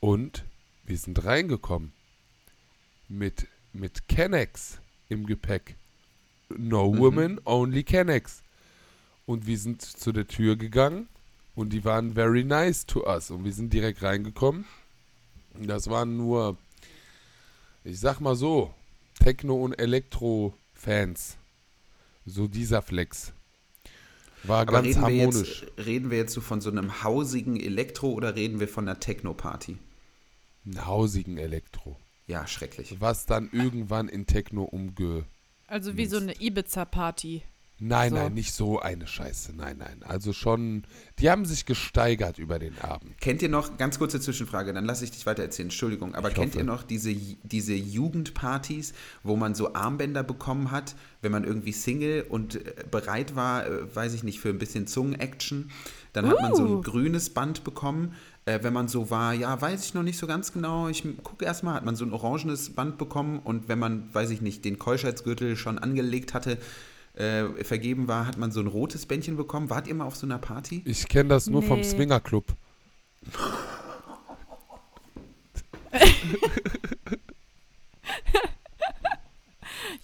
Und 0.00 0.44
wir 0.84 0.98
sind 0.98 1.24
reingekommen. 1.24 1.92
Mit, 3.08 3.46
mit 3.72 4.08
Kennex 4.08 4.78
im 5.08 5.24
Gepäck. 5.26 5.76
No 6.48 6.92
mhm. 6.92 6.98
woman, 6.98 7.40
only 7.44 7.84
Kennex. 7.84 8.42
Und 9.26 9.46
wir 9.46 9.56
sind 9.56 9.82
zu 9.82 10.12
der 10.12 10.26
Tür 10.26 10.56
gegangen. 10.56 11.08
Und 11.54 11.72
die 11.72 11.84
waren 11.84 12.14
very 12.14 12.42
nice 12.42 12.86
to 12.86 13.06
us. 13.06 13.30
Und 13.30 13.44
wir 13.44 13.52
sind 13.52 13.72
direkt 13.72 14.02
reingekommen. 14.02 14.64
Das 15.54 15.88
waren 15.88 16.16
nur, 16.16 16.58
ich 17.84 18.00
sag 18.00 18.18
mal 18.18 18.34
so, 18.34 18.74
Techno- 19.24 19.56
und 19.56 19.72
Elektro-Fans. 19.72 21.38
So 22.26 22.46
dieser 22.46 22.82
Flex. 22.82 23.32
War 24.42 24.60
Aber 24.60 24.72
ganz 24.72 24.88
reden 24.88 25.00
wir, 25.00 25.22
harmonisch. 25.24 25.62
jetzt, 25.62 25.86
reden 25.86 26.10
wir 26.10 26.18
jetzt 26.18 26.34
so 26.34 26.42
von 26.42 26.60
so 26.60 26.70
einem 26.70 27.02
hausigen 27.02 27.58
Elektro 27.58 28.10
oder 28.10 28.36
reden 28.36 28.60
wir 28.60 28.68
von 28.68 28.86
einer 28.86 29.00
Techno-Party? 29.00 29.78
Einen 30.66 30.86
hausigen 30.86 31.38
Elektro. 31.38 31.96
Ja, 32.26 32.46
schrecklich. 32.46 32.96
Was 33.00 33.24
dann 33.24 33.48
irgendwann 33.52 34.10
in 34.10 34.26
Techno 34.26 34.64
umge... 34.64 35.24
Also 35.68 35.96
wie 35.96 36.04
so 36.04 36.18
eine 36.18 36.38
Ibiza-Party. 36.38 37.44
Nein, 37.80 38.10
So. 38.10 38.16
nein, 38.16 38.34
nicht 38.34 38.54
so 38.54 38.78
eine 38.78 39.06
Scheiße. 39.06 39.52
Nein, 39.54 39.78
nein. 39.78 40.02
Also 40.04 40.32
schon, 40.32 40.84
die 41.18 41.28
haben 41.28 41.44
sich 41.44 41.66
gesteigert 41.66 42.38
über 42.38 42.58
den 42.60 42.78
Abend. 42.78 43.18
Kennt 43.20 43.42
ihr 43.42 43.48
noch, 43.48 43.76
ganz 43.78 43.98
kurze 43.98 44.20
Zwischenfrage, 44.20 44.72
dann 44.72 44.84
lasse 44.84 45.04
ich 45.04 45.10
dich 45.10 45.26
weiter 45.26 45.42
erzählen, 45.42 45.66
Entschuldigung, 45.66 46.14
aber 46.14 46.28
Ich 46.28 46.34
kennt 46.34 46.52
hoffe. 46.52 46.58
ihr 46.58 46.64
noch 46.64 46.84
diese, 46.84 47.12
diese 47.42 47.74
Jugendpartys, 47.74 48.94
wo 49.22 49.36
man 49.36 49.54
so 49.54 49.74
Armbänder 49.74 50.22
bekommen 50.22 50.70
hat, 50.70 50.94
wenn 51.20 51.32
man 51.32 51.44
irgendwie 51.44 51.72
Single 51.72 52.22
und 52.28 52.54
äh, 52.56 52.84
bereit 52.90 53.34
war, 53.34 53.66
äh, 53.66 53.94
weiß 53.94 54.14
ich 54.14 54.22
nicht, 54.22 54.38
für 54.40 54.50
ein 54.50 54.58
bisschen 54.58 54.86
Zungen-Action? 54.86 55.70
Dann 56.12 56.28
hat 56.28 56.40
man 56.40 56.54
so 56.54 56.64
Uh. 56.64 56.76
ein 56.78 56.82
grünes 56.82 57.30
Band 57.30 57.64
bekommen. 57.64 58.14
Äh, 58.46 58.60
wenn 58.62 58.72
man 58.72 58.88
so 58.88 59.10
war, 59.10 59.32
ja, 59.34 59.60
weiß 59.60 59.84
ich 59.84 59.94
noch 59.94 60.02
nicht 60.02 60.18
so 60.18 60.26
ganz 60.26 60.52
genau, 60.52 60.88
ich 60.88 61.02
gucke 61.22 61.44
erstmal, 61.44 61.74
hat 61.74 61.84
man 61.84 61.96
so 61.96 62.04
ein 62.04 62.12
orangenes 62.12 62.70
Band 62.74 62.98
bekommen 62.98 63.38
und 63.40 63.68
wenn 63.68 63.78
man, 63.78 64.14
weiß 64.14 64.30
ich 64.30 64.42
nicht, 64.42 64.64
den 64.64 64.78
Keuschheitsgürtel 64.78 65.56
schon 65.56 65.78
angelegt 65.78 66.34
hatte, 66.34 66.58
äh, 67.14 67.64
vergeben 67.64 68.08
war, 68.08 68.26
hat 68.26 68.38
man 68.38 68.50
so 68.52 68.60
ein 68.60 68.66
rotes 68.66 69.06
Bändchen 69.06 69.36
bekommen. 69.36 69.70
Wart 69.70 69.86
ihr 69.86 69.94
mal 69.94 70.04
auf 70.04 70.16
so 70.16 70.26
einer 70.26 70.38
Party? 70.38 70.82
Ich 70.84 71.08
kenne 71.08 71.28
das 71.30 71.46
nur 71.46 71.62
vom 71.62 71.78
Nee. 71.80 71.84
Swingerclub. 71.84 72.44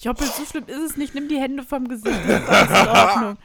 Joppel, 0.00 0.26
so 0.26 0.44
schlimm 0.44 0.64
ist 0.66 0.90
es 0.92 0.96
nicht. 0.96 1.14
Nimm 1.14 1.28
die 1.28 1.38
Hände 1.38 1.62
vom 1.62 1.88
Gesicht. 1.88 2.18
Das 2.26 2.42
ist 2.42 2.48
alles 2.48 2.70
in 2.70 2.88
Ordnung. 2.88 3.38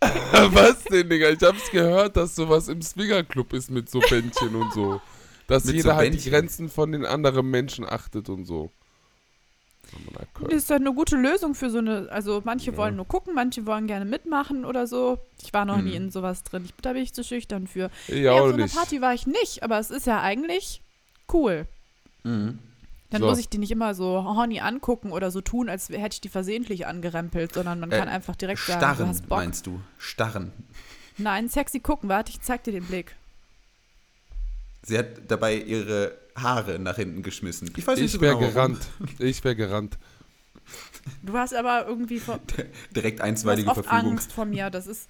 Was 0.54 0.84
denn, 0.84 1.08
Digga? 1.10 1.28
Ich 1.30 1.42
hab's 1.42 1.70
gehört, 1.70 2.16
dass 2.16 2.34
sowas 2.34 2.68
im 2.68 2.80
Swingerclub 2.80 3.52
ist 3.52 3.70
mit 3.70 3.90
so 3.90 4.00
Bändchen 4.00 4.54
und 4.54 4.72
so. 4.72 5.00
Dass 5.48 5.64
Mit 5.64 5.76
jeder 5.76 5.90
so 5.92 5.96
halt 5.96 6.14
die? 6.24 6.30
Grenzen 6.30 6.68
von 6.68 6.92
den 6.92 7.04
anderen 7.04 7.50
Menschen 7.50 7.84
achtet 7.84 8.28
und 8.28 8.44
so. 8.44 8.70
Das 10.42 10.52
ist 10.54 10.70
doch 10.70 10.76
eine 10.76 10.92
gute 10.92 11.16
Lösung 11.16 11.54
für 11.54 11.70
so 11.70 11.78
eine. 11.78 12.08
Also, 12.10 12.42
manche 12.44 12.70
Ja. 12.72 12.76
wollen 12.76 12.96
nur 12.96 13.06
gucken, 13.06 13.34
manche 13.34 13.64
wollen 13.66 13.86
gerne 13.86 14.04
mitmachen 14.04 14.64
oder 14.64 14.86
so. 14.86 15.18
Ich 15.42 15.52
war 15.52 15.64
noch 15.64 15.78
nie 15.78 15.94
Hm. 15.96 16.04
in 16.04 16.10
sowas 16.10 16.42
drin. 16.42 16.64
Ich, 16.66 16.74
da 16.82 16.92
bin 16.92 17.02
ich 17.02 17.12
zu 17.14 17.24
schüchtern 17.24 17.66
für. 17.66 17.90
Ja, 18.08 18.32
auf 18.32 18.40
auch 18.40 18.48
so 18.48 18.54
einer. 18.54 18.68
Party 18.68 19.00
war 19.00 19.14
ich 19.14 19.26
nicht, 19.26 19.62
aber 19.62 19.78
es 19.78 19.90
ist 19.90 20.06
ja 20.06 20.20
eigentlich 20.20 20.82
cool. 21.32 21.66
Mhm. 22.24 22.58
Dann 23.10 23.22
So. 23.22 23.28
muss 23.28 23.38
ich 23.38 23.48
die 23.48 23.56
nicht 23.58 23.70
immer 23.70 23.94
so 23.94 24.22
horny 24.24 24.60
angucken 24.60 25.12
oder 25.12 25.30
so 25.30 25.40
tun, 25.40 25.70
als 25.70 25.88
hätte 25.88 26.14
ich 26.14 26.20
die 26.20 26.28
versehentlich 26.28 26.86
angerempelt, 26.86 27.54
sondern 27.54 27.80
man 27.80 27.90
Äh, 27.90 27.98
kann 27.98 28.08
einfach 28.08 28.36
direkt 28.36 28.60
sagen, 28.60 28.80
du 28.80 28.86
Starren, 28.86 29.08
hast 29.08 29.28
Bock. 29.28 29.38
meinst 29.38 29.66
du? 29.66 29.80
Starren. 29.96 30.52
Nein, 31.16 31.48
sexy 31.48 31.80
gucken. 31.80 32.08
Warte, 32.10 32.30
ich 32.30 32.42
zeig 32.42 32.64
dir 32.64 32.72
den 32.72 32.84
Blick. 32.84 33.16
Sie 34.82 34.98
hat 34.98 35.06
dabei 35.28 35.54
ihre 35.56 36.12
Haare 36.42 36.78
nach 36.78 36.96
hinten 36.96 37.22
geschmissen. 37.22 37.70
Ich 37.76 37.86
weiß 37.86 37.96
nicht 37.98 38.06
Ich 38.06 38.12
so 38.12 38.20
wäre 38.20 38.36
genau, 38.38 38.48
gerannt. 38.50 38.78
Ich 39.18 39.42
wäre 39.44 39.56
gerannt. 39.56 39.98
Du 41.22 41.32
hast 41.34 41.54
aber 41.54 41.86
irgendwie 41.86 42.18
vor, 42.20 42.38
Direkt 42.94 43.18
du 43.18 43.22
hast 43.22 43.28
einstweilige 43.28 43.68
oft 43.70 43.84
Verfügung. 43.84 44.12
Angst 44.12 44.32
vor 44.32 44.44
mir. 44.44 44.68
Das 44.70 44.86
ist, 44.86 45.08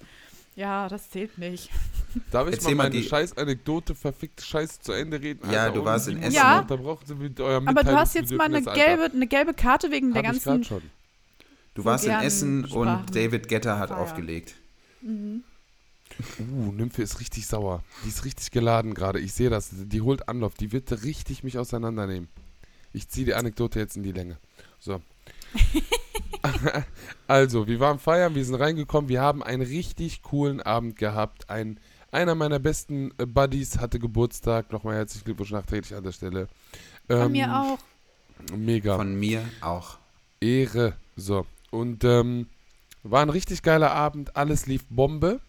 ja, 0.55 0.87
das 0.87 1.09
zählt 1.09 1.37
nicht. 1.37 1.69
Darf 2.31 2.47
ich 2.47 2.53
Erzähl 2.55 2.75
mal 2.75 2.83
meine 2.85 2.95
die- 2.95 3.03
scheiß-Anekdote, 3.07 3.93
verfickte 3.95 4.43
Scheiße 4.43 4.79
zu 4.81 4.93
Ende 4.93 5.21
reden? 5.21 5.49
Ja, 5.51 5.63
Alter, 5.63 5.75
du 5.75 5.85
warst 5.85 6.07
in 6.07 6.21
Essen, 6.21 6.35
Ja. 6.35 6.55
man- 6.57 6.67
Da 6.67 6.75
brauchen 6.77 7.05
Sie 7.05 7.15
mit 7.15 7.39
eurem 7.39 7.67
Aber 7.67 7.83
du 7.83 7.91
hast 7.91 8.15
jetzt 8.15 8.31
mal 8.33 8.45
eine 8.45 8.61
gelbe, 8.63 9.11
eine 9.13 9.27
gelbe 9.27 9.53
Karte 9.53 9.91
wegen 9.91 10.13
der 10.13 10.23
Hab 10.23 10.35
ich 10.35 10.43
ganzen. 10.43 10.61
grad 10.61 10.81
schon. 10.81 10.89
Du 11.75 11.85
warst 11.85 12.05
in 12.05 12.11
Essen 12.11 12.65
Sprachen. 12.67 13.03
und 13.03 13.15
David 13.15 13.47
Getter 13.47 13.77
hat 13.79 13.89
Feiern. 13.89 13.99
aufgelegt. 14.01 14.55
Uh, 16.39 16.71
Nymphe 16.71 17.01
ist 17.01 17.19
richtig 17.19 17.47
sauer. 17.47 17.83
Die 18.03 18.09
ist 18.09 18.25
richtig 18.25 18.51
geladen 18.51 18.93
gerade. 18.93 19.19
Ich 19.19 19.33
sehe 19.33 19.49
das. 19.49 19.69
Die 19.71 20.01
holt 20.01 20.27
Anlauf. 20.27 20.53
Die 20.55 20.71
wird 20.71 21.03
richtig 21.03 21.43
mich 21.43 21.57
auseinandernehmen. 21.57 22.29
Ich 22.93 23.07
ziehe 23.07 23.25
die 23.25 23.35
Anekdote 23.35 23.79
jetzt 23.79 23.97
in 23.97 24.03
die 24.03 24.11
Länge. 24.11 24.37
So. 24.79 25.01
also, 27.27 27.67
wir 27.67 27.79
waren 27.79 27.99
feiern, 27.99 28.35
wir 28.35 28.43
sind 28.43 28.55
reingekommen, 28.55 29.09
wir 29.09 29.21
haben 29.21 29.43
einen 29.43 29.61
richtig 29.61 30.23
coolen 30.23 30.61
Abend 30.61 30.95
gehabt. 30.95 31.49
Ein, 31.49 31.79
einer 32.11 32.35
meiner 32.35 32.59
besten 32.59 33.11
äh, 33.17 33.25
Buddies 33.25 33.77
hatte 33.77 33.99
Geburtstag. 33.99 34.71
Nochmal 34.71 34.95
herzlichen 34.95 35.25
Glückwunsch 35.25 35.51
nachträglich 35.51 35.95
an 35.95 36.03
der 36.03 36.11
Stelle. 36.11 36.47
Von 37.07 37.17
Ähm, 37.17 37.31
mir 37.31 37.55
auch. 37.55 37.79
Mega. 38.55 38.95
Von 38.95 39.19
mir 39.19 39.43
auch. 39.61 39.97
Ehre. 40.39 40.93
So. 41.15 41.45
Und 41.71 42.03
ähm, 42.03 42.47
war 43.03 43.21
ein 43.21 43.29
richtig 43.29 43.61
geiler 43.61 43.91
Abend. 43.91 44.35
Alles 44.35 44.65
lief 44.65 44.85
Bombe. 44.89 45.39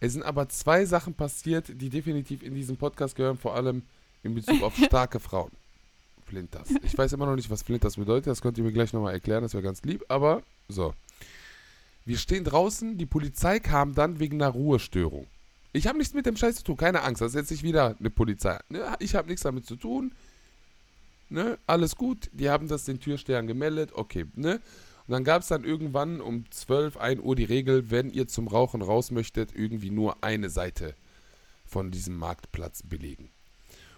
Es 0.00 0.14
sind 0.14 0.22
aber 0.22 0.48
zwei 0.48 0.86
Sachen 0.86 1.14
passiert, 1.14 1.66
die 1.68 1.90
definitiv 1.90 2.42
in 2.42 2.54
diesem 2.54 2.76
Podcast 2.76 3.14
gehören, 3.14 3.36
vor 3.36 3.54
allem 3.54 3.82
in 4.22 4.34
Bezug 4.34 4.62
auf 4.62 4.74
starke 4.76 5.20
Frauen. 5.20 5.50
Flinters. 6.26 6.68
Ich 6.82 6.96
weiß 6.96 7.12
immer 7.12 7.26
noch 7.26 7.36
nicht, 7.36 7.50
was 7.50 7.62
Flinters 7.62 7.96
bedeutet. 7.96 8.28
Das 8.28 8.40
könnt 8.40 8.56
ihr 8.56 8.64
mir 8.64 8.72
gleich 8.72 8.92
nochmal 8.92 9.12
erklären. 9.12 9.42
Das 9.42 9.52
wäre 9.52 9.62
ganz 9.62 9.82
lieb. 9.82 10.04
Aber 10.08 10.42
so. 10.68 10.94
Wir 12.06 12.16
stehen 12.16 12.44
draußen. 12.44 12.96
Die 12.96 13.06
Polizei 13.06 13.58
kam 13.58 13.94
dann 13.94 14.20
wegen 14.20 14.40
einer 14.40 14.52
Ruhestörung. 14.52 15.26
Ich 15.72 15.86
habe 15.86 15.98
nichts 15.98 16.14
mit 16.14 16.26
dem 16.26 16.36
Scheiß 16.36 16.56
zu 16.56 16.64
tun. 16.64 16.76
Keine 16.76 17.02
Angst. 17.02 17.20
Das 17.20 17.32
ist 17.32 17.34
jetzt 17.34 17.50
nicht 17.50 17.62
wieder 17.62 17.96
eine 17.98 18.10
Polizei. 18.10 18.58
Ne? 18.68 18.96
Ich 19.00 19.14
habe 19.14 19.28
nichts 19.28 19.42
damit 19.42 19.66
zu 19.66 19.76
tun. 19.76 20.12
Ne? 21.28 21.58
Alles 21.66 21.96
gut. 21.96 22.30
Die 22.32 22.48
haben 22.48 22.68
das 22.68 22.84
den 22.84 23.00
Türstehern 23.00 23.46
gemeldet. 23.46 23.90
Okay. 23.94 24.26
Ne? 24.34 24.60
Und 25.10 25.14
dann 25.14 25.24
gab 25.24 25.42
es 25.42 25.48
dann 25.48 25.64
irgendwann 25.64 26.20
um 26.20 26.48
12, 26.52 26.96
1 26.96 27.20
Uhr 27.20 27.34
die 27.34 27.42
Regel, 27.42 27.90
wenn 27.90 28.10
ihr 28.10 28.28
zum 28.28 28.46
Rauchen 28.46 28.80
raus 28.80 29.10
möchtet, 29.10 29.52
irgendwie 29.52 29.90
nur 29.90 30.22
eine 30.22 30.50
Seite 30.50 30.94
von 31.66 31.90
diesem 31.90 32.16
Marktplatz 32.16 32.84
belegen. 32.84 33.32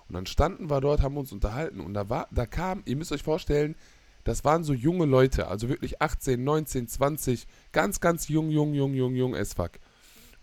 Und 0.09 0.15
dann 0.15 0.25
standen 0.25 0.71
wir 0.71 0.81
dort, 0.81 1.03
haben 1.03 1.19
uns 1.19 1.31
unterhalten 1.31 1.81
und 1.81 1.93
da 1.93 2.09
war, 2.09 2.29
da 2.31 2.47
kam, 2.47 2.83
ihr 2.87 2.97
müsst 2.97 3.13
euch 3.13 3.23
vorstellen, 3.23 3.77
das 4.25 4.43
waren 4.47 4.65
so 4.65 4.73
junge 4.73 5.05
Leute, 5.05 5.49
also 5.49 5.69
wirklich 5.69 6.01
18, 6.01 6.43
19, 6.43 6.89
20, 6.89 7.47
ganz, 7.73 8.01
ganz 8.01 8.29
jung, 8.29 8.49
jung, 8.49 8.73
jung, 8.73 8.95
jung, 8.95 9.15
jung 9.15 9.37
as 9.37 9.53
fuck. 9.53 9.73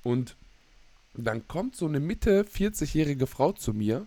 Und 0.03 0.36
dann 1.15 1.47
kommt 1.47 1.77
so 1.77 1.88
eine 1.88 1.99
Mitte 1.99 2.43
40-jährige 2.43 3.25
Frau 3.25 3.53
zu 3.53 3.73
mir, 3.73 4.05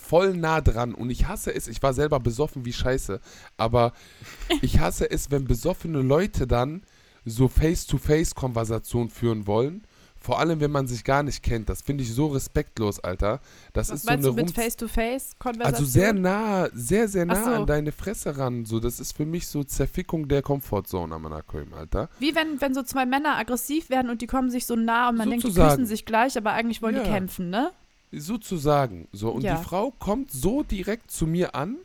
voll 0.00 0.34
nah 0.36 0.60
dran 0.60 0.94
und 0.94 1.10
ich 1.10 1.28
hasse 1.28 1.54
es, 1.54 1.68
ich 1.68 1.82
war 1.82 1.92
selber 1.94 2.20
besoffen 2.20 2.64
wie 2.64 2.72
scheiße, 2.72 3.20
aber 3.56 3.92
ich 4.62 4.80
hasse 4.80 5.10
es, 5.10 5.30
wenn 5.30 5.44
besoffene 5.44 6.00
Leute 6.02 6.46
dann 6.46 6.82
so 7.24 7.48
Face-to-Face-Konversation 7.48 9.10
führen 9.10 9.46
wollen. 9.46 9.84
Vor 10.22 10.38
allem, 10.38 10.60
wenn 10.60 10.70
man 10.70 10.86
sich 10.86 11.02
gar 11.04 11.22
nicht 11.22 11.42
kennt. 11.42 11.70
Das 11.70 11.80
finde 11.80 12.04
ich 12.04 12.12
so 12.12 12.26
respektlos, 12.26 13.00
Alter. 13.00 13.40
Das 13.72 13.88
Was 13.88 13.96
ist 13.96 14.02
so 14.02 14.10
meinst 14.10 14.26
eine 14.26 14.36
du 14.36 14.42
mit 14.42 14.54
Face-to-Face-Konversation? 14.54 15.74
Also 15.74 15.90
sehr 15.90 16.12
nah, 16.12 16.68
sehr, 16.74 17.08
sehr 17.08 17.24
nah 17.24 17.42
so. 17.42 17.50
an 17.50 17.66
deine 17.66 17.90
Fresse 17.90 18.36
ran. 18.36 18.66
So, 18.66 18.80
das 18.80 19.00
ist 19.00 19.16
für 19.16 19.24
mich 19.24 19.46
so 19.46 19.64
Zerfickung 19.64 20.28
der 20.28 20.42
Komfortzone 20.42 21.14
am 21.14 21.24
Anakoim, 21.24 21.72
Alter. 21.72 22.10
Wie 22.18 22.34
wenn, 22.34 22.60
wenn 22.60 22.74
so 22.74 22.82
zwei 22.82 23.06
Männer 23.06 23.36
aggressiv 23.38 23.88
werden 23.88 24.10
und 24.10 24.20
die 24.20 24.26
kommen 24.26 24.50
sich 24.50 24.66
so 24.66 24.76
nah 24.76 25.08
und 25.08 25.16
man 25.16 25.30
denkt, 25.30 25.46
die 25.46 25.54
küssen 25.54 25.86
sich 25.86 26.04
gleich, 26.04 26.36
aber 26.36 26.52
eigentlich 26.52 26.82
wollen 26.82 26.96
Ja. 26.96 27.02
die 27.02 27.08
kämpfen, 27.10 27.48
ne? 27.48 27.70
Sozusagen. 28.12 29.08
So, 29.12 29.30
und 29.30 29.42
Ja. 29.42 29.56
die 29.56 29.64
Frau 29.64 29.92
kommt 29.92 30.30
so 30.32 30.62
direkt 30.62 31.10
zu 31.10 31.26
mir 31.26 31.54
an 31.54 31.76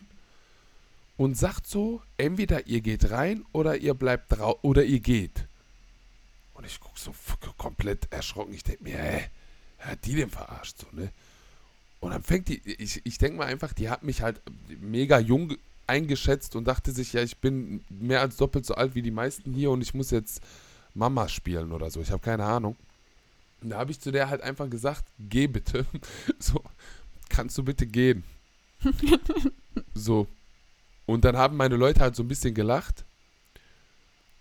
und 1.17 1.37
sagt 1.37 1.67
so: 1.67 2.01
entweder 2.17 2.67
ihr 2.67 2.81
geht 2.81 3.11
rein 3.11 3.45
oder 3.51 3.77
ihr 3.77 3.93
bleibt 3.93 4.31
draußen 4.31 4.59
oder 4.63 4.83
ihr 4.83 4.99
geht. 4.99 5.45
Und 6.55 6.65
ich 6.65 6.79
gucke 6.79 6.99
so 6.99 7.13
komplett 7.57 8.11
erschrocken. 8.11 8.53
Ich 8.53 8.63
denke 8.63 8.83
mir, 8.83 8.97
hä, 8.97 9.21
hat 9.79 10.05
die 10.05 10.15
denn 10.15 10.29
verarscht? 10.29 10.79
So, 10.79 10.87
ne? 10.93 11.11
Und 11.99 12.11
dann 12.11 12.23
fängt 12.23 12.47
die, 12.49 12.61
ich, 12.65 13.01
ich 13.03 13.17
denke 13.17 13.37
mal 13.37 13.47
einfach, 13.47 13.73
die 13.73 13.89
hat 13.89 14.03
mich 14.03 14.21
halt 14.21 14.41
mega 14.79 15.19
jung 15.19 15.53
eingeschätzt 15.87 16.55
und 16.55 16.65
dachte 16.65 16.91
sich, 16.91 17.13
ja, 17.13 17.21
ich 17.21 17.37
bin 17.37 17.83
mehr 17.89 18.21
als 18.21 18.37
doppelt 18.37 18.65
so 18.65 18.75
alt 18.75 18.95
wie 18.95 19.01
die 19.01 19.11
meisten 19.11 19.53
hier 19.53 19.71
und 19.71 19.81
ich 19.81 19.93
muss 19.93 20.11
jetzt 20.11 20.41
Mama 20.93 21.27
spielen 21.27 21.71
oder 21.71 21.89
so. 21.91 22.01
Ich 22.01 22.11
habe 22.11 22.21
keine 22.21 22.45
Ahnung. 22.45 22.75
Und 23.65 23.71
da 23.71 23.79
habe 23.79 23.89
ich 23.89 23.99
zu 23.99 24.11
der 24.11 24.29
halt 24.29 24.43
einfach 24.43 24.69
gesagt, 24.69 25.05
geh 25.17 25.47
bitte. 25.47 25.87
So, 26.37 26.61
kannst 27.29 27.57
du 27.57 27.63
bitte 27.63 27.87
gehen? 27.87 28.23
so. 29.95 30.27
Und 31.07 31.25
dann 31.25 31.35
haben 31.35 31.57
meine 31.57 31.75
Leute 31.75 32.01
halt 32.01 32.15
so 32.15 32.21
ein 32.21 32.27
bisschen 32.27 32.53
gelacht. 32.53 33.05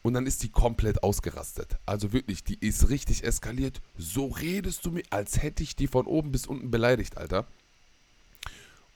Und 0.03 0.13
dann 0.13 0.27
ist 0.27 0.43
die 0.43 0.51
komplett 0.51 1.03
ausgerastet. 1.03 1.79
Also 1.87 2.13
wirklich, 2.13 2.45
die 2.45 2.59
ist 2.61 2.91
richtig 2.91 3.25
eskaliert. 3.25 3.81
So 3.97 4.27
redest 4.27 4.85
du 4.85 4.91
mir, 4.91 5.05
als 5.09 5.43
hätte 5.43 5.63
ich 5.63 5.75
die 5.75 5.87
von 5.87 6.05
oben 6.05 6.31
bis 6.31 6.47
unten 6.47 6.71
beleidigt, 6.71 7.17
Alter. 7.17 7.47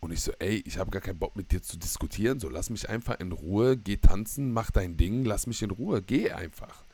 Und 0.01 0.13
ich 0.13 0.21
so, 0.21 0.33
ey, 0.41 0.63
ich 0.67 0.77
habe 0.77 0.91
gar 0.91 1.01
keinen 1.01 1.19
Bock 1.19 1.37
mit 1.37 1.53
dir 1.53 1.63
zu 1.63 1.79
diskutieren. 1.79 2.39
So, 2.39 2.51
lass 2.51 2.69
mich 2.69 2.91
einfach 2.91 3.19
in 3.19 3.33
Ruhe, 3.33 3.79
geh 3.79 3.97
tanzen, 3.97 4.53
mach 4.53 4.71
dein 4.71 4.99
Ding, 4.99 5.25
lass 5.25 5.47
mich 5.47 5.63
in 5.63 5.71
Ruhe, 5.71 6.03
geh 6.03 6.33
einfach. 6.33 6.85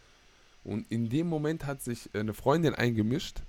Und 0.64 0.90
in 0.90 1.08
dem 1.10 1.28
Moment 1.28 1.66
hat 1.66 1.82
sich 1.82 2.10
eine 2.14 2.34
Freundin 2.34 2.74
eingemischt, 2.74 3.42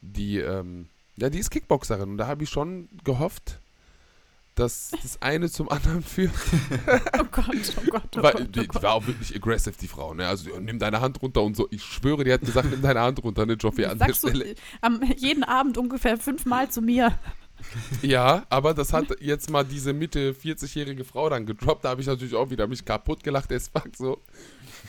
die, 0.00 0.38
ähm, 0.38 0.88
ja, 1.16 1.30
die 1.30 1.38
ist 1.38 1.50
Kickboxerin. 1.50 2.10
Und 2.10 2.18
da 2.18 2.26
habe 2.26 2.44
ich 2.44 2.50
schon 2.50 2.88
gehofft, 3.04 3.60
dass 4.54 4.92
das 5.02 5.20
eine 5.20 5.50
zum 5.50 5.68
anderen 5.68 6.02
führt. 6.02 6.32
Oh 7.18 7.24
Gott, 7.30 7.72
oh 7.76 7.90
Gott, 7.90 8.02
oh 8.16 8.22
Weil 8.22 8.32
Gott, 8.32 8.40
die, 8.54 8.60
oh 8.60 8.62
die 8.62 8.68
Gott. 8.68 8.82
war 8.82 8.94
auch 8.94 9.06
wirklich 9.06 9.34
aggressive, 9.34 9.74
die 9.80 9.88
Frau. 9.88 10.14
Ne? 10.14 10.26
Also, 10.26 10.58
nimm 10.60 10.78
deine 10.78 11.00
Hand 11.00 11.20
runter 11.22 11.42
und 11.42 11.56
so. 11.56 11.68
Ich 11.70 11.82
schwöre, 11.82 12.24
die 12.24 12.32
hat 12.32 12.40
gesagt, 12.40 12.70
nimm 12.70 12.82
deine 12.82 13.00
Hand 13.00 13.22
runter, 13.22 13.46
ne, 13.46 13.54
Joffi, 13.54 13.84
an 13.84 13.98
der 13.98 14.14
Stelle. 14.14 14.54
am, 14.80 15.02
jeden 15.16 15.44
Abend 15.44 15.78
ungefähr 15.78 16.16
fünfmal 16.16 16.70
zu 16.70 16.80
mir. 16.80 17.18
Ja, 18.02 18.44
aber 18.50 18.74
das 18.74 18.92
hat 18.92 19.20
jetzt 19.20 19.50
mal 19.50 19.64
diese 19.64 19.92
Mitte 19.92 20.32
40-jährige 20.32 21.04
Frau 21.04 21.28
dann 21.28 21.46
gedroppt. 21.46 21.84
Da 21.84 21.90
habe 21.90 22.00
ich 22.00 22.06
natürlich 22.06 22.34
auch 22.34 22.50
wieder 22.50 22.66
mich 22.66 22.84
kaputt 22.84 23.22
gelacht, 23.22 23.50
es 23.52 23.68
fuck 23.68 23.90
so. 23.96 24.20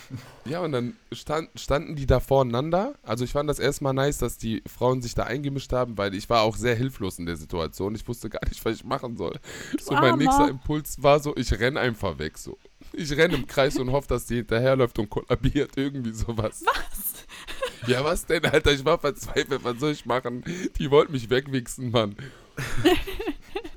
Ja, 0.47 0.61
und 0.61 0.73
dann 0.73 0.95
stand, 1.11 1.49
standen 1.59 1.95
die 1.95 2.05
da 2.05 2.19
voreinander. 2.19 2.93
Also 3.01 3.23
ich 3.23 3.31
fand 3.31 3.49
das 3.49 3.57
erstmal 3.57 3.93
nice, 3.93 4.19
dass 4.19 4.37
die 4.37 4.61
Frauen 4.67 5.01
sich 5.01 5.15
da 5.15 5.23
eingemischt 5.23 5.73
haben, 5.73 5.97
weil 5.97 6.13
ich 6.13 6.29
war 6.29 6.43
auch 6.43 6.55
sehr 6.55 6.75
hilflos 6.75 7.17
in 7.17 7.25
der 7.25 7.35
Situation. 7.35 7.95
Ich 7.95 8.07
wusste 8.07 8.29
gar 8.29 8.47
nicht, 8.47 8.63
was 8.63 8.75
ich 8.75 8.83
machen 8.83 9.17
soll. 9.17 9.39
So 9.81 9.95
mein 9.95 10.11
Armer. 10.11 10.17
nächster 10.17 10.47
Impuls 10.49 11.01
war 11.01 11.19
so, 11.19 11.35
ich 11.35 11.51
renn 11.59 11.77
einfach 11.77 12.19
weg 12.19 12.37
so. 12.37 12.59
Ich 12.93 13.11
renne 13.17 13.33
im 13.33 13.47
Kreis 13.47 13.77
und 13.77 13.91
hoffe, 13.91 14.07
dass 14.07 14.27
die 14.27 14.35
hinterherläuft 14.35 14.99
und 14.99 15.09
kollabiert. 15.09 15.71
Irgendwie 15.77 16.13
sowas. 16.13 16.63
Was? 16.65 17.13
Ja, 17.87 18.03
was 18.03 18.25
denn, 18.25 18.43
Alter? 18.45 18.71
Ich 18.71 18.83
war 18.83 18.97
verzweifelt. 18.97 19.63
Was 19.63 19.79
soll 19.79 19.91
ich 19.91 20.07
machen? 20.07 20.43
Die 20.79 20.89
wollten 20.89 21.11
mich 21.11 21.29
wegwichsen, 21.29 21.91
Mann. 21.91 22.15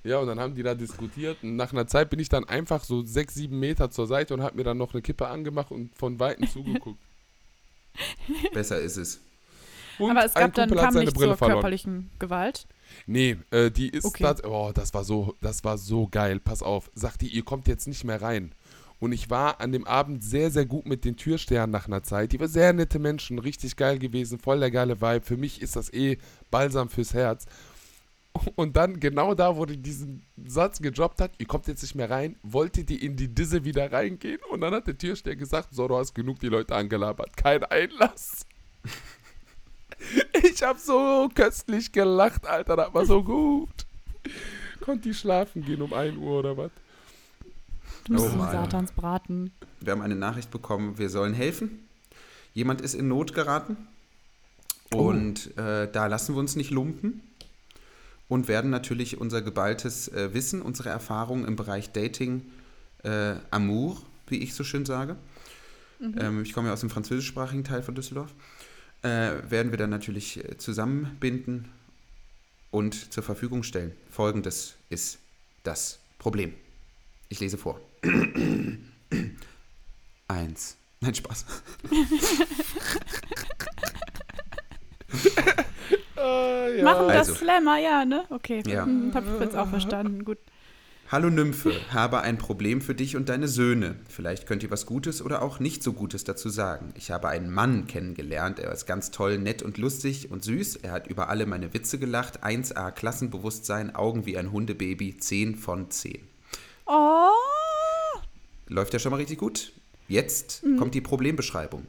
ja, 0.09 0.19
und 0.19 0.27
dann 0.27 0.41
haben 0.41 0.55
die 0.55 0.63
da 0.63 0.75
diskutiert. 0.75 1.37
Und 1.43 1.57
nach 1.57 1.73
einer 1.73 1.87
Zeit 1.87 2.11
bin 2.11 2.19
ich 2.19 2.29
dann 2.29 2.45
einfach 2.45 2.83
so 2.85 3.05
sechs, 3.05 3.35
sieben 3.35 3.59
Meter 3.61 3.91
zur 3.91 4.07
Seite 4.07 4.35
und 4.35 4.43
habe 4.43 4.57
mir 4.57 4.65
dann 4.65 4.79
noch 4.79 4.93
eine 4.95 5.03
Kippe 5.03 5.29
angemacht 5.29 5.71
und 5.71 5.95
von 5.97 6.19
Weitem 6.19 6.49
zugeguckt. 6.53 6.99
Besser 8.53 8.81
ist 8.81 8.97
es. 8.97 9.21
Und 9.99 10.13
Aber 10.13 10.25
es 10.25 10.35
gab 10.35 10.55
dann 10.55 10.71
kam 10.71 10.93
seine 10.93 11.07
nicht 11.07 11.15
Brille 11.17 11.31
zur 11.33 11.37
verloren. 11.39 11.57
körperlichen 11.57 12.11
Gewalt. 12.21 12.67
Nee, 13.07 13.37
äh, 13.51 13.71
die 13.71 13.89
ist 13.89 14.05
Okay. 14.05 14.23
das. 14.23 14.45
Oh, 14.45 14.71
das 14.73 14.95
war 14.95 15.03
so, 15.05 15.35
das 15.41 15.65
war 15.65 15.77
so 15.77 16.07
geil. 16.09 16.39
Pass 16.39 16.63
auf. 16.63 16.91
Sagt 16.95 17.23
die, 17.23 17.29
ihr 17.29 17.45
kommt 17.45 17.67
jetzt 17.67 17.89
nicht 17.89 18.05
mehr 18.05 18.23
rein. 18.23 18.53
Und 19.01 19.13
ich 19.13 19.31
war 19.31 19.61
an 19.61 19.71
dem 19.73 19.87
Abend 19.87 20.25
sehr, 20.25 20.51
sehr 20.51 20.67
gut 20.67 20.87
mit 20.87 21.05
den 21.05 21.17
Türstern 21.17 21.71
nach 21.71 21.87
einer 21.87 22.03
Zeit. 22.03 22.33
Die 22.33 22.41
waren 22.41 22.49
sehr 22.49 22.73
nette 22.73 22.99
Menschen, 22.99 23.39
richtig 23.39 23.77
geil 23.77 23.99
gewesen, 23.99 24.39
voll 24.41 24.59
der 24.59 24.71
geile 24.73 25.01
Vibe. 25.01 25.25
Für 25.25 25.37
mich 25.37 25.63
ist 25.63 25.77
das 25.77 25.93
eh 25.93 26.19
Balsam 26.51 26.89
fürs 26.89 27.15
Herz. 27.15 27.47
Und 28.55 28.77
dann 28.77 29.01
genau 29.01 29.35
da, 29.35 29.57
wo 29.57 29.65
die 29.67 29.77
diesen 29.77 30.23
Satz 30.47 30.81
gedroppt 30.81 31.21
hat, 31.21 31.33
ihr 31.39 31.47
kommt 31.47 31.67
jetzt 31.67 31.83
nicht 31.83 31.95
mehr 31.95 32.11
rein, 32.11 32.37
wollte 32.43 32.85
die 32.85 33.05
in 33.05 33.17
die 33.17 33.29
Disse 33.35 33.65
wieder 33.65 33.91
reingehen. 33.93 34.41
Und 34.51 34.61
dann 34.61 34.75
hat 34.75 34.87
der 34.87 34.97
Türsteher 34.97 35.37
gesagt, 35.37 35.69
so, 35.75 35.89
du 35.89 35.97
hast 35.97 36.15
genug 36.15 36.39
die 36.41 36.49
Leute 36.49 36.75
angelabert, 36.75 37.37
kein 37.37 37.65
Einlass. 37.65 38.47
Ich 40.45 40.63
hab 40.63 40.79
so 40.79 41.29
köstlich 41.35 41.91
gelacht, 41.91 42.47
Alter, 42.47 42.77
das 42.77 42.95
war 42.95 43.05
so 43.05 43.23
gut. 43.23 43.69
Konnte 44.81 45.09
die 45.09 45.15
schlafen 45.15 45.65
gehen 45.65 45.83
um 45.83 45.93
1 45.93 46.17
Uhr 46.17 46.39
oder 46.39 46.57
was? 46.57 46.71
Du 48.05 48.13
musst 48.13 48.37
Oh. 48.37 48.39
Satans 48.39 48.93
braten. 48.93 49.51
Wir 49.81 49.93
haben 49.93 50.03
eine 50.03 50.15
Nachricht 50.15 50.51
bekommen, 50.53 50.99
wir 50.99 51.11
sollen 51.11 51.35
helfen. 51.35 51.89
Jemand 52.55 52.81
ist 52.81 52.95
in 52.95 53.09
Not 53.09 53.35
geraten. 53.35 53.77
Oh. 54.95 55.09
Und 55.09 55.57
äh, 55.59 55.91
da 55.91 56.07
lassen 56.07 56.35
wir 56.35 56.39
uns 56.41 56.55
nicht 56.57 56.71
lumpen. 56.71 57.23
Und 58.29 58.47
werden 58.47 58.71
natürlich 58.71 59.19
unser 59.19 59.41
geballtes 59.41 60.09
äh, 60.09 60.35
Wissen, 60.35 60.61
unsere 60.61 60.91
Erfahrungen 60.91 61.47
im 61.47 61.57
Bereich 61.57 61.93
Dating, 61.93 62.43
äh, 63.03 63.37
Amour, 63.51 64.03
wie 64.27 64.39
ich 64.39 64.55
so 64.55 64.65
schön 64.65 64.85
sage. 64.85 65.17
Ähm, 66.01 66.43
ich 66.43 66.53
komme 66.53 66.69
ja 66.69 66.75
aus 66.75 66.81
dem 66.81 66.91
französischsprachigen 66.91 67.65
Teil 67.65 67.83
von 67.83 67.95
Düsseldorf. 67.95 68.35
Äh, 69.03 69.33
werden 69.49 69.71
wir 69.71 69.79
dann 69.79 69.91
natürlich 69.91 70.45
äh, 70.45 70.59
zusammenbinden 70.59 71.69
und 72.71 73.13
zur 73.13 73.23
Verfügung 73.23 73.63
stellen. 73.63 73.93
Folgendes 74.11 74.75
ist 74.91 75.19
das 75.63 76.01
Problem. 76.19 76.55
Ich 77.29 77.41
lese 77.41 77.59
vor. 77.59 77.81
Eins. 80.29 80.77
Nein, 81.01 81.15
Spaß. 81.15 81.47
Äh, 86.79 86.83
Machen 86.85 87.09
das 87.09 87.29
Also. 87.29 87.35
Slammer, 87.35 87.79
ja, 87.79 88.05
ne? 88.05 88.25
Okay. 88.31 88.63
Ja. 88.67 88.85
Hm, 88.85 89.13
hab 89.15 89.25
ich 89.25 89.41
jetzt 89.41 89.57
auch 89.57 89.69
verstanden. 89.69 90.25
Gut. 90.25 90.39
Hallo 91.11 91.31
Nymphe, 91.31 91.73
habe 91.91 92.21
ein 92.21 92.37
Problem 92.37 92.83
für 92.83 92.95
dich 92.95 93.17
und 93.17 93.31
deine 93.31 93.49
Söhne. 93.49 93.97
Vielleicht 94.11 94.47
könnt 94.47 94.63
ihr 94.63 94.71
was 94.71 94.85
Gutes 94.85 95.23
oder 95.23 95.41
auch 95.41 95.59
nicht 95.59 95.83
so 95.83 95.95
Gutes 95.95 96.25
dazu 96.25 96.51
sagen. 96.51 96.93
Ich 96.97 97.11
habe 97.11 97.29
einen 97.29 97.51
Mann 97.51 97.87
kennengelernt. 97.87 98.59
Er 98.59 98.71
ist 98.73 98.85
ganz 98.85 99.11
toll, 99.11 99.39
nett 99.39 99.63
und 99.63 99.79
lustig 99.79 100.31
und 100.31 100.45
süß. 100.45 100.77
Er 100.77 100.93
hat 100.93 101.07
über 101.07 101.31
alle 101.31 101.47
meine 101.47 101.73
Witze 101.73 101.99
gelacht. 101.99 102.45
1A 102.45 102.91
Klassenbewusstsein, 102.91 103.95
Augen 103.95 104.27
wie 104.27 104.37
ein 104.37 104.53
Hundebaby, 104.53 105.17
10 105.17 105.57
von 105.57 105.91
10. 105.91 106.21
Oh. 106.85 107.29
Läuft 108.67 108.93
ja 108.93 108.99
schon 108.99 109.11
mal 109.11 109.17
richtig 109.17 109.39
gut. 109.39 109.73
Jetzt 110.09 110.63
kommt 110.79 110.95
die 110.95 111.01
Problembeschreibung. 111.01 111.87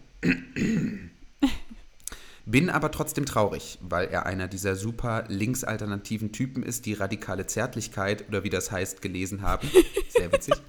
Bin 2.51 2.71
aber 2.71 2.89
trotzdem 2.89 3.25
traurig, 3.25 3.77
weil 3.81 4.07
er 4.07 4.25
einer 4.25 4.47
dieser 4.47 4.75
super 4.75 5.25
linksalternativen 5.27 6.31
Typen 6.31 6.63
ist, 6.63 6.87
die 6.87 6.93
radikale 6.93 7.45
Zärtlichkeit 7.45 8.27
oder 8.27 8.43
wie 8.43 8.49
das 8.49 8.71
heißt 8.71 9.03
gelesen 9.03 9.43
haben. 9.43 9.69
Sehr 10.09 10.31
witzig. 10.31 10.55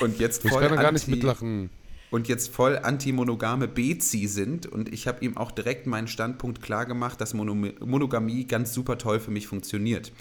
Und 0.00 0.18
jetzt 0.18 0.44
Ich 0.44 0.50
voll 0.50 0.62
kann 0.62 0.76
da 0.76 0.82
gar 0.82 0.92
nicht 0.92 1.02
anti- 1.04 1.10
mitlachen. 1.16 1.70
und 2.10 2.28
jetzt 2.28 2.52
voll 2.52 2.78
antimonogame 2.78 3.68
Bezi 3.68 4.26
sind. 4.26 4.66
Und 4.66 4.92
ich 4.92 5.06
habe 5.06 5.24
ihm 5.24 5.36
auch 5.36 5.50
direkt 5.52 5.86
meinen 5.86 6.08
Standpunkt 6.08 6.62
klar 6.62 6.86
gemacht, 6.86 7.20
dass 7.20 7.34
Mono 7.34 7.54
Monogamie 7.54 8.46
ganz 8.46 8.72
super 8.74 8.98
toll 8.98 9.20
für 9.20 9.30
mich 9.30 9.46
funktioniert. 9.46 10.12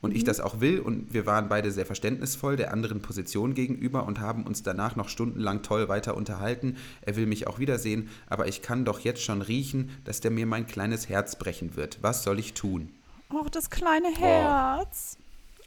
Und 0.00 0.14
ich 0.14 0.22
das 0.22 0.40
auch 0.40 0.60
will. 0.60 0.78
Und 0.78 1.12
wir 1.12 1.26
waren 1.26 1.48
beide 1.48 1.72
sehr 1.72 1.86
verständnisvoll 1.86 2.56
der 2.56 2.72
anderen 2.72 3.02
Position 3.02 3.54
gegenüber 3.54 4.06
und 4.06 4.20
haben 4.20 4.44
uns 4.44 4.62
danach 4.62 4.94
noch 4.94 5.08
stundenlang 5.08 5.62
toll 5.62 5.88
weiter 5.88 6.16
unterhalten. 6.16 6.76
Er 7.00 7.16
will 7.16 7.26
mich 7.26 7.46
auch 7.48 7.58
wiedersehen, 7.58 8.08
aber 8.28 8.46
ich 8.46 8.62
kann 8.62 8.84
doch 8.84 9.00
jetzt 9.00 9.22
schon 9.22 9.42
riechen, 9.42 9.90
dass 10.04 10.20
der 10.20 10.30
mir 10.30 10.46
mein 10.46 10.66
kleines 10.66 11.08
Herz 11.08 11.36
brechen 11.36 11.74
wird. 11.74 11.98
Was 12.00 12.22
soll 12.22 12.38
ich 12.38 12.54
tun? 12.54 12.90
Oh, 13.32 13.46
das 13.50 13.70
kleine 13.70 14.14
Herz. 14.14 15.18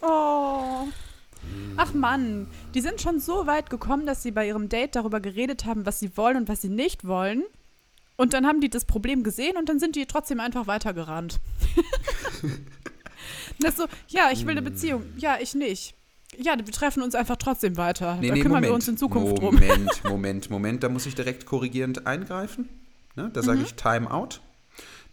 Oh. 0.01 0.87
Ach 1.77 1.93
Mann, 1.93 2.47
die 2.73 2.81
sind 2.81 3.01
schon 3.01 3.19
so 3.19 3.47
weit 3.47 3.69
gekommen, 3.69 4.05
dass 4.05 4.23
sie 4.23 4.31
bei 4.31 4.47
ihrem 4.47 4.69
Date 4.69 4.95
darüber 4.95 5.19
geredet 5.19 5.65
haben, 5.65 5.85
was 5.85 5.99
sie 5.99 6.15
wollen 6.15 6.37
und 6.37 6.49
was 6.49 6.61
sie 6.61 6.69
nicht 6.69 7.05
wollen. 7.05 7.43
Und 8.15 8.33
dann 8.33 8.45
haben 8.45 8.61
die 8.61 8.69
das 8.69 8.85
Problem 8.85 9.23
gesehen 9.23 9.57
und 9.57 9.67
dann 9.67 9.79
sind 9.79 9.95
die 9.95 10.05
trotzdem 10.05 10.39
einfach 10.39 10.67
weitergerannt. 10.67 11.39
das 13.59 13.77
so, 13.77 13.85
ja, 14.07 14.29
ich 14.31 14.45
will 14.45 14.51
eine 14.51 14.61
Beziehung. 14.61 15.03
Ja, 15.17 15.37
ich 15.41 15.53
nicht. 15.55 15.95
Ja, 16.37 16.55
wir 16.57 16.65
treffen 16.65 17.03
uns 17.03 17.13
einfach 17.15 17.35
trotzdem 17.35 17.75
weiter. 17.77 18.17
da 18.21 18.35
kümmern 18.35 18.63
wir 18.63 18.73
uns 18.73 18.87
in 18.87 18.97
Zukunft 18.97 19.37
drum. 19.39 19.55
Moment, 19.55 20.03
Moment, 20.05 20.49
Moment. 20.49 20.83
Da 20.83 20.89
muss 20.89 21.05
ich 21.05 21.15
direkt 21.15 21.45
korrigierend 21.45 22.07
eingreifen. 22.07 22.69
Ne? 23.15 23.29
Da 23.33 23.41
Mhm. 23.41 23.45
sage 23.45 23.61
ich 23.63 23.73
Time 23.73 24.09
out. 24.09 24.39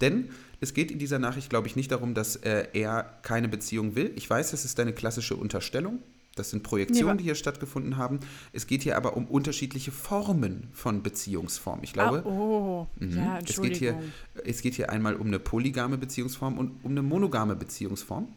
Denn 0.01 0.31
es 0.61 0.75
geht 0.75 0.91
in 0.93 0.99
dieser 1.01 1.19
Nachricht, 1.19 1.51
glaube 1.51 1.67
ich, 1.67 1.75
nicht 1.75 1.91
darum, 1.91 2.15
dass 2.15 2.37
äh, 2.37 2.69
er 2.73 3.19
keine 3.23 3.49
Beziehung 3.49 3.97
will. 3.97 4.13
Ich 4.15 4.29
weiß, 4.31 4.53
das 4.53 4.65
ist 4.65 4.79
eine 4.79 4.93
klassische 4.93 5.35
Unterstellung. 5.35 5.99
Das 6.39 6.51
sind 6.51 6.63
Projektionen, 6.63 7.13
Nee, 7.17 7.19
die 7.19 7.25
hier 7.25 7.35
stattgefunden 7.35 7.97
haben. 7.97 8.21
Es 8.53 8.67
geht 8.67 8.83
hier 8.83 8.97
aber 8.97 9.17
um 9.17 9.27
unterschiedliche 9.27 9.91
Formen 9.93 10.69
von 10.73 11.03
Beziehungsform. 11.03 11.81
Ich 11.83 11.93
glaube, 11.93 12.23
ah, 12.25 12.29
oh, 12.29 12.87
Mhm. 12.99 13.17
ja, 13.17 13.39
es, 13.39 13.61
geht 13.61 13.77
hier, 13.77 14.01
es 14.45 14.63
geht 14.63 14.75
hier 14.75 14.91
einmal 14.91 15.15
um 15.17 15.27
eine 15.27 15.39
polygame 15.39 15.99
Beziehungsform 15.99 16.57
und 16.59 16.85
um 16.85 16.91
eine 16.93 17.03
monogame 17.03 17.57
Beziehungsform. 17.57 18.29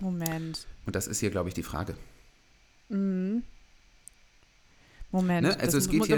Moment. 0.00 0.66
Und 0.86 0.96
das 0.96 1.06
ist 1.06 1.20
hier, 1.20 1.30
glaube 1.30 1.48
ich, 1.48 1.54
die 1.54 1.62
Frage. 1.62 1.94
Mhm. 2.88 3.42
Moment. 5.10 5.46
Ne, 5.46 5.58
also 5.60 5.78
es 5.78 5.88
geht 5.88 6.00
mu- 6.00 6.06
hier- 6.06 6.16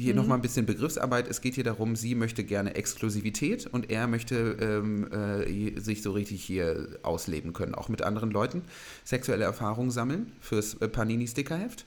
ich 0.00 0.04
Hier 0.06 0.14
Mhm. 0.14 0.20
nochmal 0.20 0.38
ein 0.38 0.42
bisschen 0.42 0.66
Begriffsarbeit. 0.66 1.28
Es 1.28 1.40
geht 1.40 1.54
hier 1.54 1.64
darum, 1.64 1.94
sie 1.96 2.14
möchte 2.14 2.42
gerne 2.44 2.74
Exklusivität 2.74 3.66
und 3.66 3.90
er 3.90 4.06
möchte 4.06 4.56
ähm, 4.60 5.10
äh, 5.12 5.78
sich 5.80 6.02
so 6.02 6.12
richtig 6.12 6.42
hier 6.42 6.98
ausleben 7.02 7.52
können, 7.52 7.74
auch 7.74 7.88
mit 7.88 8.02
anderen 8.02 8.30
Leuten. 8.30 8.62
Sexuelle 9.04 9.44
Erfahrungen 9.44 9.90
sammeln 9.90 10.32
fürs 10.40 10.74
äh, 10.74 10.88
Panini-Stickerheft. 10.88 11.86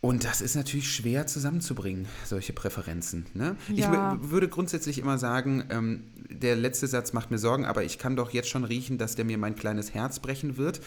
Und 0.00 0.24
das 0.24 0.42
ist 0.42 0.54
natürlich 0.54 0.92
schwer 0.92 1.26
zusammenzubringen, 1.26 2.06
solche 2.26 2.52
Präferenzen. 2.52 3.24
Ne? 3.32 3.56
Ich 3.70 3.78
Ja. 3.78 4.18
w- 4.22 4.30
würde 4.30 4.48
grundsätzlich 4.48 4.98
immer 4.98 5.16
sagen, 5.16 5.64
ähm, 5.70 6.04
der 6.28 6.56
letzte 6.56 6.86
Satz 6.86 7.14
macht 7.14 7.30
mir 7.30 7.38
Sorgen, 7.38 7.64
aber 7.64 7.84
ich 7.84 7.98
kann 7.98 8.14
doch 8.14 8.30
jetzt 8.30 8.50
schon 8.50 8.64
riechen, 8.64 8.98
dass 8.98 9.14
der 9.14 9.24
mir 9.24 9.38
mein 9.38 9.56
kleines 9.56 9.94
Herz 9.94 10.20
brechen 10.20 10.58
wird. 10.58 10.82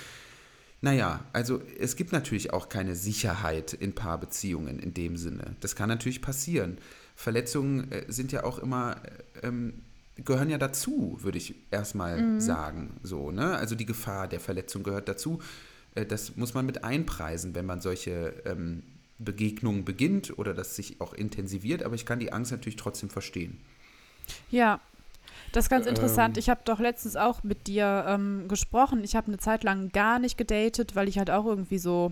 Naja, 0.82 1.25
also 1.34 1.61
es 1.80 1.95
gibt 1.95 2.11
natürlich 2.11 2.53
auch 2.53 2.69
keine 2.69 2.95
Sicherheit 2.95 3.73
in 3.73 3.93
Paarbeziehungen 3.93 4.80
in 4.80 4.93
dem 4.93 5.17
Sinne. 5.17 5.55
Das 5.59 5.75
kann 5.75 5.89
natürlich 5.89 6.21
passieren. 6.21 6.78
Verletzungen 7.15 7.91
äh, 7.91 8.05
sind 8.07 8.32
ja 8.32 8.43
auch 8.43 8.59
immer, 8.59 8.97
äh, 9.41 9.47
ähm, 9.47 9.82
gehören 10.23 10.49
ja 10.49 10.57
dazu, 10.57 11.17
würde 11.21 11.39
ich 11.39 11.55
erstmal 11.71 12.39
sagen. 12.39 12.99
So, 13.03 13.32
ne? 13.32 13.55
Also 13.57 13.75
die 13.75 13.86
Gefahr 13.86 14.28
der 14.28 14.39
Verletzung 14.39 14.84
gehört 14.84 15.09
dazu. 15.09 15.41
Äh, 15.95 16.05
das 16.05 16.36
muss 16.38 16.53
man 16.53 16.65
mit 16.65 16.84
einpreisen, 16.84 17.55
wenn 17.55 17.65
man 17.65 17.82
solche 17.82 18.34
ähm, 18.45 18.84
Begegnung 19.19 19.84
beginnt 19.84 20.38
oder 20.38 20.53
das 20.53 20.75
sich 20.75 21.01
auch 21.01 21.13
intensiviert, 21.13 21.84
aber 21.84 21.95
ich 21.95 22.05
kann 22.05 22.19
die 22.19 22.32
Angst 22.32 22.51
natürlich 22.51 22.75
trotzdem 22.75 23.09
verstehen. 23.09 23.57
Ja, 24.51 24.80
das 25.57 25.65
ist 25.65 25.69
ganz 25.69 25.87
interessant. 25.87 26.37
Ähm. 26.37 26.39
Ich 26.39 26.49
habe 26.49 26.61
doch 26.65 26.79
letztens 26.79 27.15
auch 27.15 27.41
mit 27.41 27.65
dir 27.65 28.05
ähm, 28.07 28.47
gesprochen. 28.47 29.03
Ich 29.03 29.15
habe 29.15 29.27
eine 29.27 29.39
Zeit 29.39 29.63
lang 29.63 29.89
gar 29.89 30.19
nicht 30.19 30.37
gedatet, 30.37 30.95
weil 30.95 31.07
ich 31.07 31.17
halt 31.17 31.31
auch 31.31 31.45
irgendwie 31.45 31.79
so 31.79 32.11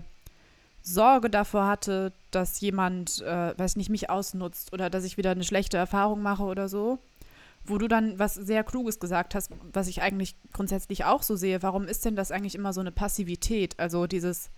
Sorge 0.82 1.30
davor 1.30 1.68
hatte, 1.68 2.12
dass 2.32 2.60
jemand, 2.60 3.22
äh, 3.22 3.56
weiß 3.56 3.76
nicht, 3.76 3.88
mich 3.88 4.10
ausnutzt 4.10 4.72
oder 4.72 4.90
dass 4.90 5.04
ich 5.04 5.16
wieder 5.16 5.30
eine 5.30 5.44
schlechte 5.44 5.76
Erfahrung 5.76 6.22
mache 6.22 6.42
oder 6.42 6.68
so. 6.68 6.98
Wo 7.64 7.78
du 7.78 7.86
dann 7.86 8.18
was 8.18 8.34
sehr 8.34 8.64
Kluges 8.64 8.98
gesagt 8.98 9.36
hast, 9.36 9.52
was 9.72 9.86
ich 9.86 10.02
eigentlich 10.02 10.34
grundsätzlich 10.52 11.04
auch 11.04 11.22
so 11.22 11.36
sehe. 11.36 11.62
Warum 11.62 11.86
ist 11.86 12.04
denn 12.04 12.16
das 12.16 12.32
eigentlich 12.32 12.56
immer 12.56 12.72
so 12.72 12.80
eine 12.80 12.92
Passivität? 12.92 13.78
Also 13.78 14.08
dieses 14.08 14.50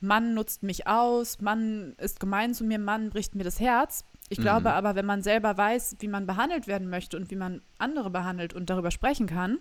Mann 0.00 0.34
nutzt 0.34 0.62
mich 0.62 0.86
aus, 0.86 1.40
Mann 1.40 1.94
ist 1.98 2.20
gemein 2.20 2.54
zu 2.54 2.64
mir, 2.64 2.78
Mann 2.78 3.10
bricht 3.10 3.34
mir 3.34 3.44
das 3.44 3.60
Herz. 3.60 4.04
Ich 4.28 4.38
Mhm. 4.38 4.42
glaube 4.42 4.72
aber, 4.72 4.94
wenn 4.94 5.06
man 5.06 5.22
selber 5.22 5.56
weiß, 5.56 5.96
wie 6.00 6.08
man 6.08 6.26
behandelt 6.26 6.66
werden 6.66 6.88
möchte 6.88 7.16
und 7.16 7.30
wie 7.30 7.36
man 7.36 7.62
andere 7.78 8.10
behandelt 8.10 8.54
und 8.54 8.70
darüber 8.70 8.90
sprechen 8.90 9.26
kann, 9.26 9.58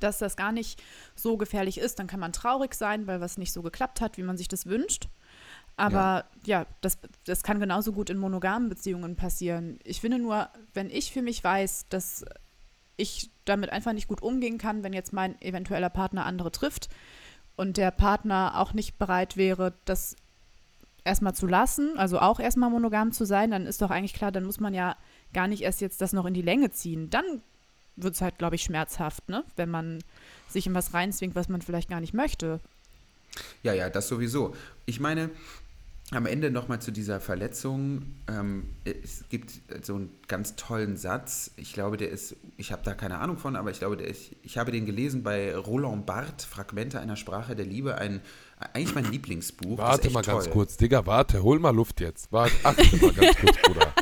dass 0.00 0.18
das 0.18 0.36
gar 0.36 0.52
nicht 0.52 0.82
so 1.14 1.36
gefährlich 1.36 1.78
ist, 1.78 1.98
dann 1.98 2.06
kann 2.06 2.20
man 2.20 2.32
traurig 2.32 2.74
sein, 2.74 3.06
weil 3.06 3.20
was 3.20 3.38
nicht 3.38 3.52
so 3.52 3.62
geklappt 3.62 4.00
hat, 4.00 4.16
wie 4.16 4.22
man 4.22 4.36
sich 4.36 4.48
das 4.48 4.66
wünscht. 4.66 5.08
Aber 5.76 6.26
ja, 6.44 6.66
das, 6.82 6.98
das 7.24 7.42
kann 7.42 7.58
genauso 7.58 7.92
gut 7.92 8.10
in 8.10 8.18
monogamen 8.18 8.68
Beziehungen 8.68 9.16
passieren. 9.16 9.78
Ich 9.84 10.00
finde 10.00 10.18
nur, 10.18 10.48
wenn 10.74 10.90
ich 10.90 11.12
für 11.12 11.22
mich 11.22 11.42
weiß, 11.42 11.86
dass 11.88 12.24
ich 12.96 13.30
damit 13.46 13.70
einfach 13.70 13.92
nicht 13.94 14.06
gut 14.06 14.22
umgehen 14.22 14.58
kann, 14.58 14.84
wenn 14.84 14.92
jetzt 14.92 15.12
mein 15.12 15.40
eventueller 15.40 15.90
Partner 15.90 16.26
andere 16.26 16.52
trifft 16.52 16.88
und 17.56 17.76
der 17.76 17.90
Partner 17.90 18.54
auch 18.56 18.72
nicht 18.72 18.98
bereit 18.98 19.36
wäre, 19.36 19.72
das 19.84 20.16
erstmal 21.04 21.34
zu 21.34 21.46
lassen, 21.46 21.98
also 21.98 22.20
auch 22.20 22.40
erstmal 22.40 22.70
monogam 22.70 23.12
zu 23.12 23.24
sein, 23.24 23.50
dann 23.50 23.66
ist 23.66 23.82
doch 23.82 23.90
eigentlich 23.90 24.14
klar, 24.14 24.32
dann 24.32 24.44
muss 24.44 24.60
man 24.60 24.74
ja 24.74 24.96
gar 25.32 25.48
nicht 25.48 25.62
erst 25.62 25.80
jetzt 25.80 26.00
das 26.00 26.12
noch 26.12 26.26
in 26.26 26.34
die 26.34 26.42
Länge 26.42 26.70
ziehen. 26.70 27.10
Dann 27.10 27.42
wird 27.96 28.14
es 28.14 28.20
halt, 28.20 28.38
glaube 28.38 28.54
ich, 28.54 28.62
schmerzhaft, 28.62 29.28
ne? 29.28 29.44
Wenn 29.56 29.70
man 29.70 30.02
sich 30.48 30.66
in 30.66 30.74
was 30.74 30.94
reinzwingt, 30.94 31.34
was 31.34 31.48
man 31.48 31.62
vielleicht 31.62 31.88
gar 31.88 32.00
nicht 32.00 32.14
möchte. 32.14 32.60
Ja, 33.62 33.72
ja, 33.72 33.90
das 33.90 34.08
sowieso. 34.08 34.54
Ich 34.86 35.00
meine, 35.00 35.30
am 36.14 36.26
Ende 36.26 36.50
nochmal 36.50 36.80
zu 36.80 36.90
dieser 36.90 37.20
Verletzung. 37.20 38.02
Ähm, 38.28 38.64
es 38.84 39.24
gibt 39.28 39.52
so 39.82 39.94
einen 39.94 40.10
ganz 40.28 40.56
tollen 40.56 40.96
Satz. 40.96 41.50
Ich 41.56 41.72
glaube, 41.72 41.96
der 41.96 42.10
ist, 42.10 42.36
ich 42.56 42.72
habe 42.72 42.82
da 42.84 42.94
keine 42.94 43.18
Ahnung 43.18 43.38
von, 43.38 43.56
aber 43.56 43.70
ich 43.70 43.78
glaube, 43.78 43.96
der 43.96 44.08
ist, 44.08 44.30
ich 44.42 44.58
habe 44.58 44.72
den 44.72 44.86
gelesen 44.86 45.22
bei 45.22 45.56
Roland 45.56 46.06
Barthes, 46.06 46.44
Fragmente 46.44 47.00
einer 47.00 47.16
Sprache 47.16 47.56
der 47.56 47.66
Liebe, 47.66 47.96
ein, 47.96 48.20
eigentlich 48.72 48.94
mein 48.94 49.10
Lieblingsbuch. 49.10 49.78
Warte 49.78 50.10
mal 50.10 50.22
ganz 50.22 50.44
toll. 50.44 50.52
kurz, 50.52 50.76
Digga, 50.76 51.06
warte, 51.06 51.42
hol 51.42 51.58
mal 51.58 51.74
Luft 51.74 52.00
jetzt. 52.00 52.30
Warte, 52.30 52.54
achte 52.62 52.96
mal 52.96 53.12
ganz 53.12 53.36
kurz, 53.38 53.56
Bruder. 53.62 53.92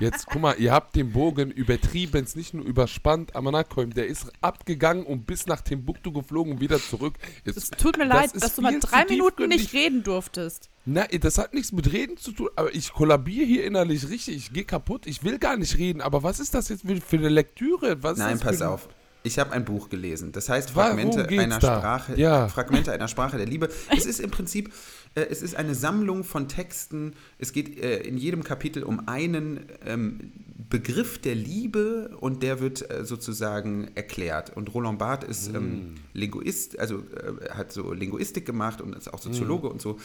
Jetzt, 0.00 0.26
guck 0.26 0.42
mal, 0.42 0.56
ihr 0.58 0.72
habt 0.72 0.96
den 0.96 1.12
Bogen 1.12 1.50
übertrieben, 1.50 2.26
nicht 2.34 2.54
nur 2.54 2.64
überspannt, 2.64 3.36
Amanakoim, 3.36 3.94
der 3.94 4.06
ist 4.06 4.32
abgegangen 4.40 5.04
und 5.04 5.26
bis 5.26 5.46
nach 5.46 5.60
Timbuktu 5.60 6.12
geflogen 6.12 6.54
und 6.54 6.60
wieder 6.60 6.80
zurück. 6.80 7.14
Jetzt, 7.44 7.56
Es 7.56 7.70
tut 7.70 7.96
mir 7.96 8.08
das 8.08 8.32
leid, 8.32 8.42
dass 8.42 8.54
du 8.54 8.62
mal 8.62 8.78
drei 8.80 9.04
Minuten 9.06 9.48
nicht 9.48 9.72
reden 9.72 10.02
durftest. 10.02 10.70
Na, 10.84 11.06
das 11.06 11.38
hat 11.38 11.54
nichts 11.54 11.72
mit 11.72 11.92
Reden 11.92 12.16
zu 12.16 12.32
tun, 12.32 12.50
aber 12.56 12.74
ich 12.74 12.92
kollabiere 12.92 13.46
hier 13.46 13.64
innerlich 13.64 14.08
richtig, 14.08 14.36
ich 14.36 14.52
gehe 14.52 14.64
kaputt, 14.64 15.06
ich 15.06 15.24
will 15.24 15.38
gar 15.38 15.56
nicht 15.56 15.78
reden, 15.78 16.00
aber 16.00 16.22
was 16.22 16.40
ist 16.40 16.54
das 16.54 16.68
jetzt 16.68 16.84
für 17.06 17.16
eine 17.16 17.28
Lektüre? 17.28 18.02
Was 18.02 18.18
Nein, 18.18 18.38
pass 18.38 18.60
auf. 18.60 18.88
Ich 19.26 19.38
habe 19.38 19.52
ein 19.52 19.64
Buch 19.64 19.88
gelesen. 19.88 20.32
Das 20.32 20.50
heißt 20.50 20.70
Fragmente 20.72 21.26
einer 21.26 21.58
da? 21.58 21.78
Sprache. 21.78 22.14
Ja. 22.20 22.46
Fragmente 22.48 22.92
einer 22.92 23.08
Sprache 23.08 23.38
der 23.38 23.46
Liebe. 23.46 23.70
Es 23.88 24.04
ist 24.04 24.20
im 24.20 24.30
Prinzip, 24.30 24.70
es 25.14 25.42
ist 25.42 25.54
eine 25.54 25.74
Sammlung 25.74 26.24
von 26.24 26.48
Texten. 26.48 27.12
Es 27.38 27.52
geht 27.52 27.78
äh, 27.78 27.98
in 27.98 28.16
jedem 28.18 28.42
Kapitel 28.42 28.82
um 28.82 29.06
einen 29.08 29.60
ähm, 29.86 30.32
Begriff 30.70 31.18
der 31.18 31.34
Liebe 31.34 32.16
und 32.20 32.42
der 32.42 32.60
wird 32.60 32.90
äh, 32.90 33.04
sozusagen 33.04 33.88
erklärt. 33.94 34.56
Und 34.56 34.74
Roland 34.74 34.98
Barthes 34.98 35.46
ist 35.46 35.54
ähm, 35.54 35.94
Linguist, 36.14 36.78
also 36.78 36.98
äh, 36.98 37.50
hat 37.50 37.72
so 37.72 37.92
Linguistik 37.92 38.44
gemacht 38.46 38.80
und 38.80 38.94
ist 38.96 39.12
auch 39.12 39.20
Soziologe 39.20 39.68
Mm. 39.68 39.70
und 39.72 39.82
so. 39.82 39.98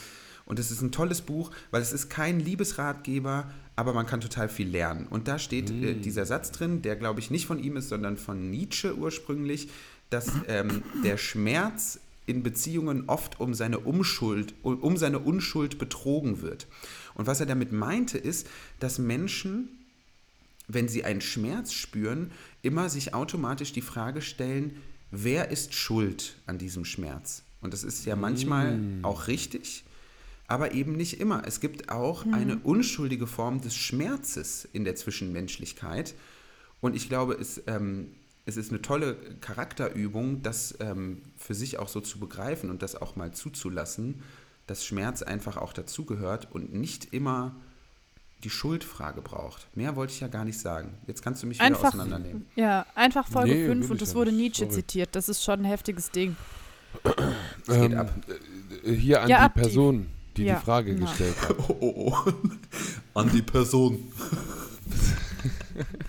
Und 0.46 0.58
es 0.58 0.70
ist 0.70 0.80
ein 0.82 0.90
tolles 0.92 1.20
Buch, 1.22 1.50
weil 1.70 1.80
es 1.82 1.92
ist 1.92 2.08
kein 2.08 2.40
Liebesratgeber, 2.40 3.50
aber 3.76 3.92
man 3.92 4.06
kann 4.06 4.20
total 4.20 4.48
viel 4.48 4.68
lernen. 4.68 5.06
Und 5.08 5.28
da 5.28 5.38
steht 5.38 5.70
äh, 5.70 5.94
Mm. 5.94 6.02
dieser 6.02 6.24
Satz 6.26 6.52
drin, 6.52 6.82
der 6.82 6.96
glaube 6.96 7.20
ich 7.20 7.30
nicht 7.30 7.46
von 7.46 7.58
ihm 7.58 7.76
ist, 7.76 7.88
sondern 7.88 8.16
von 8.16 8.50
Nietzsche 8.50 8.94
ursprünglich, 8.96 9.68
dass 10.10 10.30
ähm, 10.48 10.82
der 11.04 11.16
Schmerz 11.16 11.98
in 12.30 12.42
Beziehungen 12.42 13.08
oft 13.08 13.40
um 13.40 13.54
seine 13.54 13.80
Umschuld, 13.80 14.54
um 14.62 14.96
seine 14.96 15.18
Unschuld 15.18 15.78
betrogen 15.78 16.40
wird. 16.40 16.66
Und 17.14 17.26
was 17.26 17.40
er 17.40 17.46
damit 17.46 17.72
meinte, 17.72 18.16
ist, 18.16 18.48
dass 18.78 18.98
Menschen, 18.98 19.68
wenn 20.68 20.88
sie 20.88 21.04
einen 21.04 21.20
Schmerz 21.20 21.72
spüren, 21.72 22.30
immer 22.62 22.88
sich 22.88 23.12
automatisch 23.12 23.72
die 23.72 23.82
Frage 23.82 24.22
stellen, 24.22 24.76
wer 25.10 25.50
ist 25.50 25.74
schuld 25.74 26.36
an 26.46 26.56
diesem 26.56 26.84
Schmerz? 26.84 27.42
Und 27.60 27.74
das 27.74 27.84
ist 27.84 28.06
ja 28.06 28.16
manchmal 28.16 28.80
auch 29.02 29.26
richtig, 29.26 29.84
aber 30.46 30.72
eben 30.72 30.92
nicht 30.92 31.20
immer. 31.20 31.42
Es 31.46 31.60
gibt 31.60 31.90
auch 31.90 32.24
eine 32.32 32.58
unschuldige 32.58 33.26
Form 33.26 33.60
des 33.60 33.76
Schmerzes 33.76 34.66
in 34.72 34.84
der 34.84 34.96
Zwischenmenschlichkeit. 34.96 36.14
Und 36.80 36.96
ich 36.96 37.08
glaube, 37.08 37.34
es, 37.34 37.62
ähm, 37.66 38.12
es 38.46 38.56
ist 38.56 38.70
eine 38.70 38.80
tolle 38.80 39.16
Charakterübung, 39.40 40.42
das 40.42 40.74
ähm, 40.80 41.22
für 41.40 41.54
sich 41.54 41.78
auch 41.78 41.88
so 41.88 42.00
zu 42.00 42.18
begreifen 42.20 42.70
und 42.70 42.82
das 42.82 42.94
auch 42.94 43.16
mal 43.16 43.32
zuzulassen, 43.32 44.22
dass 44.68 44.84
Schmerz 44.84 45.22
einfach 45.22 45.56
auch 45.56 45.72
dazugehört 45.72 46.46
und 46.52 46.72
nicht 46.72 47.12
immer 47.12 47.56
die 48.44 48.50
Schuldfrage 48.50 49.20
braucht. 49.20 49.66
Mehr 49.76 49.96
wollte 49.96 50.12
ich 50.12 50.20
ja 50.20 50.28
gar 50.28 50.44
nicht 50.44 50.58
sagen. 50.60 50.94
Jetzt 51.06 51.22
kannst 51.22 51.42
du 51.42 51.46
mich 51.46 51.56
wieder 51.58 51.66
Einfach, 51.66 51.88
auseinandernehmen. 51.88 52.46
ja, 52.56 52.86
einfach 52.94 53.26
Folge 53.26 53.54
Nee, 53.54 53.66
5 53.66 53.84
will 53.86 53.90
und 53.92 54.02
es 54.02 54.14
wurde 54.14 54.30
nicht. 54.32 54.40
Nietzsche 54.40 54.64
Sorry. 54.66 54.74
zitiert. 54.76 55.08
Das 55.16 55.28
ist 55.28 55.42
schon 55.42 55.60
ein 55.60 55.64
heftiges 55.64 56.10
Ding. 56.10 56.36
Es 57.04 57.66
geht 57.66 57.92
Ähm, 57.92 57.98
ab. 57.98 58.12
äh, 58.84 58.92
Hier 58.92 59.22
an 59.22 59.28
Ja, 59.28 59.38
die 59.38 59.42
ab 59.44 59.52
die- 59.54 59.60
Person, 59.60 60.06
die 60.36 60.44
Ja, 60.44 60.54
die 60.58 60.64
Frage 60.64 60.94
genau. 60.94 61.06
gestellt 61.06 61.36
hat. 61.42 61.56
Oh, 61.68 61.76
oh, 61.80 62.14
oh. 62.24 62.32
An 63.18 63.30
die 63.30 63.42
Person. 63.42 64.10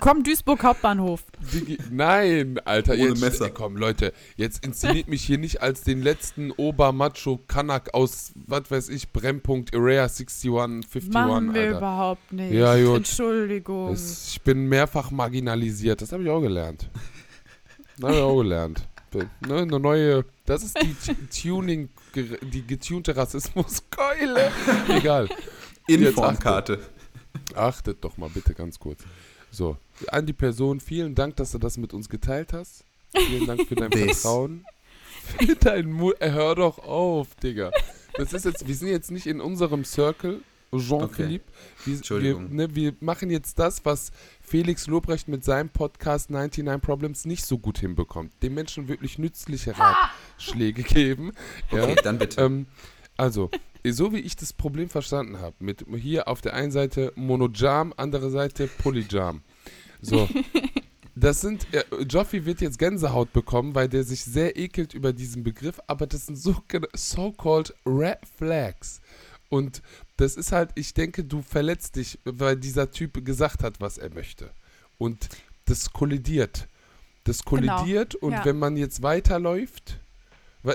Komm, 0.00 0.22
Duisburg 0.22 0.62
Hauptbahnhof. 0.62 1.22
Digi 1.52 1.78
Nein, 1.90 2.58
Alter, 2.64 2.92
Ohne 2.94 3.02
jetzt, 3.08 3.20
Messer. 3.20 3.50
Komm, 3.50 3.76
Leute, 3.76 4.12
jetzt 4.36 4.64
inszeniert 4.64 5.08
mich 5.08 5.22
hier 5.22 5.38
nicht 5.38 5.62
als 5.62 5.82
den 5.82 6.02
letzten 6.02 6.50
Obermacho 6.52 7.38
Kanak 7.48 7.94
aus, 7.94 8.32
was 8.34 8.70
weiß 8.70 8.88
ich, 8.90 9.10
Brennpunkt 9.12 9.74
Area 9.74 10.02
61, 10.04 10.50
51, 10.50 11.12
Machen 11.12 11.54
wir 11.54 11.62
Alter. 11.62 11.78
überhaupt 11.78 12.32
nicht. 12.32 12.52
Ja, 12.52 12.76
gut. 12.76 12.96
Entschuldigung. 12.98 13.90
Das, 13.90 14.28
ich 14.28 14.40
bin 14.42 14.66
mehrfach 14.68 15.10
marginalisiert, 15.10 16.02
das 16.02 16.12
habe 16.12 16.22
ich 16.22 16.28
auch 16.30 16.40
gelernt. 16.40 16.88
Das 17.98 18.04
habe 18.08 18.14
ich 18.16 18.22
auch 18.22 18.38
gelernt. 18.42 18.86
Ne, 19.14 19.30
eine 19.62 19.80
neue, 19.80 20.26
das 20.44 20.62
ist 20.62 20.76
die 20.82 20.94
Tu- 20.94 21.48
Tuning, 21.50 21.88
die 22.14 22.66
getunte 22.66 23.16
Rassismuskeule. 23.16 24.50
Egal. 24.90 25.28
Informkarte. 25.88 26.80
Achtet 27.54 28.04
doch 28.04 28.18
mal 28.18 28.28
bitte 28.28 28.52
ganz 28.52 28.78
kurz. 28.78 29.02
So, 29.56 29.78
an 30.08 30.26
die 30.26 30.34
Person, 30.34 30.80
vielen 30.80 31.14
Dank, 31.14 31.36
dass 31.36 31.52
du 31.52 31.58
das 31.58 31.78
mit 31.78 31.94
uns 31.94 32.10
geteilt 32.10 32.52
hast. 32.52 32.84
Vielen 33.14 33.46
Dank 33.46 33.66
für 33.66 33.74
dein. 33.74 33.90
Vertrauen. 33.92 34.66
Für 35.38 35.56
dein 35.56 35.90
Mu 35.90 36.12
äh, 36.20 36.30
Hör 36.30 36.54
doch 36.54 36.78
auf, 36.78 37.34
Digga. 37.36 37.70
Das 38.18 38.34
ist 38.34 38.44
jetzt, 38.44 38.68
wir 38.68 38.74
sind 38.74 38.88
jetzt 38.88 39.10
nicht 39.10 39.26
in 39.26 39.40
unserem 39.40 39.86
Circle, 39.86 40.42
Jean-Philippe. 40.76 41.46
Wir, 41.84 41.86
wir, 41.86 41.96
Entschuldigung. 41.96 42.54
ne, 42.54 42.74
wir 42.74 42.96
machen 43.00 43.30
jetzt 43.30 43.58
das, 43.58 43.82
was 43.86 44.12
Felix 44.42 44.88
Lobrecht 44.88 45.26
mit 45.26 45.42
seinem 45.42 45.70
Podcast 45.70 46.28
99 46.28 46.82
Problems 46.82 47.24
nicht 47.24 47.46
so 47.46 47.56
gut 47.56 47.78
hinbekommt. 47.78 48.32
Den 48.42 48.52
Menschen 48.52 48.88
wirklich 48.88 49.18
nützliche 49.18 49.74
Ratschläge 49.78 50.82
geben. 50.82 51.32
Ja. 51.72 51.82
Okay, 51.82 51.96
dann 52.04 52.18
bitte. 52.18 52.42
Ähm, 52.42 52.66
also, 53.16 53.50
so 53.84 54.12
wie 54.12 54.20
ich 54.20 54.36
das 54.36 54.52
Problem 54.52 54.88
verstanden 54.88 55.38
habe, 55.38 55.56
mit 55.60 55.84
hier 55.96 56.28
auf 56.28 56.40
der 56.40 56.54
einen 56.54 56.72
Seite 56.72 57.12
Monojam, 57.16 57.92
andere 57.96 58.30
Seite 58.30 58.68
Polyjam. 58.68 59.42
So. 60.00 60.28
Das 61.18 61.40
sind, 61.40 61.66
äh, 61.72 61.82
Joffi 62.02 62.44
wird 62.44 62.60
jetzt 62.60 62.78
Gänsehaut 62.78 63.32
bekommen, 63.32 63.74
weil 63.74 63.88
der 63.88 64.04
sich 64.04 64.22
sehr 64.22 64.58
ekelt 64.58 64.92
über 64.92 65.14
diesen 65.14 65.42
Begriff, 65.42 65.80
aber 65.86 66.06
das 66.06 66.26
sind 66.26 66.36
so 66.36 66.54
so-called 66.92 67.74
Red 67.86 68.18
Flags. 68.36 69.00
Und 69.48 69.80
das 70.18 70.36
ist 70.36 70.52
halt, 70.52 70.72
ich 70.74 70.92
denke, 70.92 71.24
du 71.24 71.40
verletzt 71.40 71.96
dich, 71.96 72.18
weil 72.24 72.56
dieser 72.56 72.90
Typ 72.90 73.24
gesagt 73.24 73.62
hat, 73.62 73.80
was 73.80 73.96
er 73.96 74.12
möchte. 74.12 74.50
Und 74.98 75.30
das 75.64 75.90
kollidiert. 75.90 76.68
Das 77.24 77.44
Genau, 77.44 77.76
kollidiert 77.76 78.14
und 78.14 78.32
ja. 78.32 78.44
wenn 78.44 78.58
man 78.58 78.76
jetzt 78.76 79.02
weiterläuft, 79.02 79.98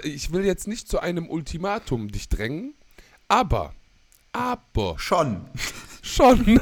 ich 0.04 0.32
will 0.32 0.46
jetzt 0.46 0.68
nicht 0.68 0.88
zu 0.88 1.00
einem 1.00 1.30
Ultimatum 1.30 2.12
dich 2.12 2.30
drängen, 2.30 2.74
aber, 3.28 3.74
aber 4.32 4.96
Schon. 4.98 5.46
schon. 6.02 6.60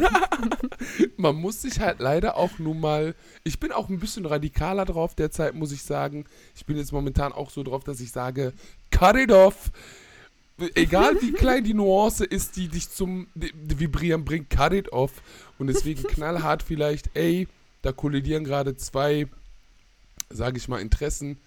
Man 1.18 1.36
muss 1.36 1.62
sich 1.62 1.80
halt 1.80 2.00
leider 2.00 2.36
auch 2.38 2.60
nun 2.60 2.80
mal. 2.80 3.16
Ich 3.44 3.60
bin 3.60 3.72
auch 3.72 3.90
ein 3.90 4.00
bisschen 4.00 4.26
radikaler 4.26 4.86
drauf 4.86 5.16
derzeit, 5.16 5.56
muss 5.56 5.72
ich 5.72 5.84
sagen. 5.84 6.26
Ich 6.56 6.66
bin 6.66 6.78
jetzt 6.78 6.92
momentan 6.92 7.32
auch 7.32 7.50
so 7.50 7.64
drauf, 7.64 7.84
dass 7.84 8.00
ich 8.00 8.12
sage, 8.12 8.54
cut 8.92 9.16
it 9.16 9.32
off. 9.32 9.72
egal 10.76 11.22
wie 11.22 11.32
klein 11.32 11.64
die 11.64 11.74
Nuance 11.74 12.26
ist, 12.26 12.58
die 12.58 12.68
dich 12.68 12.90
zum 12.90 13.28
Vibrieren 13.36 14.26
bringt, 14.26 14.50
cut 14.50 14.74
it 14.74 14.92
off. 14.92 15.12
Und 15.58 15.68
deswegen 15.68 16.04
knallhart 16.08 16.64
vielleicht, 16.64 17.16
ey, 17.16 17.48
da 17.82 17.92
kollidieren 17.92 18.44
gerade 18.44 18.76
zwei, 18.76 19.28
sage 20.30 20.58
ich 20.58 20.68
mal, 20.68 20.82
Interessen 20.82 21.38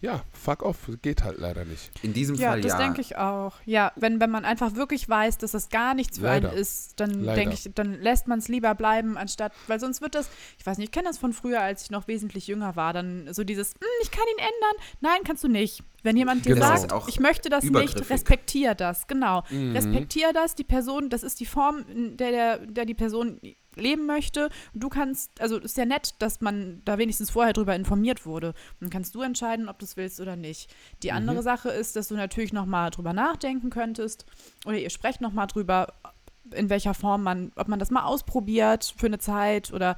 ja, 0.00 0.22
fuck 0.30 0.62
off, 0.62 0.90
geht 1.00 1.24
halt 1.24 1.38
leider 1.38 1.64
nicht. 1.64 1.90
In 2.02 2.12
diesem 2.12 2.36
ja, 2.36 2.50
Fall 2.50 2.60
das 2.60 2.72
ja. 2.72 2.78
denke 2.78 3.00
ich 3.00 3.16
auch. 3.16 3.54
Ja, 3.64 3.92
wenn, 3.96 4.20
wenn 4.20 4.30
man 4.30 4.44
einfach 4.44 4.74
wirklich 4.74 5.08
weiß, 5.08 5.38
dass 5.38 5.52
das 5.52 5.70
gar 5.70 5.94
nichts 5.94 6.18
für 6.18 6.24
Leider. 6.24 6.50
einen 6.50 6.58
ist, 6.58 7.00
dann 7.00 7.24
denke 7.24 7.54
ich, 7.54 7.70
dann 7.74 8.00
lässt 8.02 8.28
man 8.28 8.38
es 8.38 8.48
lieber 8.48 8.74
bleiben, 8.74 9.16
anstatt, 9.16 9.52
weil 9.68 9.80
sonst 9.80 10.02
wird 10.02 10.14
das, 10.14 10.28
ich 10.58 10.66
weiß 10.66 10.76
nicht, 10.76 10.88
ich 10.88 10.92
kenne 10.92 11.08
das 11.08 11.16
von 11.16 11.32
früher, 11.32 11.62
als 11.62 11.84
ich 11.84 11.90
noch 11.90 12.08
wesentlich 12.08 12.46
jünger 12.46 12.76
war, 12.76 12.92
dann 12.92 13.32
so 13.32 13.42
dieses, 13.42 13.70
"Hm, 13.72 13.88
ich 14.02 14.10
kann 14.10 14.24
ihn 14.34 14.38
ändern. 14.38 14.84
Nein, 15.00 15.20
kannst 15.24 15.42
du 15.44 15.48
nicht. 15.48 15.82
Wenn 16.02 16.16
jemand 16.16 16.44
dir 16.44 16.54
Genau. 16.54 16.70
Das 16.70 16.82
sagt, 16.82 17.08
ich 17.08 17.18
möchte 17.18 17.48
das 17.48 17.64
nicht, 17.64 18.10
respektier 18.10 18.74
das, 18.74 19.06
genau. 19.06 19.42
Mhm. 19.50 19.72
Respektier 19.72 20.32
das, 20.32 20.54
die 20.54 20.64
Person, 20.64 21.10
das 21.10 21.22
ist 21.22 21.40
die 21.40 21.46
Form, 21.46 21.84
in 21.88 22.16
der, 22.16 22.30
der, 22.30 22.58
der 22.58 22.84
die 22.84 22.94
Person 22.94 23.40
leben 23.76 24.06
möchte. 24.06 24.48
Und 24.74 24.82
du 24.82 24.88
kannst, 24.88 25.40
also 25.40 25.58
ist 25.58 25.76
ja 25.76 25.84
nett, 25.84 26.14
dass 26.18 26.40
man 26.40 26.82
da 26.84 26.98
wenigstens 26.98 27.30
vorher 27.30 27.52
drüber 27.52 27.74
informiert 27.74 28.26
wurde. 28.26 28.54
Dann 28.80 28.90
kannst 28.90 29.14
du 29.14 29.22
entscheiden, 29.22 29.68
ob 29.68 29.78
du 29.78 29.84
es 29.84 29.96
willst 29.96 30.20
oder 30.20 30.36
nicht. 30.36 30.74
Die 31.02 31.12
andere 31.12 31.42
Sache 31.42 31.68
ist, 31.68 31.96
dass 31.96 32.08
du 32.08 32.14
natürlich 32.14 32.52
nochmal 32.52 32.90
drüber 32.90 33.12
nachdenken 33.12 33.70
könntest 33.70 34.26
oder 34.64 34.78
ihr 34.78 34.90
sprecht 34.90 35.20
nochmal 35.20 35.46
drüber, 35.46 35.92
in 36.52 36.70
welcher 36.70 36.94
Form 36.94 37.22
man, 37.22 37.52
ob 37.56 37.68
man 37.68 37.78
das 37.78 37.90
mal 37.90 38.04
ausprobiert 38.04 38.94
für 38.96 39.06
eine 39.06 39.18
Zeit 39.18 39.72
oder 39.72 39.96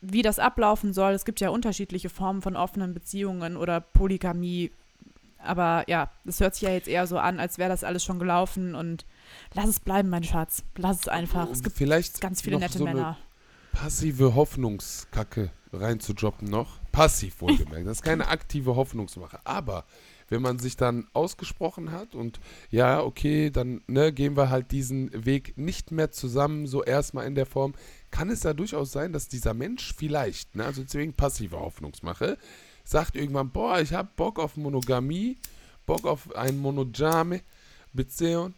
wie 0.00 0.22
das 0.22 0.38
ablaufen 0.38 0.92
soll. 0.92 1.12
Es 1.12 1.24
gibt 1.24 1.40
ja 1.40 1.50
unterschiedliche 1.50 2.10
Formen 2.10 2.42
von 2.42 2.56
offenen 2.56 2.94
Beziehungen 2.94 3.56
oder 3.56 3.80
Polygamie. 3.80 4.70
Aber 5.38 5.84
ja, 5.88 6.10
es 6.24 6.40
hört 6.40 6.54
sich 6.54 6.62
ja 6.62 6.70
jetzt 6.70 6.88
eher 6.88 7.06
so 7.06 7.18
an, 7.18 7.40
als 7.40 7.58
wäre 7.58 7.70
das 7.70 7.84
alles 7.84 8.04
schon 8.04 8.18
gelaufen 8.18 8.74
und 8.74 9.04
lass 9.54 9.68
es 9.68 9.80
bleiben, 9.80 10.08
mein 10.08 10.24
Schatz. 10.24 10.62
Lass 10.76 11.00
es 11.00 11.08
einfach. 11.08 11.50
Es 11.50 11.62
gibt 11.62 11.76
Vielleicht 11.76 12.20
ganz 12.20 12.42
viele 12.42 12.58
nette 12.58 12.78
so 12.78 12.84
Männer. 12.84 13.18
passive 13.72 14.34
Hoffnungskacke 14.34 15.50
reinzudroppen 15.72 16.48
noch. 16.48 16.78
Passiv 16.92 17.40
wohlgemerkt. 17.40 17.86
Das 17.86 17.98
ist 17.98 18.02
keine 18.02 18.28
aktive 18.28 18.76
Hoffnungsmache. 18.76 19.40
Aber 19.44 19.84
wenn 20.28 20.42
man 20.42 20.58
sich 20.58 20.76
dann 20.76 21.06
ausgesprochen 21.12 21.92
hat 21.92 22.14
und 22.14 22.40
ja, 22.70 23.00
okay, 23.02 23.50
dann 23.50 23.82
ne, 23.86 24.12
gehen 24.12 24.36
wir 24.36 24.50
halt 24.50 24.72
diesen 24.72 25.24
Weg 25.24 25.56
nicht 25.56 25.92
mehr 25.92 26.10
zusammen, 26.10 26.66
so 26.66 26.82
erstmal 26.82 27.26
in 27.26 27.34
der 27.34 27.46
Form, 27.46 27.74
kann 28.10 28.30
es 28.30 28.40
da 28.40 28.52
durchaus 28.52 28.92
sein, 28.92 29.12
dass 29.12 29.28
dieser 29.28 29.54
Mensch 29.54 29.94
vielleicht, 29.96 30.56
ne, 30.56 30.64
also 30.64 30.82
deswegen 30.82 31.12
passive 31.12 31.58
Hoffnungsmache, 31.58 32.38
sagt 32.84 33.16
irgendwann, 33.16 33.50
boah, 33.50 33.80
ich 33.80 33.92
habe 33.92 34.08
Bock 34.16 34.38
auf 34.38 34.56
Monogamie, 34.56 35.36
Bock 35.86 36.04
auf 36.04 36.34
ein 36.34 36.58
monogame 36.58 37.42
Beziehung 37.92 38.54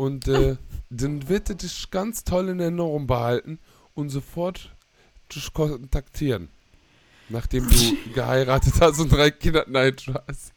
und 0.00 0.28
äh, 0.28 0.56
dann 0.88 1.28
wird 1.28 1.50
er 1.50 1.56
dich 1.56 1.90
ganz 1.90 2.24
toll 2.24 2.48
in 2.48 2.58
Erinnerung 2.58 3.06
behalten 3.06 3.58
und 3.94 4.08
sofort 4.08 4.74
dich 5.34 5.52
kontaktieren. 5.52 6.48
Nachdem 7.28 7.68
du 7.68 8.12
geheiratet 8.14 8.74
hast 8.80 8.98
und 8.98 9.12
drei 9.12 9.30
Kinder. 9.30 9.66
Nein, 9.68 9.96
Spaß. 9.98 10.52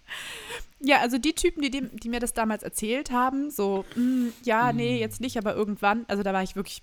Ja, 0.79 1.01
also 1.01 1.17
die 1.17 1.33
Typen, 1.33 1.61
die, 1.61 1.69
dem, 1.69 1.95
die 1.99 2.07
mir 2.07 2.21
das 2.21 2.33
damals 2.33 2.63
erzählt 2.63 3.11
haben, 3.11 3.51
so, 3.51 3.83
"Mm, 3.95 4.29
ja, 4.43 4.71
nee, 4.71 4.97
jetzt 4.97 5.19
nicht, 5.19 5.37
aber 5.37 5.55
irgendwann, 5.55 6.05
also 6.07 6.23
da 6.23 6.31
war 6.33 6.43
ich 6.43 6.55
wirklich 6.55 6.81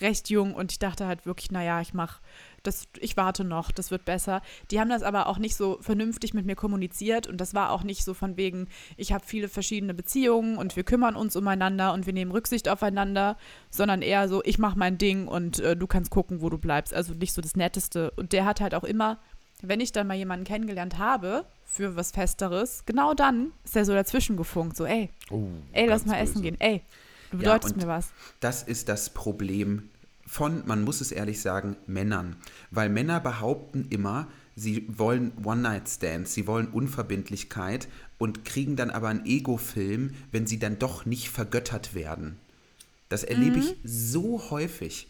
recht 0.00 0.30
jung 0.30 0.54
und 0.54 0.70
ich 0.70 0.78
dachte 0.78 1.06
halt 1.06 1.26
wirklich, 1.26 1.50
naja, 1.50 1.80
ich 1.80 1.94
mach 1.94 2.20
das, 2.62 2.88
ich 2.98 3.16
warte 3.16 3.44
noch, 3.44 3.70
das 3.70 3.90
wird 3.90 4.04
besser. 4.04 4.42
Die 4.70 4.80
haben 4.80 4.88
das 4.90 5.02
aber 5.02 5.26
auch 5.28 5.38
nicht 5.38 5.56
so 5.56 5.78
vernünftig 5.80 6.34
mit 6.34 6.44
mir 6.46 6.56
kommuniziert 6.56 7.26
und 7.26 7.40
das 7.40 7.54
war 7.54 7.70
auch 7.70 7.82
nicht 7.82 8.04
so 8.04 8.14
von 8.14 8.36
wegen, 8.36 8.68
ich 8.96 9.12
habe 9.12 9.24
viele 9.24 9.48
verschiedene 9.48 9.94
Beziehungen 9.94 10.58
und 10.58 10.76
wir 10.76 10.84
kümmern 10.84 11.16
uns 11.16 11.36
umeinander 11.36 11.92
und 11.92 12.06
wir 12.06 12.12
nehmen 12.12 12.30
Rücksicht 12.32 12.68
aufeinander, 12.68 13.36
sondern 13.70 14.02
eher 14.02 14.28
so, 14.28 14.42
ich 14.44 14.58
mache 14.58 14.78
mein 14.78 14.98
Ding 14.98 15.28
und 15.28 15.60
äh, 15.60 15.76
du 15.76 15.86
kannst 15.86 16.10
gucken, 16.10 16.42
wo 16.42 16.50
du 16.50 16.58
bleibst. 16.58 16.92
Also 16.94 17.14
nicht 17.14 17.32
so 17.32 17.40
das 17.42 17.54
Netteste. 17.56 18.10
Und 18.12 18.32
der 18.32 18.44
hat 18.44 18.60
halt 18.60 18.74
auch 18.74 18.84
immer, 18.84 19.18
wenn 19.62 19.80
ich 19.80 19.92
dann 19.92 20.06
mal 20.06 20.14
jemanden 20.16 20.44
kennengelernt 20.44 20.98
habe 20.98 21.44
für 21.64 21.96
was 21.96 22.10
Festeres, 22.12 22.84
genau 22.86 23.14
dann 23.14 23.52
ist 23.64 23.76
er 23.76 23.84
so 23.84 23.92
dazwischen 23.92 24.36
gefunkt, 24.36 24.76
so, 24.76 24.84
ey, 24.84 25.10
Oh, 25.30 25.48
ey, 25.72 25.86
lass 25.86 26.06
mal 26.06 26.16
essen 26.16 26.34
böse. 26.34 26.42
gehen, 26.42 26.56
ey, 26.60 26.82
du 27.30 27.36
Ja, 27.38 27.54
bedeutest 27.54 27.74
und- 27.74 27.82
mir 27.82 27.88
was. 27.88 28.10
Das 28.40 28.62
ist 28.62 28.88
das 28.88 29.10
Problem 29.10 29.90
von, 30.28 30.62
man 30.66 30.84
muss 30.84 31.00
es 31.00 31.10
ehrlich 31.10 31.40
sagen, 31.40 31.76
Männern. 31.86 32.36
Weil 32.70 32.90
Männer 32.90 33.18
behaupten 33.18 33.86
immer, 33.90 34.28
sie 34.54 34.86
wollen 34.98 35.32
One-Night-Stands, 35.42 36.34
sie 36.34 36.46
wollen 36.46 36.68
Unverbindlichkeit 36.68 37.88
und 38.18 38.44
kriegen 38.44 38.76
dann 38.76 38.90
aber 38.90 39.08
einen 39.08 39.24
Ego-Film, 39.24 40.14
wenn 40.30 40.46
sie 40.46 40.58
dann 40.58 40.78
doch 40.78 41.06
nicht 41.06 41.30
vergöttert 41.30 41.94
werden. 41.94 42.36
Das 43.08 43.24
erlebe 43.24 43.58
ich 43.58 43.76
so 43.84 44.50
häufig. 44.50 45.08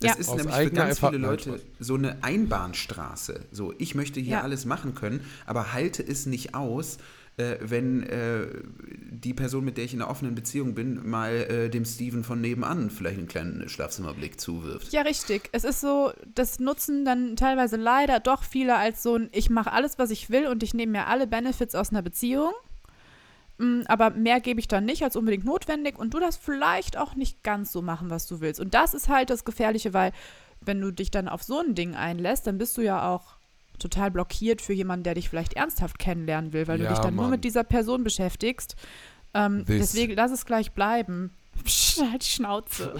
Das 0.00 0.12
Ja. 0.12 0.16
ist 0.16 0.28
Aus 0.28 0.36
nämlich 0.36 0.54
für 0.56 0.70
ganz 0.70 0.98
viele 1.00 1.16
Leute 1.18 1.60
so 1.80 1.94
eine 1.94 2.22
Einbahnstraße. 2.22 3.46
So, 3.50 3.72
ich 3.78 3.94
möchte 3.94 4.20
hier 4.20 4.32
Ja. 4.34 4.40
alles 4.42 4.64
machen 4.64 4.94
können, 4.94 5.20
aber 5.46 5.72
halte 5.72 6.02
es 6.06 6.26
nicht 6.26 6.54
aus, 6.54 6.98
äh, 7.36 7.56
wenn 7.60 8.02
äh, 8.02 8.46
die 9.10 9.32
Person, 9.32 9.64
mit 9.64 9.76
der 9.76 9.84
ich 9.84 9.94
in 9.94 10.02
einer 10.02 10.10
offenen 10.10 10.34
Beziehung 10.34 10.74
bin, 10.74 11.08
mal 11.08 11.32
äh, 11.32 11.70
dem 11.70 11.84
Steven 11.84 12.24
von 12.24 12.40
nebenan 12.40 12.90
vielleicht 12.90 13.18
einen 13.18 13.28
kleinen 13.28 13.68
Schlafzimmerblick 13.68 14.38
zuwirft. 14.38 14.92
Ja, 14.92 15.02
richtig. 15.02 15.48
Es 15.52 15.64
ist 15.64 15.80
so, 15.80 16.12
das 16.34 16.58
nutzen 16.58 17.04
dann 17.04 17.36
teilweise 17.36 17.76
leider 17.76 18.20
doch 18.20 18.42
viele 18.42 18.76
als 18.76 19.02
so 19.02 19.16
ein, 19.16 19.28
ich 19.32 19.48
mache 19.48 19.72
alles, 19.72 19.98
was 19.98 20.10
ich 20.10 20.28
will 20.30 20.46
und 20.46 20.62
ich 20.62 20.74
nehme 20.74 20.92
mir 20.92 21.06
alle 21.06 21.26
Benefits 21.26 21.74
aus 21.74 21.90
einer 21.90 22.02
Beziehung. 22.02 22.52
Mm, 23.58 23.82
Aber 23.86 24.10
mehr 24.10 24.40
gebe 24.40 24.60
ich 24.60 24.68
dann 24.68 24.84
nicht 24.84 25.02
als 25.02 25.16
unbedingt 25.16 25.44
notwendig 25.44 25.98
und 25.98 26.12
du 26.12 26.20
das 26.20 26.36
vielleicht 26.36 26.98
auch 26.98 27.14
nicht 27.14 27.42
ganz 27.42 27.72
so 27.72 27.80
machen, 27.80 28.10
was 28.10 28.26
du 28.26 28.40
willst. 28.40 28.60
Und 28.60 28.74
das 28.74 28.92
ist 28.92 29.08
halt 29.08 29.30
das 29.30 29.44
Gefährliche, 29.44 29.94
weil 29.94 30.12
wenn 30.60 30.80
du 30.80 30.90
dich 30.90 31.10
dann 31.10 31.28
auf 31.28 31.42
so 31.42 31.60
ein 31.60 31.74
Ding 31.74 31.94
einlässt, 31.94 32.46
dann 32.46 32.58
bist 32.58 32.76
du 32.76 32.82
ja 32.82 33.08
auch 33.08 33.36
total 33.82 34.10
blockiert 34.10 34.62
für 34.62 34.72
jemanden, 34.72 35.04
der 35.04 35.14
dich 35.14 35.28
vielleicht 35.28 35.54
ernsthaft 35.54 35.98
kennenlernen 35.98 36.52
will, 36.52 36.66
weil 36.68 36.78
du 36.78 36.84
Ja, 36.84 36.90
dich 36.90 36.98
dann 37.00 37.14
nur 37.14 37.24
Mann. 37.24 37.32
mit 37.32 37.44
dieser 37.44 37.64
Person 37.64 38.04
beschäftigst. 38.04 38.76
Ähm, 39.34 39.64
deswegen 39.66 40.14
lass 40.14 40.30
es 40.30 40.44
gleich 40.46 40.72
bleiben. 40.72 41.30
Psch, 41.64 41.98
halt 42.10 42.22
die 42.24 42.30
Schnauze. 42.30 42.94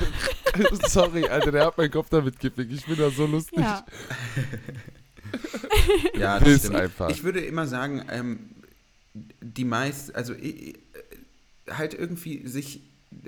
Sorry, 0.88 1.26
Alter, 1.26 1.52
der 1.52 1.66
hat 1.66 1.78
meinen 1.78 1.90
Kopf 1.90 2.08
damit 2.10 2.38
gefickt. 2.38 2.72
Ich 2.72 2.84
bin 2.86 2.96
da 2.98 3.10
so 3.10 3.26
lustig. 3.26 3.58
Ja. 3.60 3.84
Ja, 6.14 6.38
Das 6.38 6.48
ist 6.48 6.74
einfach. 6.74 7.08
Ich 7.10 7.24
würde 7.24 7.40
immer 7.40 7.66
sagen, 7.66 8.04
ähm, 8.10 8.50
die 9.14 9.64
meist, 9.64 10.14
also 10.14 10.34
ich, 10.34 10.78
halt 11.70 11.94
irgendwie 11.94 12.46
sich, 12.46 12.82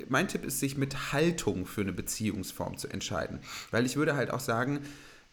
mein 0.09 0.29
Tipp 0.29 0.45
ist, 0.45 0.61
sich 0.61 0.77
mit 0.77 1.13
Haltung 1.13 1.67
für 1.67 1.81
eine 1.81 1.93
Beziehungsform 1.93 2.77
zu 2.77 2.89
entscheiden. 2.89 3.39
Weil 3.71 3.87
ich 3.87 3.97
würde 3.97 4.17
halt 4.17 4.31
auch 4.31 4.41
sagen, 4.41 4.81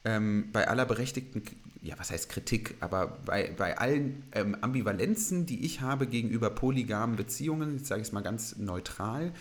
ähm, 0.06 0.50
bei 0.52 0.68
aller 0.68 0.86
berechtigten, 0.86 1.44
ja, 1.82 1.96
was 1.98 2.12
heißt 2.12 2.30
Kritik, 2.30 2.76
aber 2.80 3.20
bei, 3.26 3.54
bei 3.58 3.78
allen 3.78 4.24
ähm, 4.34 4.56
Ambivalenzen, 4.62 5.46
die 5.46 5.66
ich 5.66 5.82
habe 5.82 6.08
gegenüber 6.08 6.50
polygamen 6.50 7.16
Beziehungen, 7.16 7.78
jetzt 7.78 7.88
sage 7.88 8.02
ich 8.02 8.08
es 8.08 8.14
mal 8.14 8.22
ganz 8.22 8.58
neutral, 8.58 9.34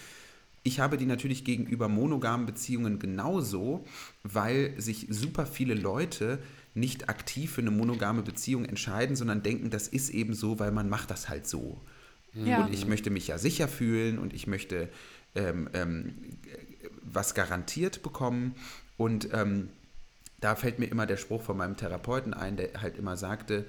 ich 0.62 0.80
habe 0.80 0.98
die 0.98 1.06
natürlich 1.06 1.44
gegenüber 1.44 1.88
monogamen 1.88 2.44
Beziehungen 2.44 2.98
genauso, 2.98 3.84
weil 4.22 4.74
sich 4.78 5.06
super 5.08 5.46
viele 5.46 5.74
Leute 5.74 6.38
nicht 6.74 7.08
aktiv 7.08 7.52
für 7.52 7.62
eine 7.62 7.70
monogame 7.70 8.22
Beziehung 8.22 8.64
entscheiden, 8.66 9.16
sondern 9.16 9.42
denken, 9.42 9.70
das 9.70 9.88
ist 9.88 10.10
eben 10.10 10.34
so, 10.34 10.58
weil 10.58 10.70
man 10.70 10.88
macht 10.88 11.10
das 11.10 11.28
halt 11.28 11.46
so. 11.46 11.80
Ja. 12.34 12.64
Und 12.64 12.72
ich 12.72 12.86
möchte 12.86 13.10
mich 13.10 13.26
ja 13.26 13.38
sicher 13.38 13.68
fühlen 13.68 14.18
und 14.18 14.34
ich 14.34 14.46
möchte 14.46 14.88
ähm, 15.34 15.68
ähm, 15.72 16.14
was 17.02 17.34
garantiert 17.34 18.02
bekommen. 18.02 18.54
Und 18.96 19.30
ähm, 19.32 19.70
da 20.40 20.54
fällt 20.56 20.78
mir 20.78 20.86
immer 20.86 21.06
der 21.06 21.16
Spruch 21.16 21.42
von 21.42 21.56
meinem 21.56 21.76
Therapeuten 21.76 22.34
ein, 22.34 22.56
der 22.56 22.80
halt 22.80 22.96
immer 22.96 23.16
sagte, 23.16 23.66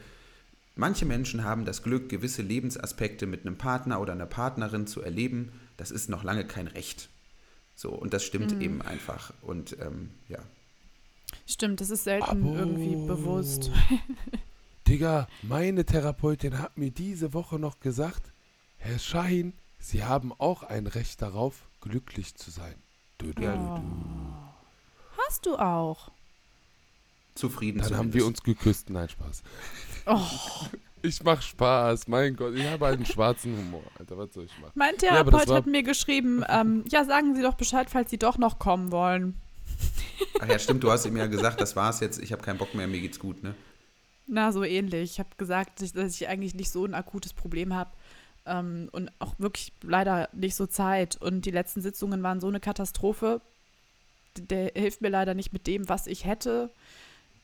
manche 0.75 1.05
Menschen 1.05 1.43
haben 1.43 1.65
das 1.65 1.83
Glück, 1.83 2.09
gewisse 2.09 2.41
Lebensaspekte 2.41 3.25
mit 3.25 3.45
einem 3.45 3.57
Partner 3.57 3.99
oder 3.99 4.13
einer 4.13 4.25
Partnerin 4.25 4.87
zu 4.87 5.01
erleben. 5.01 5.51
Das 5.77 5.91
ist 5.91 6.09
noch 6.09 6.23
lange 6.23 6.45
kein 6.45 6.67
Recht. 6.67 7.09
So, 7.75 7.89
und 7.91 8.13
das 8.13 8.23
stimmt 8.23 8.55
Mhm. 8.55 8.61
eben 8.61 8.81
einfach. 8.81 9.33
Und 9.41 9.77
ähm, 9.81 10.11
ja. 10.29 10.39
Stimmt, 11.47 11.81
das 11.81 11.89
ist 11.89 12.03
selten 12.05 12.23
Abo. 12.29 12.55
irgendwie 12.55 12.95
bewusst. 13.07 13.71
Digga, 14.87 15.27
meine 15.41 15.85
Therapeutin 15.85 16.59
hat 16.59 16.77
mir 16.77 16.91
diese 16.91 17.33
Woche 17.33 17.59
noch 17.59 17.79
gesagt, 17.79 18.31
Herr 18.77 18.99
Schein, 18.99 19.53
Sie 19.79 20.03
haben 20.03 20.31
auch 20.37 20.63
ein 20.63 20.85
Recht 20.87 21.21
darauf, 21.21 21.63
glücklich 21.81 22.35
zu 22.35 22.51
sein. 22.51 22.75
Du, 23.17 23.33
du, 23.33 23.41
Ja. 23.41 23.55
du, 23.55 23.81
du. 23.81 25.21
Hast 25.27 25.45
du 25.45 25.55
auch. 25.57 26.11
Zufrieden 27.41 27.79
Dann 27.79 27.87
haben 27.97 28.11
zumindest. 28.11 28.15
wir 28.19 28.25
uns 28.27 28.43
geküsst. 28.43 28.89
Nein, 28.89 29.09
Spaß. 29.09 29.43
Oh, 30.05 30.19
Ich 31.03 31.23
mach 31.23 31.41
Spaß, 31.41 32.07
mein 32.09 32.35
Gott. 32.35 32.53
Ich 32.53 32.63
habe 32.67 32.85
einen 32.85 33.05
schwarzen 33.07 33.57
Humor, 33.57 33.81
Alter. 33.97 34.19
Was 34.19 34.33
soll 34.35 34.45
ich 34.45 34.59
machen? 34.59 34.71
mein 34.75 34.93
Ja, 35.01 35.23
Therapeut 35.23 35.47
war- 35.47 35.55
hat 35.57 35.65
mir 35.65 35.81
geschrieben, 35.81 36.43
ähm, 36.47 36.83
ja, 36.89 37.03
sagen 37.05 37.33
Sie 37.35 37.41
doch 37.41 37.55
Bescheid, 37.55 37.89
falls 37.89 38.11
Sie 38.11 38.19
doch 38.19 38.37
noch 38.37 38.59
kommen 38.59 38.91
wollen. 38.91 39.35
Ach 40.39 40.47
ja, 40.47 40.59
stimmt, 40.59 40.83
du 40.83 40.91
hast 40.91 41.05
ihm 41.07 41.17
ja 41.17 41.25
gesagt, 41.25 41.59
das 41.59 41.75
war's 41.75 42.01
jetzt, 42.01 42.21
ich 42.21 42.31
habe 42.31 42.43
keinen 42.43 42.59
Bock 42.59 42.75
mehr, 42.75 42.87
mir 42.87 43.01
geht's 43.01 43.17
gut, 43.17 43.41
ne? 43.41 43.55
Na, 44.27 44.51
so 44.51 44.63
ähnlich. 44.63 45.13
Ich 45.13 45.19
habe 45.19 45.29
gesagt, 45.37 45.81
dass 45.81 46.15
ich, 46.15 46.27
eigentlich 46.27 46.53
nicht 46.53 46.69
so 46.69 46.85
ein 46.85 46.93
akutes 46.93 47.33
Problem 47.33 47.73
habe. 47.73 47.89
ähm, 48.45 48.87
und 48.91 49.11
auch 49.17 49.33
wirklich 49.39 49.73
leider 49.81 50.29
nicht 50.33 50.55
so 50.55 50.67
Zeit. 50.67 51.15
Und 51.19 51.45
die 51.47 51.51
letzten 51.51 51.81
Sitzungen 51.81 52.21
waren 52.21 52.39
so 52.39 52.47
eine 52.47 52.59
Katastrophe. 52.59 53.41
Der 54.37 54.71
hilft 54.75 55.01
mir 55.01 55.09
leider 55.09 55.33
nicht 55.33 55.51
mit 55.51 55.65
dem, 55.67 55.89
was 55.89 56.05
ich 56.07 56.25
hätte. 56.25 56.69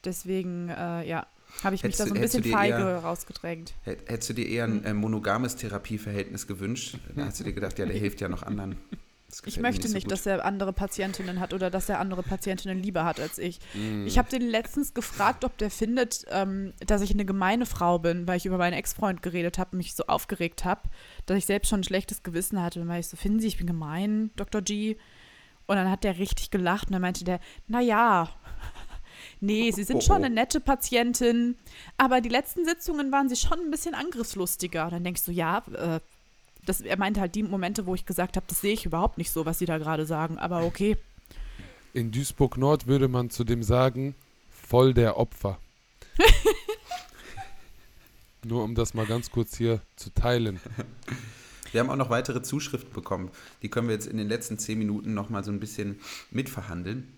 Deswegen, 0.08 0.70
äh, 0.70 1.08
ja, 1.08 1.28
habe 1.64 1.76
ich 1.76 1.84
mich 1.84 1.93
Hättest 1.93 1.99
da 1.99 2.03
du- 2.05 2.10
so 2.10 2.16
ein 2.16 2.22
bisschen 2.22 2.43
feige 2.45 2.78
eher- 2.78 2.97
rausgedrängt. 2.99 3.74
Hätt- 3.86 4.08
Hättest 4.10 4.30
du 4.30 4.34
dir 4.34 4.47
eher 4.47 4.64
ein 4.66 4.84
äh, 4.86 4.93
monogames 4.93 5.55
Therapieverhältnis 5.58 6.47
gewünscht? 6.47 6.97
Dann 7.16 7.26
hast 7.26 7.39
du 7.39 7.43
dir 7.43 7.53
gedacht, 7.53 7.78
ja, 7.78 7.86
der 7.86 7.95
hilft 7.97 8.22
ja 8.22 8.30
noch 8.30 8.43
anderen. 8.43 8.78
Ich 9.45 9.60
möchte 9.60 9.89
so 9.89 9.93
nicht, 9.93 10.10
dass 10.10 10.26
er 10.26 10.45
andere 10.45 10.72
Patientinnen 10.72 11.41
hat 11.41 11.53
oder 11.53 11.70
dass 11.70 11.89
er 11.89 11.99
andere 11.99 12.24
Patientinnen 12.24 12.82
lieber 12.82 13.03
hat 13.03 13.20
als 13.20 13.38
ich. 13.38 13.60
Mm. 13.74 14.08
Ich 14.08 14.18
habe 14.18 14.30
den 14.30 14.41
letztens 14.41 14.93
gefragt, 14.93 15.43
ob 15.43 15.58
der 15.58 15.70
findet, 15.70 16.24
ähm, 16.32 16.72
dass 16.86 17.01
ich 17.01 17.12
eine 17.12 17.26
gemeine 17.26 17.66
Frau 17.66 17.99
bin, 17.99 18.26
weil 18.26 18.38
ich 18.38 18.45
über 18.45 18.58
meinen 18.58 18.74
Ex-Freund 18.74 19.22
geredet 19.22 19.58
habe 19.58 19.72
und 19.74 19.80
mich 19.80 19.95
so 19.95 20.05
aufgeregt 20.08 20.64
habe, 20.64 20.84
dass 21.26 21.38
ich 21.38 21.45
selbst 21.45 21.68
schon 21.68 21.82
ein 21.82 21.84
schlechtes 21.84 22.24
Gewissen 22.24 22.62
hatte. 22.64 22.80
Und 22.80 22.86
dann 22.88 22.93
war 22.93 22.99
ich 22.99 23.08
so, 23.08 23.18
finden 23.18 23.41
Sie, 23.41 23.47
ich 23.47 23.58
bin 23.58 23.68
gemein, 23.68 24.32
Dr. 24.38 24.62
G? 24.62 24.95
Und 25.66 25.76
dann 25.76 25.91
hat 25.91 26.05
der 26.05 26.18
richtig 26.18 26.49
gelacht 26.49 26.88
und 26.88 26.93
dann 26.93 27.01
meinte 27.01 27.26
der, 27.26 27.41
naja, 27.68 28.30
nee, 29.39 29.71
Sie 29.71 29.83
sind 29.83 29.97
Oh, 29.97 30.01
schon 30.01 30.21
oh. 30.21 30.25
eine 30.25 30.29
nette 30.29 30.59
Patientin, 30.59 31.55
aber 31.97 32.21
die 32.21 32.29
letzten 32.29 32.65
Sitzungen 32.65 33.11
waren 33.11 33.29
Sie 33.29 33.35
schon 33.35 33.59
ein 33.59 33.71
bisschen 33.71 33.95
angriffslustiger. 33.95 34.85
Und 34.85 34.93
dann 34.93 35.03
denkst 35.03 35.25
du, 35.25 35.31
ja, 35.31 35.63
äh, 35.73 35.99
das, 36.65 36.81
er 36.81 36.97
meinte 36.97 37.21
halt 37.21 37.35
die 37.35 37.43
Momente, 37.43 37.85
wo 37.85 37.95
ich 37.95 38.05
gesagt 38.05 38.35
habe, 38.35 38.45
das 38.49 38.61
sehe 38.61 38.73
ich 38.73 38.85
überhaupt 38.85 39.17
nicht 39.17 39.31
so, 39.31 39.45
was 39.45 39.59
Sie 39.59 39.65
da 39.65 39.77
gerade 39.77 40.05
sagen, 40.05 40.38
aber 40.38 40.63
okay. 40.63 40.97
In 41.93 42.11
Duisburg 42.11 42.57
Nord 42.57 42.88
würde 42.88 43.07
man 43.07 43.29
zu 43.29 43.43
dem 43.43 43.63
sagen, 43.63 44.15
voll 44.51 44.93
der 44.93 45.17
Opfer. 45.17 45.57
Nur 48.43 48.63
um 48.63 48.75
das 48.75 48.93
mal 48.93 49.05
ganz 49.05 49.31
kurz 49.31 49.57
hier 49.57 49.81
zu 49.95 50.13
teilen. 50.13 50.59
Wir 51.71 51.81
haben 51.81 51.89
auch 51.89 51.95
noch 51.95 52.09
weitere 52.09 52.41
Zuschriften 52.41 52.93
bekommen. 52.93 53.29
Die 53.61 53.69
können 53.69 53.88
wir 53.88 53.95
jetzt 53.95 54.07
in 54.07 54.17
den 54.17 54.27
letzten 54.27 54.57
zehn 54.57 54.77
Minuten 54.77 55.13
noch 55.13 55.29
mal 55.29 55.43
so 55.43 55.51
ein 55.51 55.59
bisschen 55.59 55.99
mitverhandeln. 56.31 57.11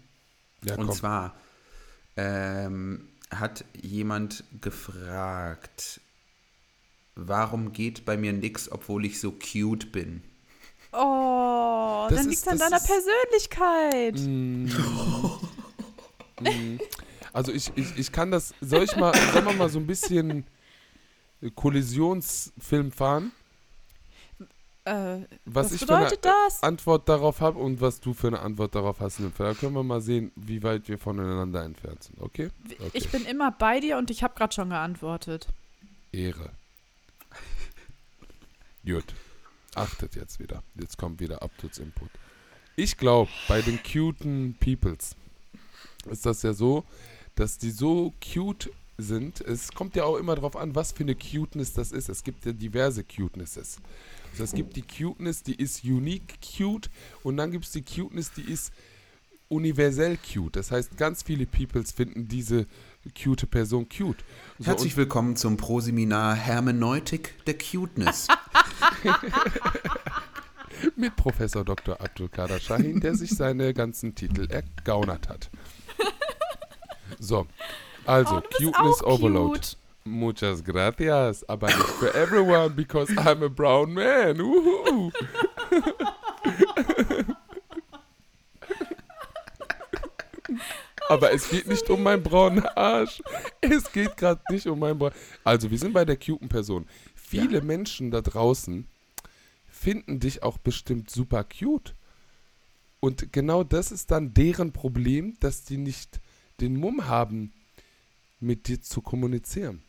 Ja, 0.64 0.76
Und 0.76 0.88
komm. 0.88 0.96
zwar 0.96 1.36
ähm, 2.22 3.08
hat 3.32 3.64
jemand 3.82 4.44
gefragt, 4.62 6.02
warum 7.16 7.72
geht 7.72 8.04
bei 8.06 8.18
mir 8.18 8.34
nix, 8.34 8.70
obwohl 8.72 9.06
ich 9.06 9.20
so 9.20 9.32
cute 9.32 9.92
bin? 9.92 10.24
Oh, 10.92 12.08
Das 12.10 12.20
dann 12.20 12.30
liegt 12.30 12.42
es 12.42 12.48
an 12.48 12.58
deiner 12.58 12.78
ist- 12.78 12.88
Persönlichkeit. 12.88 14.16
Mm. 14.20 14.68
Mm. 16.42 16.80
Also 17.34 17.52
ich, 17.52 17.70
ich, 17.76 17.98
ich 17.98 18.12
kann 18.14 18.32
das, 18.32 18.54
soll 18.62 18.84
ich 18.84 18.96
mal, 18.96 19.14
sollen 19.34 19.46
wir 19.46 19.54
mal 19.56 19.68
so 19.70 19.78
ein 19.78 19.86
bisschen 19.86 20.46
Kollisionsfilm 21.54 22.94
fahren? 22.94 23.34
Äh, 24.86 24.92
Was, 25.46 25.66
was 25.66 25.72
ich 25.74 25.86
für 25.86 25.96
eine 25.96 26.06
bedeutet 26.06 26.26
das? 26.26 26.64
Antwort 26.64 27.10
darauf 27.10 27.42
habe 27.42 27.60
und 27.60 27.82
was 27.82 28.00
du 28.00 28.14
für 28.14 28.28
eine 28.28 28.40
Antwort 28.40 28.76
darauf 28.76 29.00
hast. 29.00 29.20
Da 29.38 29.54
können 29.54 29.74
wir 29.74 29.84
mal 29.84 30.02
sehen, 30.02 30.32
wie 30.36 30.64
weit 30.64 30.88
wir 30.88 30.98
voneinander 30.98 31.64
entfernt 31.64 32.04
sind, 32.04 32.22
okay? 32.22 32.50
okay. 32.72 32.90
Ich 32.94 33.10
bin 33.10 33.26
immer 33.26 33.52
bei 33.52 33.80
dir 33.80 33.98
und 33.98 34.10
ich 34.10 34.24
habe 34.24 34.36
gerade 34.36 34.54
schon 34.54 34.70
geantwortet. 34.70 35.48
Ehre. 36.12 36.52
Gut. 38.86 39.06
Achtet 39.76 40.16
jetzt 40.16 40.40
wieder. 40.40 40.64
Jetzt 40.76 40.98
kommt 40.98 41.20
wieder 41.20 41.44
Uptuts 41.44 41.78
Input. 41.78 42.10
Ich 42.76 42.98
glaube, 42.98 43.30
bei 43.48 43.62
den 43.62 43.80
cuten 43.84 44.56
Peoples 44.60 45.16
ist 46.10 46.26
das 46.26 46.42
ja 46.42 46.54
so, 46.54 46.86
dass 47.36 47.58
die 47.58 47.72
so 47.72 48.14
cute 48.34 48.72
sind. 49.02 49.42
Es 49.42 49.72
kommt 49.72 49.96
ja 49.96 50.04
auch 50.04 50.18
immer 50.18 50.36
darauf 50.36 50.56
an, 50.56 50.76
was 50.76 50.92
für 50.92 51.04
eine 51.04 51.16
Cuteness 51.16 51.74
das 51.74 51.92
ist. 51.92 52.10
Es 52.10 52.24
gibt 52.24 52.46
ja 52.46 52.52
diverse 52.52 53.04
Cutenesses. 53.04 53.78
Also 54.32 54.44
es 54.44 54.54
gibt 54.54 54.76
die 54.76 54.84
Cuteness, 54.84 55.44
die 55.44 55.56
ist 55.56 55.84
unique 55.84 56.40
cute 56.42 56.90
und 57.24 57.38
dann 57.38 57.52
gibt 57.52 57.66
es 57.66 57.72
die 57.72 57.82
Cuteness, 57.82 58.32
die 58.32 58.44
ist 58.44 58.72
universell 59.48 60.18
cute. 60.18 60.56
Das 60.56 60.72
heißt, 60.72 60.98
ganz 60.98 61.24
viele 61.24 61.46
Peoples 61.46 61.92
finden 61.92 62.28
diese 62.28 62.68
cute 63.22 63.48
Person 63.48 63.90
cute. 63.90 64.24
So, 64.60 64.68
Herzlich 64.68 64.96
willkommen 64.96 65.36
zum 65.36 65.58
Proseminar 65.58 66.36
Hermeneutik 66.36 67.44
der 67.46 67.58
Cuteness. 67.58 68.28
mit 70.96 71.16
Professor 71.16 71.66
Dr. 71.66 72.00
Abdul 72.00 72.30
Kader 72.30 72.60
Shahin, 72.60 73.00
der 73.00 73.16
sich 73.16 73.32
seine 73.32 73.74
ganzen 73.74 74.16
Titel 74.16 74.48
ergaunert 74.50 75.30
hat. 75.30 75.50
So, 77.22 77.48
also, 78.10 78.38
Oh, 78.38 78.42
Cuteness 78.42 79.04
Overload. 79.04 79.60
cute. 79.60 79.78
Muchas 80.06 80.64
gracias, 80.64 81.48
aber 81.48 81.68
nicht 81.68 81.90
für 82.00 82.14
everyone, 82.16 82.72
because 82.72 83.12
I'm 83.14 83.44
a 83.44 83.50
brown 83.50 83.94
man. 83.94 84.40
Uhu. 84.42 85.12
aber 91.10 91.32
es 91.32 91.50
geht 91.50 91.68
nicht 91.68 91.90
um 91.90 92.02
meinen 92.04 92.24
braunen 92.24 92.66
Arsch. 92.66 93.22
Es 93.62 93.92
geht 93.92 94.16
gerade 94.18 94.42
nicht 94.50 94.68
um 94.68 94.80
meinen 94.80 94.98
braunen 94.98 95.16
Also, 95.44 95.70
wir 95.70 95.78
sind 95.78 95.94
bei 95.94 96.06
der 96.06 96.18
cuten 96.18 96.50
Person. 96.50 96.86
Viele 97.16 97.62
Menschen 97.62 98.12
da 98.12 98.22
draußen 98.22 98.88
finden 99.68 100.20
dich 100.20 100.44
auch 100.44 100.58
bestimmt 100.58 101.10
super 101.10 101.44
cute. 101.44 101.96
Und 103.00 103.32
genau 103.32 103.64
das 103.64 103.92
ist 103.92 104.12
dann 104.12 104.34
deren 104.34 104.74
Problem, 104.74 105.38
dass 105.40 105.64
die 105.64 105.78
nicht 105.78 106.20
den 106.60 106.76
Mumm 106.76 107.08
haben, 107.08 107.54
mit 108.40 108.68
dir 108.68 108.82
zu 108.82 109.02
kommunizieren. 109.02 109.82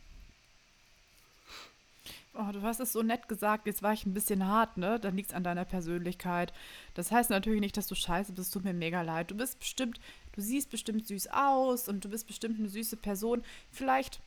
Oh, 2.35 2.53
du 2.53 2.63
hast 2.63 2.81
es 2.81 2.93
so 2.93 3.03
nett 3.03 3.29
gesagt, 3.29 3.67
jetzt 3.67 3.83
war 3.83 3.93
ich 3.93 4.07
ein 4.07 4.15
bisschen 4.15 4.47
hart, 4.47 4.77
ne? 4.77 5.01
Dann 5.01 5.17
liegt 5.17 5.31
es 5.31 5.37
an 5.37 5.43
deiner 5.43 5.65
Persönlichkeit. 5.65 6.53
Das 6.95 7.11
heißt 7.11 7.29
natürlich 7.29 7.61
nicht, 7.61 7.77
dass 7.77 7.89
du 7.89 7.95
scheiße 7.95 8.33
bist, 8.33 8.55
tut 8.55 8.65
mir 8.65 8.73
mega 8.73 9.03
leid. 9.03 9.31
Du 9.31 9.37
bist 9.37 9.59
bestimmt, 9.59 10.01
du 10.33 10.41
siehst 10.41 10.71
bestimmt 10.71 11.07
süß 11.07 11.29
aus 11.33 11.89
und 11.89 12.05
du 12.05 12.09
bist 12.09 12.29
bestimmt 12.29 12.59
eine 12.59 12.69
süße 12.69 12.97
Person. 12.97 13.43
Vielleicht 13.73 14.21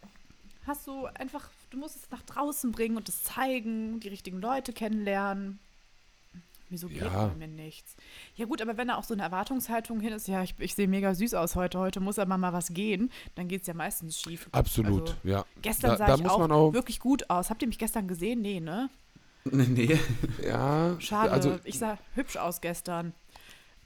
hast 0.68 0.86
du 0.86 1.06
einfach, 1.06 1.50
du 1.70 1.78
musst 1.78 1.96
es 1.96 2.12
nach 2.12 2.22
draußen 2.24 2.72
bringen 2.72 2.98
und 2.98 3.08
es 3.08 3.24
zeigen, 3.24 4.00
die 4.02 4.10
richtigen 4.10 4.42
Leute 4.42 4.74
kennenlernen. 4.74 5.60
Wieso 6.74 6.88
geht 6.88 7.04
Ja. 7.04 7.28
bei 7.28 7.36
mir 7.36 7.48
nichts? 7.48 7.96
Ja 8.36 8.48
gut, 8.48 8.60
aber 8.60 8.78
wenn 8.78 8.88
da 8.88 8.96
auch 8.96 9.04
so 9.04 9.14
eine 9.14 9.22
Erwartungshaltung 9.22 10.00
hin 10.00 10.12
ist, 10.12 10.28
ja, 10.28 10.42
ich, 10.42 10.56
ich 10.58 10.74
sehe 10.74 10.88
mega 10.88 11.14
süß 11.14 11.36
aus 11.36 11.56
heute, 11.56 11.78
heute 11.78 12.00
muss 12.00 12.18
aber 12.18 12.36
mal 12.38 12.52
was 12.52 12.74
gehen, 12.74 13.12
dann 13.36 13.48
geht 13.48 13.62
es 13.62 13.68
ja 13.68 13.76
meistens 13.76 14.20
schief. 14.20 14.50
Absolut, 14.52 15.02
Also, 15.10 15.16
ja. 15.24 15.46
Gestern 15.62 15.92
Da- 15.92 15.98
sah 15.98 16.06
da 16.08 16.16
ich 16.16 16.24
muss 16.24 16.32
auch, 16.32 16.40
man 16.40 16.52
auch- 16.52 16.74
wirklich 16.74 17.00
gut 17.00 17.30
aus. 17.30 17.52
Habt 17.52 17.62
ihr 17.62 17.68
mich 17.68 17.78
gestern 17.78 18.08
gesehen? 18.08 18.42
Nee, 18.42 18.60
ne? 18.60 18.90
nee. 19.44 20.00
Ja, 20.44 20.96
Schade. 21.00 21.32
also 21.32 21.60
ich 21.64 21.78
sah 21.78 22.00
hübsch 22.16 22.38
aus 22.38 22.60
gestern. 22.60 23.14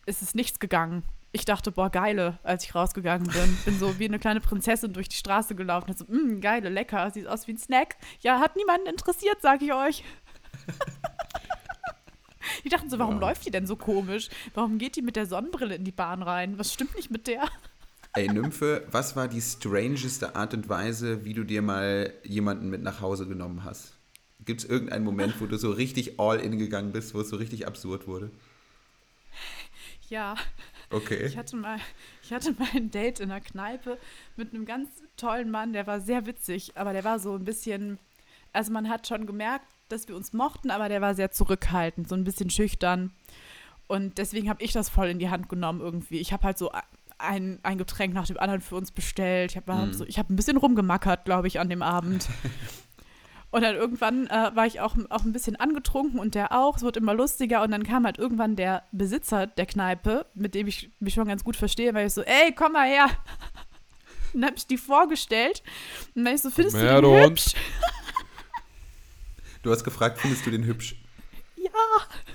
Es 0.06 0.22
ist 0.22 0.34
nichts 0.34 0.60
gegangen. 0.60 1.04
Ich 1.34 1.44
dachte, 1.44 1.74
boah, 1.74 1.90
geile, 1.90 2.40
als 2.44 2.64
ich 2.64 2.74
rausgegangen 2.74 3.28
bin. 3.28 3.58
Bin 3.66 3.78
so 3.78 4.00
wie 4.00 4.06
eine 4.06 4.18
kleine 4.18 4.40
Prinzessin 4.40 4.94
durch 4.94 5.10
die 5.10 5.18
Straße 5.18 5.56
gelaufen. 5.56 5.90
Und 5.92 5.98
so, 6.00 6.06
mh, 6.08 6.40
geile, 6.40 6.70
lecker, 6.70 7.12
sieht 7.12 7.28
aus 7.28 7.48
wie 7.48 7.52
ein 7.52 7.58
Snack. 7.58 7.98
Ja, 8.22 8.40
hat 8.40 8.56
niemanden 8.56 8.88
interessiert, 8.88 9.38
sag 9.42 9.62
ich 9.62 9.74
euch. 9.74 10.06
die 12.64 12.70
dachten 12.70 12.89
so, 12.89 13.00
warum 13.00 13.16
Ja. 13.16 13.22
läuft 13.22 13.45
die 13.45 13.52
denn 13.52 13.68
so 13.68 13.76
komisch? 13.76 14.30
Warum 14.54 14.78
geht 14.78 14.95
die 14.95 15.02
mit 15.02 15.16
der 15.16 15.26
Sonnenbrille 15.26 15.76
in 15.76 15.84
die 15.84 15.91
Bahn 15.91 16.22
rein? 16.24 16.58
Was 16.58 16.74
stimmt 16.74 16.95
nicht 16.95 17.12
mit 17.12 17.28
der? 17.28 17.48
Ey, 18.14 18.28
Nymphe, 18.30 18.88
was 18.91 19.16
war 19.16 19.28
die 19.28 19.41
strangeste 19.41 20.36
Art 20.36 20.54
und 20.54 20.70
Weise, 20.70 21.24
wie 21.26 21.34
du 21.34 21.43
dir 21.43 21.62
mal 21.62 22.12
jemanden 22.24 22.70
mit 22.70 22.82
nach 22.82 23.02
Hause 23.02 23.28
genommen 23.28 23.64
hast? 23.64 23.93
Gibt 24.45 24.62
es 24.64 24.70
irgendeinen 24.70 25.04
Moment, 25.06 25.39
wo 25.41 25.45
du 25.45 25.58
so 25.58 25.72
richtig 25.72 26.20
all 26.20 26.39
in 26.39 26.58
gegangen 26.58 26.91
bist, 26.91 27.14
wo 27.14 27.22
es 27.22 27.30
so 27.30 27.36
richtig 27.36 27.68
absurd 27.68 28.08
wurde? 28.08 28.32
Ja, 30.10 30.36
Okay. 30.89 31.26
Ich 31.26 31.36
hatte 31.38 31.58
mal, 31.58 31.80
ich 32.24 32.32
hatte 32.32 32.54
mal 32.54 32.70
ein 32.74 32.89
Date 32.91 33.20
in 33.20 33.30
einer 33.30 33.41
Kneipe 33.41 33.98
mit 34.38 34.54
einem 34.54 34.66
ganz 34.66 34.88
tollen 35.18 35.52
Mann, 35.52 35.74
der 35.74 35.86
war 35.86 36.00
sehr 36.00 36.26
witzig, 36.26 36.78
aber 36.78 36.93
der 36.93 37.04
war 37.04 37.20
so 37.20 37.34
ein 37.36 37.43
bisschen, 37.43 38.00
also 38.54 38.72
man 38.72 38.88
hat 38.88 39.06
schon 39.06 39.26
gemerkt, 39.26 39.66
dass 39.90 40.08
wir 40.08 40.16
uns 40.16 40.34
mochten, 40.34 40.72
aber 40.72 40.90
der 40.90 41.02
war 41.02 41.16
sehr 41.16 41.32
zurückhaltend, 41.32 42.08
so 42.10 42.16
ein 42.16 42.24
bisschen 42.24 42.50
schüchtern. 42.50 43.12
Und 43.88 44.18
deswegen 44.18 44.50
habe 44.50 44.64
ich 44.64 44.74
das 44.74 44.90
voll 44.90 45.08
in 45.08 45.20
die 45.20 45.30
Hand 45.30 45.48
genommen 45.50 45.80
irgendwie. 45.82 46.20
Ich 46.20 46.34
habe 46.34 46.44
halt 46.44 46.58
so 46.58 46.72
ein, 47.20 47.60
ein 47.64 47.78
Getränk 47.78 48.14
nach 48.14 48.28
dem 48.28 48.38
anderen 48.38 48.62
für 48.62 48.76
uns 48.76 48.92
bestellt. 48.92 49.52
Ich 49.52 49.58
habe 49.58 49.74
Mhm. 49.74 49.94
so, 49.94 50.06
ich 50.06 50.20
hab 50.20 50.30
ein 50.30 50.36
bisschen 50.36 50.58
rumgemackert, 50.58 51.26
glaube 51.26 51.48
ich, 51.48 51.60
an 51.60 51.70
dem 51.70 51.82
Abend. 51.82 52.28
Und 53.50 53.62
dann 53.62 53.76
irgendwann 53.76 54.28
äh, 54.28 54.52
war 54.56 54.66
ich 54.66 54.82
auch, 54.82 54.98
auch 55.10 55.24
ein 55.24 55.32
bisschen 55.32 55.56
angetrunken 55.56 56.20
und 56.20 56.36
der 56.36 56.52
auch. 56.52 56.76
Es 56.76 56.84
wurde 56.84 57.00
immer 57.00 57.14
lustiger. 57.14 57.64
Und 57.64 57.72
dann 57.72 57.84
kam 57.84 58.06
halt 58.06 58.18
irgendwann 58.18 58.58
der 58.58 58.84
Besitzer 58.92 59.48
der 59.48 59.66
Kneipe, 59.66 60.26
mit 60.34 60.54
dem 60.54 60.68
ich 60.68 60.92
mich 61.00 61.14
schon 61.14 61.30
ganz 61.30 61.46
gut 61.46 61.56
verstehe, 61.56 61.94
weil 61.94 62.08
ich 62.08 62.14
so, 62.14 62.24
ey, 62.24 62.52
komm 62.54 62.74
mal 62.74 62.86
her. 62.88 63.06
Und 64.34 64.42
dann 64.42 64.50
hab 64.50 64.58
ich 64.58 64.68
die 64.68 64.78
vorgestellt. 64.78 65.64
Und 66.14 66.26
dann 66.26 66.36
ich 66.36 66.42
so, 66.42 66.50
findest 66.50 66.76
Komm 66.76 66.86
du 66.88 67.02
den 67.04 67.24
hübsch? 67.24 67.54
Du 69.64 69.72
hast 69.72 69.84
gefragt, 69.84 70.20
findest 70.20 70.45
du 70.45 70.51
den 70.51 70.64
hübsch? 70.66 70.95
Ja. 71.55 71.70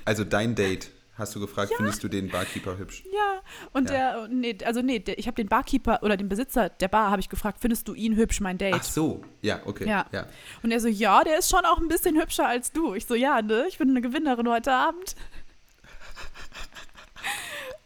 Also 0.05 0.25
dein 0.25 0.55
Date. 0.55 0.91
hast 1.19 1.35
du 1.37 1.41
gefragt, 1.41 1.73
findest 1.77 2.03
du 2.03 2.09
den 2.09 2.31
Barkeeper 2.31 2.79
hübsch? 2.79 3.05
Ja, 3.13 3.43
und 3.73 3.91
Ja. 3.91 4.27
der, 4.27 4.29
nee, 4.29 4.57
also 4.65 4.81
nee, 4.83 4.99
der, 4.99 5.19
ich 5.19 5.27
habe 5.27 5.35
den 5.37 5.47
Barkeeper 5.47 6.03
oder 6.03 6.17
den 6.17 6.29
Besitzer 6.29 6.69
der 6.71 6.89
Bar 6.89 7.11
habe 7.11 7.21
ich 7.21 7.29
gefragt, 7.29 7.59
findest 7.61 7.87
du 7.87 7.95
ihn 7.95 8.17
hübsch, 8.17 8.41
mein 8.41 8.59
Date? 8.59 8.75
Ach 8.75 8.83
so, 8.83 9.23
ja, 9.43 9.61
okay. 9.67 9.87
Ja. 9.87 10.07
ja. 10.11 10.27
Und 10.63 10.73
er 10.73 10.81
so, 10.81 10.89
ja, 10.89 11.23
der 11.23 11.39
ist 11.39 11.51
schon 11.51 11.65
auch 11.65 11.79
ein 11.79 11.87
bisschen 11.89 12.19
hübscher 12.21 12.49
als 12.49 12.73
du. 12.73 12.95
Ich 12.95 13.07
so, 13.07 13.15
ja, 13.15 13.41
ne, 13.43 13.67
ich 13.69 13.79
bin 13.79 13.91
eine 13.91 14.01
Gewinnerin 14.01 14.49
heute 14.49 14.73
Abend. 14.73 15.15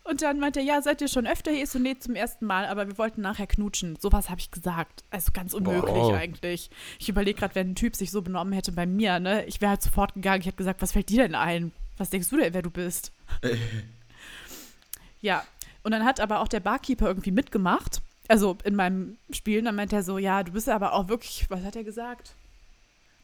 Und 0.08 0.22
dann 0.22 0.38
meinte 0.38 0.60
er, 0.60 0.66
ja, 0.66 0.82
seid 0.82 1.00
ihr 1.00 1.08
schon 1.08 1.26
öfter 1.26 1.50
hier? 1.50 1.64
Ich 1.64 1.70
so, 1.70 1.78
nee, 1.80 1.98
zum 1.98 2.14
ersten 2.14 2.46
Mal, 2.46 2.66
aber 2.66 2.86
wir 2.86 2.96
wollten 2.96 3.22
nachher 3.22 3.46
knutschen. 3.46 3.96
Sowas 4.00 4.30
habe 4.30 4.40
ich 4.40 4.52
gesagt. 4.52 5.02
Also 5.10 5.32
ganz 5.32 5.52
unmöglich 5.52 5.94
Boah. 5.94 6.16
eigentlich. 6.16 6.70
Ich 6.98 7.08
überlege 7.08 7.40
gerade, 7.40 7.56
wenn 7.56 7.70
ein 7.70 7.74
Typ 7.74 7.96
sich 7.96 8.12
so 8.12 8.22
benommen 8.22 8.52
hätte 8.52 8.70
bei 8.70 8.86
mir, 8.86 9.18
ne, 9.18 9.44
ich 9.46 9.60
wäre 9.60 9.70
halt 9.70 9.82
sofort 9.82 10.14
gegangen. 10.14 10.40
Ich 10.40 10.46
hätte 10.46 10.58
gesagt, 10.58 10.80
was 10.80 10.92
fällt 10.92 11.08
dir 11.08 11.22
denn 11.22 11.34
ein? 11.34 11.72
Was 11.96 12.10
denkst 12.10 12.28
du 12.30 12.36
denn, 12.36 12.54
wer 12.54 12.62
du 12.62 12.70
bist? 12.70 13.12
ja, 15.20 15.44
und 15.82 15.90
dann 15.90 16.04
hat 16.04 16.20
aber 16.20 16.40
auch 16.40 16.48
der 16.48 16.60
Barkeeper 16.60 17.06
irgendwie 17.06 17.32
mitgemacht. 17.32 18.00
Also 18.28 18.58
in 18.64 18.76
meinem 18.76 19.18
Spiel. 19.30 19.60
Und 19.60 19.66
dann 19.66 19.76
meinte 19.76 19.96
er 19.96 20.02
so, 20.02 20.18
ja, 20.18 20.42
du 20.42 20.52
bist 20.52 20.68
aber 20.68 20.92
auch 20.92 21.08
wirklich, 21.08 21.46
was 21.48 21.62
hat 21.64 21.76
er 21.76 21.84
gesagt? 21.84 22.34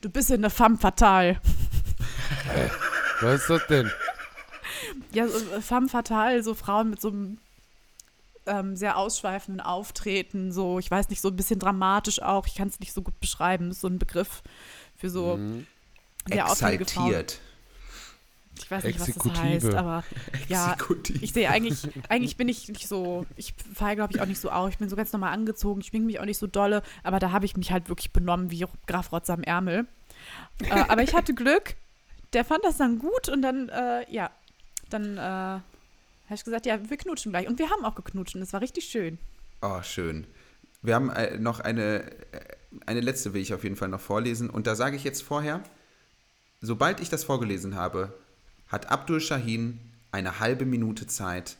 Du 0.00 0.10
bist 0.10 0.30
ja 0.30 0.36
eine 0.36 0.50
femme 0.50 0.78
fatale. 0.78 1.40
Was 3.20 3.42
ist 3.42 3.50
das 3.50 3.66
denn? 3.68 3.90
Ja, 5.12 5.28
so, 5.28 5.38
äh, 5.54 5.60
femme 5.60 5.88
fatale, 5.88 6.42
so 6.42 6.54
Frauen 6.54 6.90
mit 6.90 7.00
so 7.00 7.08
einem 7.08 7.38
ähm, 8.46 8.74
sehr 8.76 8.96
ausschweifenden 8.96 9.60
Auftreten, 9.60 10.52
so, 10.52 10.78
ich 10.78 10.90
weiß 10.90 11.08
nicht, 11.10 11.20
so 11.20 11.28
ein 11.28 11.36
bisschen 11.36 11.58
dramatisch 11.60 12.20
auch. 12.22 12.46
Ich 12.46 12.54
kann 12.54 12.68
es 12.68 12.80
nicht 12.80 12.92
so 12.92 13.02
gut 13.02 13.18
beschreiben. 13.20 13.68
Das 13.68 13.76
ist 13.76 13.82
so 13.82 13.88
ein 13.88 13.98
Begriff 13.98 14.42
für 14.96 15.10
so 15.10 15.36
Mhm. 15.36 15.66
sehr. 16.28 16.46
Exaltiert. 16.46 17.40
Ich 18.58 18.70
weiß 18.70 18.84
nicht, 18.84 19.00
was 19.00 19.06
das 19.06 19.16
Exekutive. 19.16 19.42
heißt, 19.42 19.74
aber 19.74 20.04
ja, 20.48 20.72
Exekutiv. 20.74 21.22
ich 21.22 21.32
sehe 21.32 21.48
eigentlich, 21.48 21.88
eigentlich 22.08 22.36
bin 22.36 22.48
ich 22.48 22.68
nicht 22.68 22.86
so, 22.86 23.24
ich 23.36 23.54
falle, 23.74 23.96
glaube 23.96 24.12
ich, 24.12 24.20
auch 24.20 24.26
nicht 24.26 24.40
so 24.40 24.50
auf. 24.50 24.68
Ich 24.68 24.78
bin 24.78 24.88
so 24.90 24.94
ganz 24.96 25.12
normal 25.12 25.32
angezogen, 25.32 25.80
ich 25.80 25.86
schminke 25.88 26.06
mich 26.06 26.20
auch 26.20 26.24
nicht 26.26 26.38
so 26.38 26.46
dolle, 26.46 26.82
aber 27.02 27.18
da 27.18 27.30
habe 27.32 27.46
ich 27.46 27.56
mich 27.56 27.72
halt 27.72 27.88
wirklich 27.88 28.12
benommen 28.12 28.50
wie 28.50 28.64
Graf 28.86 29.10
Rotz 29.10 29.30
am 29.30 29.42
Ärmel. 29.42 29.86
äh, 30.64 30.70
aber 30.88 31.02
ich 31.02 31.14
hatte 31.14 31.32
Glück, 31.34 31.76
der 32.34 32.44
fand 32.44 32.62
das 32.64 32.76
dann 32.76 32.98
gut 32.98 33.28
und 33.30 33.40
dann, 33.42 33.68
äh, 33.70 34.10
ja, 34.12 34.30
dann 34.93 35.16
äh, 35.16 35.20
habe 35.20 35.62
ich 36.34 36.45
gesagt, 36.45 36.66
ja, 36.66 36.78
wir 36.88 36.97
knutschen 36.97 37.32
gleich. 37.32 37.47
Und 37.49 37.59
wir 37.59 37.70
haben 37.70 37.84
auch 37.84 37.95
geknutscht 37.95 38.34
und 38.36 38.43
es 38.43 38.53
war 38.53 38.61
richtig 38.61 38.84
schön. 38.84 39.18
Oh, 39.61 39.82
schön. 39.82 40.26
Wir 40.82 40.95
haben 40.95 41.11
äh, 41.11 41.38
noch 41.38 41.61
eine, 41.61 42.03
äh, 42.32 42.40
eine 42.86 43.01
letzte 43.01 43.34
will 43.34 43.43
ich 43.43 43.55
auf 43.55 43.62
jeden 43.64 43.76
Fall 43.76 43.88
noch 43.88 44.01
vorlesen. 44.01 44.51
Und 44.51 44.66
da 44.66 44.74
sage 44.74 44.97
ich 44.97 45.05
jetzt 45.05 45.22
vorher, 45.22 45.62
sobald 46.61 47.01
ich 47.01 47.09
das 47.09 47.24
vorgelesen 47.24 47.74
habe, 47.76 48.12
hat 48.68 48.90
Abdul 48.90 49.20
Shahin 49.20 49.78
eine 50.11 50.40
halbe 50.40 50.64
Minute 50.64 51.07
Zeit 51.07 51.57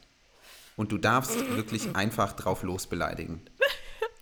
und 0.77 0.91
du 0.93 0.99
darfst 0.99 1.39
wirklich 1.57 1.95
einfach 1.95 2.33
drauf 2.35 2.63
losbeleidigen. 2.63 3.41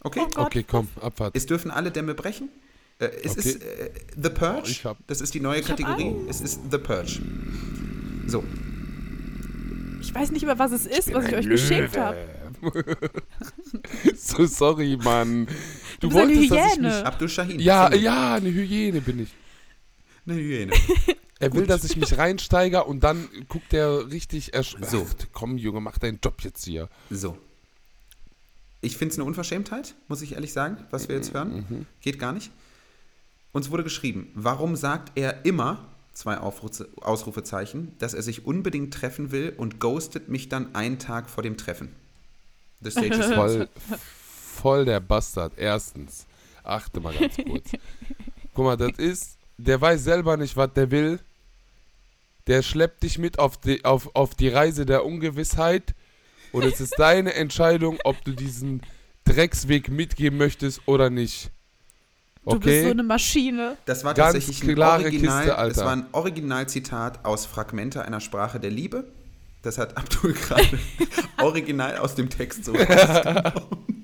Okay? 0.02 0.22
Oh. 0.38 0.44
Okay, 0.44 0.64
komm, 0.66 0.88
Abfahrt. 1.02 1.36
Es 1.36 1.44
dürfen 1.44 1.70
alle 1.70 1.90
Dämme 1.90 2.14
brechen. 2.14 2.48
Äh, 3.00 3.08
es 3.22 3.32
Okay. 3.32 3.40
ist 3.50 3.62
äh, 3.62 3.90
The 4.16 4.30
Purge. 4.30 4.62
Oh, 4.64 4.66
ich 4.66 4.84
hab- 4.86 4.96
das 5.06 5.20
ist 5.20 5.34
die 5.34 5.40
neue 5.40 5.60
Kategorie. 5.60 6.14
Es 6.26 6.40
ist 6.40 6.58
The 6.70 6.78
Purge. 6.78 7.20
So, 8.26 8.42
Ich 10.00 10.14
weiß 10.14 10.30
nicht 10.30 10.44
mehr, 10.44 10.58
was 10.58 10.72
es 10.72 10.86
ist, 10.86 11.12
was 11.12 11.26
ich 11.26 11.34
euch 11.34 11.48
geschickt 11.48 11.96
habe. 11.96 12.16
so 14.16 14.46
sorry, 14.46 14.96
Mann. 14.96 15.46
Du, 16.00 16.08
bist 16.08 16.20
eine 16.20 16.34
wolltest, 16.34 16.50
dass 16.50 16.66
ich 16.66 16.76
Hyäne. 16.76 16.88
mich... 16.88 17.06
Abdul 17.06 17.28
Shahin. 17.28 17.60
Ja, 17.60 17.94
ja, 17.94 18.34
eine 18.34 18.50
Hyäne 18.50 19.00
bin 19.00 19.20
ich. 19.20 19.30
Eine 20.26 20.36
Hyäne. 20.36 20.72
Er 21.38 21.52
will, 21.54 21.66
dass 21.66 21.84
ich 21.84 21.96
mich 21.96 22.18
reinsteige 22.18 22.84
und 22.84 23.02
dann 23.02 23.28
guckt 23.48 23.72
er 23.72 24.10
richtig 24.10 24.52
erschreckt. 24.52 24.90
So. 24.90 25.06
Komm, 25.32 25.56
Junge, 25.56 25.80
mach 25.80 25.98
deinen 25.98 26.18
Job 26.22 26.42
jetzt 26.42 26.64
hier. 26.64 26.88
So. 27.08 27.38
Ich 28.82 28.96
finde 28.96 29.12
es 29.12 29.18
eine 29.18 29.26
Unverschämtheit, 29.26 29.94
muss 30.08 30.22
ich 30.22 30.32
ehrlich 30.32 30.52
sagen, 30.52 30.78
was 30.90 31.08
wir 31.08 31.16
jetzt 31.16 31.34
hören. 31.34 31.86
Geht 32.00 32.18
gar 32.18 32.32
nicht. 32.32 32.50
Uns 33.52 33.70
wurde 33.70 33.82
geschrieben, 33.84 34.30
warum 34.34 34.76
sagt 34.76 35.18
er 35.18 35.44
immer, 35.44 35.88
zwei 36.20 36.38
Aufrufe, 36.38 36.88
Ausrufezeichen, 37.00 37.96
dass 37.98 38.14
er 38.14 38.22
sich 38.22 38.44
unbedingt 38.44 38.92
treffen 38.92 39.32
will 39.32 39.54
und 39.56 39.80
ghostet 39.80 40.28
mich 40.28 40.48
dann 40.48 40.74
einen 40.74 40.98
Tag 40.98 41.30
vor 41.30 41.42
dem 41.42 41.56
Treffen? 41.56 41.94
The 42.82 42.90
stage 42.90 43.14
is 43.14 43.26
Voll, 43.34 43.68
voll 44.60 44.84
der 44.84 45.00
Bastard. 45.00 45.54
Erstens. 45.56 46.26
Achte 46.62 47.00
mal 47.00 47.14
ganz 47.14 47.36
kurz. 47.36 47.70
Guck 48.54 48.64
mal, 48.64 48.76
das 48.76 48.98
ist, 48.98 49.38
der 49.56 49.80
weiß 49.80 50.04
selber 50.04 50.36
nicht, 50.36 50.56
was 50.56 50.72
der 50.74 50.90
will. 50.90 51.20
Der 52.46 52.62
schleppt 52.62 53.02
dich 53.02 53.18
mit 53.18 53.38
auf 53.38 53.56
die, 53.56 53.84
auf, 53.84 54.14
auf 54.14 54.34
die 54.34 54.48
Reise 54.48 54.84
der 54.84 55.04
Ungewissheit. 55.04 55.94
Und 56.52 56.64
es 56.64 56.80
ist 56.80 56.98
deine 56.98 57.34
Entscheidung, 57.34 57.98
ob 58.04 58.22
du 58.24 58.32
diesen 58.32 58.82
Drecksweg 59.24 59.88
mitgehen 59.88 60.36
möchtest 60.36 60.82
oder 60.86 61.08
nicht. 61.08 61.50
Du 62.44 62.58
bist 62.58 62.64
so 62.64 62.70
Okay? 62.70 62.90
eine 62.90 63.02
Maschine. 63.02 63.76
Das 63.84 64.02
war 64.02 64.14
Ganz 64.14 64.32
tatsächlich 64.34 64.62
ein 64.68 64.74
klare 64.74 65.02
Original, 65.04 65.38
Kiste, 65.44 65.58
Alter. 65.58 65.74
das 65.74 65.84
war 65.84 65.92
ein 65.92 66.06
Originalzitat 66.12 67.24
aus 67.24 67.44
Fragmente 67.46 68.02
einer 68.04 68.20
Sprache 68.20 68.58
der 68.58 68.70
Liebe. 68.70 69.04
Das 69.62 69.76
hat 69.76 69.96
Abdul 69.98 70.32
gerade 70.32 70.78
original 71.38 71.98
aus 71.98 72.14
dem 72.14 72.30
Text 72.30 72.64
so 72.64 72.72
rausgenommen. 72.74 73.52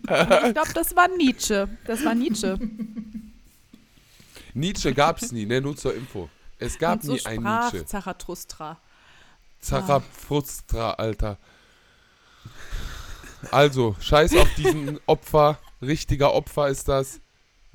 Ich 0.03 0.53
glaube, 0.53 0.73
das 0.75 0.95
war 0.95 1.09
Nietzsche. 1.17 1.67
Das 1.87 2.05
war 2.05 2.15
Nietzsche. 2.15 2.59
Nietzsche 4.55 4.93
gab 4.95 5.21
es 5.21 5.33
nie, 5.33 5.47
ne? 5.47 5.61
Nur 5.61 5.77
zur 5.77 5.95
Info. 5.95 6.29
Es 6.59 6.79
gab 6.79 7.03
so 7.03 7.15
nie 7.15 7.25
einen 7.27 7.43
Nietzsche. 7.45 7.87
Zarathustra. 7.87 8.79
Zarathustra, 9.61 10.93
Alter. 10.93 11.39
Also, 13.51 13.97
scheiß 14.01 14.37
auf 14.37 14.49
diesen 14.57 14.99
Opfer. 15.07 15.59
Richtiger 15.83 16.33
Opfer 16.35 16.69
ist 16.69 16.89
das. 16.89 17.21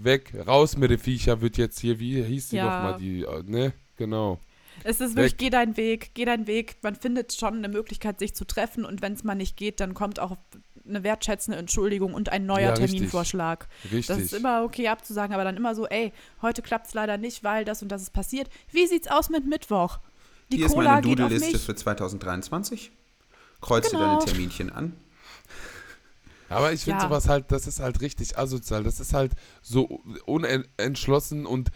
Weg, 0.04 0.34
raus 0.48 0.78
mit 0.78 0.92
den 0.92 1.00
Viecher 1.00 1.42
wird 1.42 1.58
jetzt 1.58 1.80
hier, 1.80 2.00
wie 2.00 2.22
hieß 2.24 2.50
die 2.50 2.58
Ja. 2.58 2.66
nochmal, 2.66 2.98
die, 3.00 3.24
äh, 3.24 3.44
ne? 3.46 3.74
Genau. 3.98 4.40
Es 4.84 5.00
ist 5.02 5.16
wirklich, 5.16 5.38
geh 5.38 5.50
deinen 5.50 5.78
Weg, 5.78 6.12
geh 6.16 6.26
deinen 6.26 6.48
Weg. 6.48 6.78
Man 6.82 6.96
findet 6.96 7.34
schon 7.34 7.56
eine 7.56 7.70
Möglichkeit, 7.70 8.20
sich 8.20 8.34
zu 8.34 8.46
treffen 8.46 8.86
und 8.86 9.02
wenn 9.02 9.14
es 9.14 9.24
mal 9.24 9.36
nicht 9.36 9.58
geht, 9.58 9.80
dann 9.80 9.94
kommt 9.94 10.20
auch 10.20 10.38
eine 10.88 11.04
wertschätzende 11.04 11.60
Entschuldigung 11.60 12.14
und 12.16 12.30
ein 12.30 12.46
neuer 12.48 12.70
Ja. 12.70 12.74
Terminvorschlag. 12.74 13.68
Richtig. 13.86 14.08
Das 14.08 14.18
ist 14.18 14.34
immer 14.34 14.64
okay 14.64 14.88
abzusagen, 14.88 15.34
aber 15.36 15.44
dann 15.44 15.56
immer 15.58 15.76
so, 15.76 15.86
ey, 15.88 16.12
heute 16.42 16.62
klappt 16.64 16.88
es 16.88 16.94
leider 16.96 17.18
nicht, 17.18 17.44
weil 17.44 17.66
das 17.66 17.84
und 17.84 17.90
das 17.92 18.02
ist 18.02 18.14
passiert. 18.14 18.50
Wie 18.72 18.88
sieht's 18.88 19.08
aus 19.08 19.30
mit 19.30 19.46
Mittwoch? 19.46 20.00
Die 20.52 20.58
Hier 20.58 20.66
ist 20.66 20.72
Cola 20.74 20.92
meine 20.96 21.02
geht 21.08 21.22
auf 21.22 21.30
Doodle-Liste 21.30 21.60
für 21.60 21.76
2023. 21.76 22.92
Kreuze 23.62 23.92
Genau. 23.92 24.16
deine 24.20 24.26
Terminchen 24.26 24.72
an. 24.72 24.94
Aber 26.52 26.72
ich 26.74 26.84
finde 26.84 27.02
Ja. 27.02 27.08
sowas 27.08 27.28
halt, 27.28 27.52
das 27.52 27.68
ist 27.68 27.80
halt 27.80 28.02
richtig 28.02 28.38
asozial. 28.38 28.84
Das 28.84 29.00
ist 29.00 29.14
halt 29.14 29.34
so 29.62 30.02
unentschlossen 30.26 31.46
und 31.46 31.70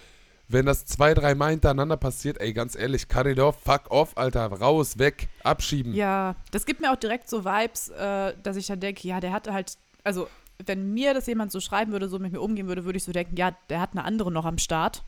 wenn 0.48 0.66
das 0.66 0.86
zwei, 0.86 1.14
drei 1.14 1.34
Mal 1.34 1.52
hintereinander 1.52 1.98
passiert, 1.98 2.40
ey, 2.40 2.54
ganz 2.54 2.76
ehrlich, 2.76 3.08
off, 3.40 3.58
fuck 3.64 3.90
off, 3.90 4.16
Alter, 4.16 4.46
raus, 4.46 5.00
weg, 5.00 5.28
abschieben. 5.44 5.94
Ja, 5.96 6.36
das 6.52 6.66
gibt 6.66 6.82
mir 6.82 6.92
auch 6.92 6.98
direkt 6.98 7.30
so 7.30 7.44
Vibes, 7.44 7.90
äh, 7.90 8.34
dass 8.44 8.56
ich 8.56 8.68
dann 8.68 8.80
denke, 8.80 9.08
ja, 9.08 9.20
der 9.20 9.32
hatte 9.34 9.54
halt, 9.54 9.78
also 10.04 10.28
wenn 10.64 10.94
mir 10.94 11.14
das 11.14 11.26
jemand 11.26 11.52
so 11.52 11.60
schreiben 11.60 11.92
würde, 11.92 12.08
so 12.08 12.20
mit 12.20 12.32
mir 12.32 12.42
umgehen 12.42 12.68
würde, 12.68 12.86
würde 12.86 12.98
ich 12.98 13.04
so 13.04 13.12
denken, 13.12 13.36
ja, 13.38 13.52
der 13.70 13.82
hat 13.82 13.92
eine 13.94 14.04
andere 14.04 14.32
noch 14.32 14.46
am 14.46 14.58
Start 14.58 15.04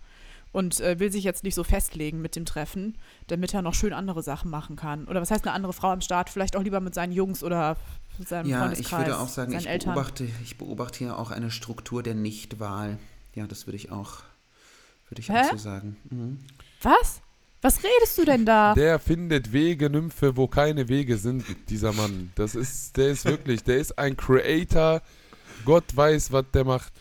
und 0.52 0.80
äh, 0.80 1.00
will 1.00 1.12
sich 1.12 1.24
jetzt 1.24 1.44
nicht 1.44 1.56
so 1.56 1.64
festlegen 1.64 2.22
mit 2.22 2.36
dem 2.36 2.46
Treffen, 2.46 2.98
damit 3.28 3.54
er 3.54 3.62
noch 3.62 3.74
schön 3.74 3.94
andere 3.94 4.24
Sachen 4.24 4.50
machen 4.50 4.76
kann. 4.76 5.06
Oder 5.08 5.22
was 5.22 5.32
heißt 5.32 5.46
eine 5.46 5.54
andere 5.54 5.74
Frau 5.74 5.92
am 5.92 6.02
Start? 6.02 6.30
Vielleicht 6.30 6.56
auch 6.56 6.64
lieber 6.64 6.80
mit 6.80 6.94
seinen 6.96 7.12
Jungs 7.12 7.44
oder 7.44 7.78
mit 8.18 8.28
seinem 8.28 8.50
Ja, 8.50 8.58
ich 8.58 8.62
Freundeskreis, 8.64 9.06
würde 9.06 9.20
auch 9.20 9.30
sagen, 9.30 9.54
ich 9.54 9.68
Eltern. 9.68 9.94
beobachte, 9.94 10.28
ich 10.44 10.58
beobachte 10.58 11.00
hier 11.00 11.18
auch 11.20 11.32
eine 11.32 11.52
Struktur 11.52 12.04
der 12.04 12.16
Nichtwahl. 12.16 12.98
Ja, 13.36 13.46
das 13.46 13.68
würde 13.68 13.76
ich 13.78 13.92
auch, 13.92 14.22
würde 15.10 15.22
ich 15.22 15.30
Hä? 15.30 15.42
auch 15.42 15.52
so 15.52 15.58
sagen. 15.58 15.98
Mhm. 16.10 16.40
Was? 16.82 17.22
Was 17.62 17.80
redest 17.84 18.18
du 18.18 18.26
denn 18.26 18.46
da? 18.46 18.74
Der 18.76 19.00
findet 19.00 19.52
Wege, 19.52 19.90
Nymphe, 19.90 20.38
wo 20.38 20.48
keine 20.48 20.90
Wege 20.90 21.18
sind, 21.18 21.44
dieser 21.70 21.92
Mann. 21.92 22.32
Das 22.36 22.54
ist, 22.56 22.98
der 22.98 23.10
ist 23.10 23.26
wirklich, 23.26 23.64
der 23.64 23.78
ist 23.78 23.98
ein 23.98 24.16
Creator. 24.16 25.02
Gott 25.66 25.84
weiß, 25.96 26.32
was 26.32 26.46
der 26.54 26.66
macht. 26.66 26.94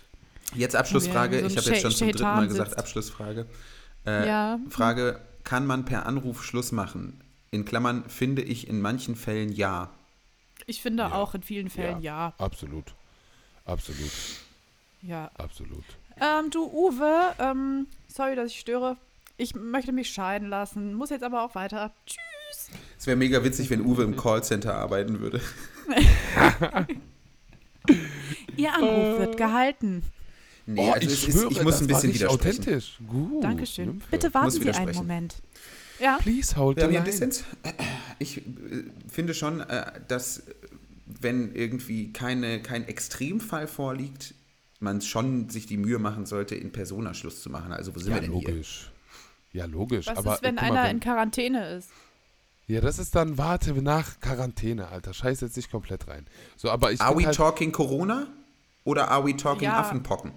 Jetzt 0.55 0.77
Abschlussfrage. 0.77 1.37
Ja, 1.41 1.43
so 1.43 1.47
ich 1.49 1.57
habe 1.59 1.71
jetzt 1.71 1.83
schon 1.83 1.91
zum 1.91 2.09
dritten 2.09 2.23
Mal 2.23 2.47
gesagt 2.49 2.71
sitzt. 2.71 2.79
Abschlussfrage. 2.79 3.47
Äh, 4.07 4.27
Ja. 4.27 4.59
Frage, 4.71 5.21
kann 5.45 5.67
man 5.67 5.85
per 5.85 6.07
Anruf 6.07 6.45
Schluss 6.45 6.73
machen? 6.73 7.21
In 7.51 7.65
Klammern 7.65 8.09
finde 8.09 8.43
ich 8.43 8.69
in 8.69 8.81
manchen 8.81 9.17
Fällen 9.17 9.53
ja. 9.53 9.91
Ich 10.67 10.83
finde 10.83 11.05
Ja. 11.05 11.13
auch 11.13 11.35
in 11.35 11.43
vielen 11.43 11.71
Fällen 11.71 12.01
ja. 12.01 12.33
Absolut. 12.39 12.95
Absolut. 13.65 14.11
Ja. 15.03 15.31
Absolut. 15.37 15.85
Ähm, 16.21 16.51
du, 16.51 16.65
Uwe, 16.65 17.35
ähm, 17.39 17.87
sorry, 18.09 18.37
dass 18.37 18.51
ich 18.51 18.59
störe. 18.61 18.97
Ich 19.37 19.55
möchte 19.55 19.93
mich 19.93 20.11
scheiden 20.11 20.49
lassen, 20.49 20.95
muss 20.95 21.11
jetzt 21.11 21.23
aber 21.23 21.43
auch 21.45 21.55
weiter. 21.55 21.93
Tschüss. 22.07 22.71
Es 22.99 23.07
wäre 23.07 23.17
mega 23.17 23.45
witzig, 23.45 23.69
wenn 23.71 23.83
Uwe 23.85 24.03
im 24.05 24.17
Callcenter 24.17 24.75
arbeiten 24.77 25.21
würde. 25.21 25.41
Ihr 28.57 28.73
Anruf 28.75 29.19
wird 29.19 29.37
gehalten. 29.37 30.03
Nee, 30.67 30.81
oh, 30.81 30.93
also 30.93 31.07
ich 31.07 31.13
es 31.15 31.29
ist, 31.29 31.33
schwöre, 31.33 31.53
ich 31.53 31.63
muss 31.63 31.75
das 31.75 31.83
ein 31.83 31.87
bisschen 31.87 32.15
widersprechen. 32.15 32.61
authentisch. 32.61 32.99
Gut. 33.07 33.45
Dankeschön. 33.45 33.87
Nymphe. 33.87 34.07
Bitte 34.11 34.35
warten 34.35 34.51
Sie 34.51 34.71
einen. 34.71 34.95
Moment. 34.97 35.37
Ja, 36.01 36.19
Please 36.21 36.57
hold 36.57 36.79
the 36.79 36.87
hier 36.87 36.93
line. 36.95 37.05
Dissens. 37.05 37.45
ich 38.19 38.39
äh, 38.39 38.43
finde 39.11 39.33
schon, 39.33 39.61
äh, 39.61 39.93
dass 40.09 40.39
äh, 40.39 40.55
wenn 41.07 41.55
irgendwie 41.55 42.13
keine, 42.13 42.61
kein 42.61 42.87
Extremfall 42.89 43.67
vorliegt, 43.69 44.35
man 44.81 45.01
schon 45.01 45.49
sich 45.49 45.67
die 45.67 45.77
Mühe 45.79 45.99
machen 45.99 46.27
sollte, 46.27 46.55
in 46.55 46.73
Persona 46.73 47.15
Schluss 47.15 47.41
zu 47.41 47.49
machen. 47.49 47.73
Also 47.73 47.95
wo 47.95 47.99
sind 48.01 48.11
Ja, 48.11 48.17
wir 48.17 48.23
denn 48.23 48.33
hier? 48.33 48.49
logisch. 48.49 48.91
Ja, 49.53 49.65
logisch. 49.65 50.07
Was 50.09 50.19
aber 50.19 50.35
ist, 50.35 50.43
wenn 50.43 50.57
mal, 50.57 50.63
einer 50.65 50.83
wenn- 50.85 50.97
in 50.97 51.01
Quarantäne 51.01 51.69
ist? 51.77 51.89
Ja, 52.67 52.81
das 52.81 52.99
ist 52.99 53.15
dann, 53.15 53.39
warte, 53.39 53.73
nach 53.81 54.19
Quarantäne, 54.21 54.89
Alter. 54.89 55.15
Scheiß 55.15 55.41
jetzt 55.41 55.57
nicht 55.57 55.71
komplett 55.71 56.09
rein. 56.09 56.27
So, 56.57 56.69
aber 56.69 56.91
ich 56.91 57.01
Are 57.01 57.17
we 57.17 57.25
halt, 57.25 57.37
talking 57.37 57.71
Corona 57.71 58.27
oder 58.85 59.09
are 59.09 59.25
we 59.25 59.37
talking 59.37 59.65
Ja. 59.69 59.79
Affenpocken? 59.79 60.33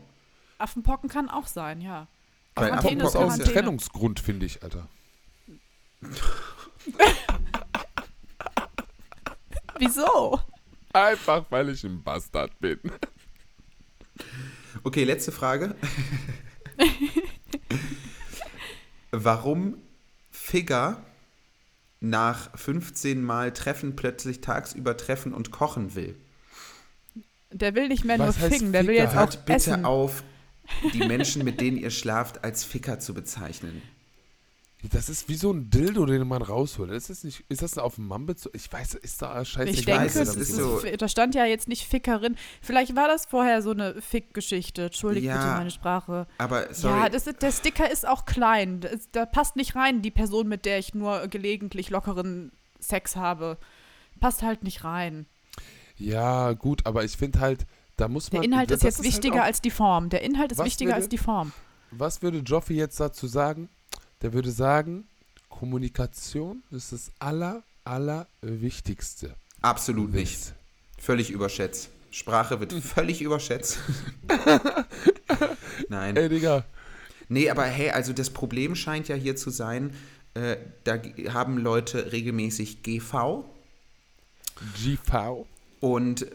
Affenpocken 0.60 1.10
kann 1.10 1.30
auch 1.30 1.48
sein, 1.48 1.82
ja. 1.82 2.08
Weil 2.56 2.72
das 2.72 2.86
ist 2.86 3.16
auch 3.16 3.32
ein. 3.32 3.40
Trennungsgrund, 3.40 4.20
finde 4.20 4.46
ich, 4.46 4.62
Alter. 4.64 4.88
Wieso? 9.78 10.40
Einfach, 10.94 11.46
weil 11.50 11.70
ich 11.70 11.84
ein 11.84 12.04
Bastard 12.04 12.60
bin. 12.60 12.80
Okay, 14.84 15.04
letzte 15.04 15.32
Frage. 15.32 15.76
Warum 19.12 19.78
Figger 20.32 21.04
nach 22.00 22.58
15 22.58 23.22
Mal 23.22 23.54
Treffen 23.54 23.96
plötzlich 23.96 24.42
tagsüber 24.42 24.98
treffen 24.98 25.34
und 25.34 25.52
kochen 25.52 25.96
will? 25.96 26.16
Der 27.52 27.74
will 27.76 27.88
nicht 27.88 28.06
mehr 28.06 28.20
Was 28.20 28.40
nur 28.40 28.50
ficken, 28.50 28.72
der 28.72 28.86
will 28.86 28.96
jetzt 28.96 29.12
auch 29.14 29.22
Hört 29.22 29.46
bitte 29.46 29.72
essen. 29.72 29.86
auf, 29.86 30.24
die 30.94 31.00
Menschen, 31.00 31.44
mit 31.44 31.60
denen 31.62 31.78
ihr 31.78 31.92
schlaft, 31.92 32.44
als 32.44 32.64
Ficker 32.64 33.00
zu 33.00 33.14
bezeichnen. 33.14 33.82
Das 34.94 35.10
ist 35.10 35.28
wie 35.28 35.36
so 35.36 35.52
ein 35.52 35.70
Dildo, 35.70 36.06
den 36.06 36.26
man 36.26 36.42
rausholt. 36.42 36.90
Ist 36.92 37.10
das, 37.10 37.26
nicht, 37.26 37.44
ist 37.50 37.62
das 37.62 37.78
auf 37.78 37.96
dem 37.96 38.08
Mann 38.08 38.26
bezogen? 38.26 38.56
Ich 38.56 38.72
weiß, 38.72 38.94
ist 38.96 39.22
da 39.22 39.44
scheiße. 39.44 39.72
Ich 39.72 39.86
weiß, 39.86 40.14
denke, 40.14 40.20
es 40.30 40.36
das 40.36 40.36
ist 40.38 40.56
so- 40.56 40.82
da 40.98 41.10
stand 41.10 41.36
ja 41.36 41.44
jetzt 41.44 41.68
nicht 41.68 41.86
Fickerin. 41.86 42.38
Vielleicht 42.62 42.96
war 42.96 43.10
das 43.10 43.26
vorher 43.26 43.62
so 43.62 43.72
eine 43.72 44.02
Fick-Geschichte. 44.02 44.84
Entschuldigt 44.86 45.26
Ja, 45.26 45.36
bitte 45.36 45.48
meine 45.58 45.72
Sprache. 45.72 46.28
Aber 46.38 46.74
sorry, 46.74 46.98
Ja, 46.98 47.10
das 47.10 47.26
der 47.26 47.52
Sticker 47.52 47.92
ist 47.92 48.08
auch 48.08 48.24
klein. 48.24 48.80
Das, 48.80 49.10
da 49.12 49.26
passt 49.26 49.58
nicht 49.58 49.76
rein, 49.76 50.02
die 50.02 50.12
Person, 50.12 50.48
mit 50.48 50.64
der 50.64 50.80
ich 50.80 50.94
nur 50.94 51.28
gelegentlich 51.28 51.90
lockeren 51.90 52.54
Sex 52.80 53.18
habe. 53.18 53.58
Passt 54.22 54.44
halt 54.44 54.64
nicht 54.64 54.86
rein. 54.86 55.26
Ja, 55.98 56.54
gut, 56.54 56.86
aber 56.86 57.04
ich 57.04 57.18
finde 57.18 57.42
halt, 57.42 57.66
da 58.00 58.08
muss 58.08 58.32
man. 58.32 58.42
Der 58.42 58.50
Inhalt 58.50 58.72
ist 58.72 58.84
jetzt 58.84 58.98
halt 58.98 59.08
wichtiger 59.08 59.42
auch- 59.42 59.46
als 59.46 59.62
die 59.62 59.72
Form. 59.72 60.10
Der 60.10 60.22
Inhalt 60.22 60.52
ist 60.52 60.58
Was 60.60 60.66
wichtiger 60.66 60.90
würde- 60.92 60.96
als 60.98 61.10
die 61.10 61.18
Form. 61.18 61.52
Was 61.92 62.22
würde 62.22 62.40
Joffi 62.40 62.76
jetzt 62.76 63.00
dazu 63.00 63.28
sagen? 63.28 63.70
Der 64.22 64.34
würde 64.34 64.52
sagen, 64.52 65.08
Kommunikation 65.50 66.64
ist 66.72 66.92
das 66.92 67.12
aller, 67.20 67.64
aller 67.84 68.28
Wichtigste. 68.42 69.36
absolut 69.62 70.14
nicht. 70.14 70.54
Völlig 70.98 71.32
überschätzt. 71.32 71.90
Sprache 72.12 72.60
wird 72.60 72.74
völlig 72.84 73.22
überschätzt. 73.22 73.80
Nein. 75.90 76.16
Ey, 76.18 76.30
Digga. 76.30 76.66
Nee, 77.28 77.50
aber 77.50 77.66
hey, 77.66 77.92
also 77.92 78.14
das 78.14 78.30
Problem 78.32 78.76
scheint 78.76 79.08
ja 79.08 79.16
hier 79.16 79.36
zu 79.36 79.50
sein, 79.50 79.94
äh, 80.34 80.58
da 80.84 81.00
haben 81.34 81.58
Leute 81.58 82.12
regelmäßig 82.12 82.82
GV 82.84 83.46
GV. 84.76 85.46
und 85.80 86.26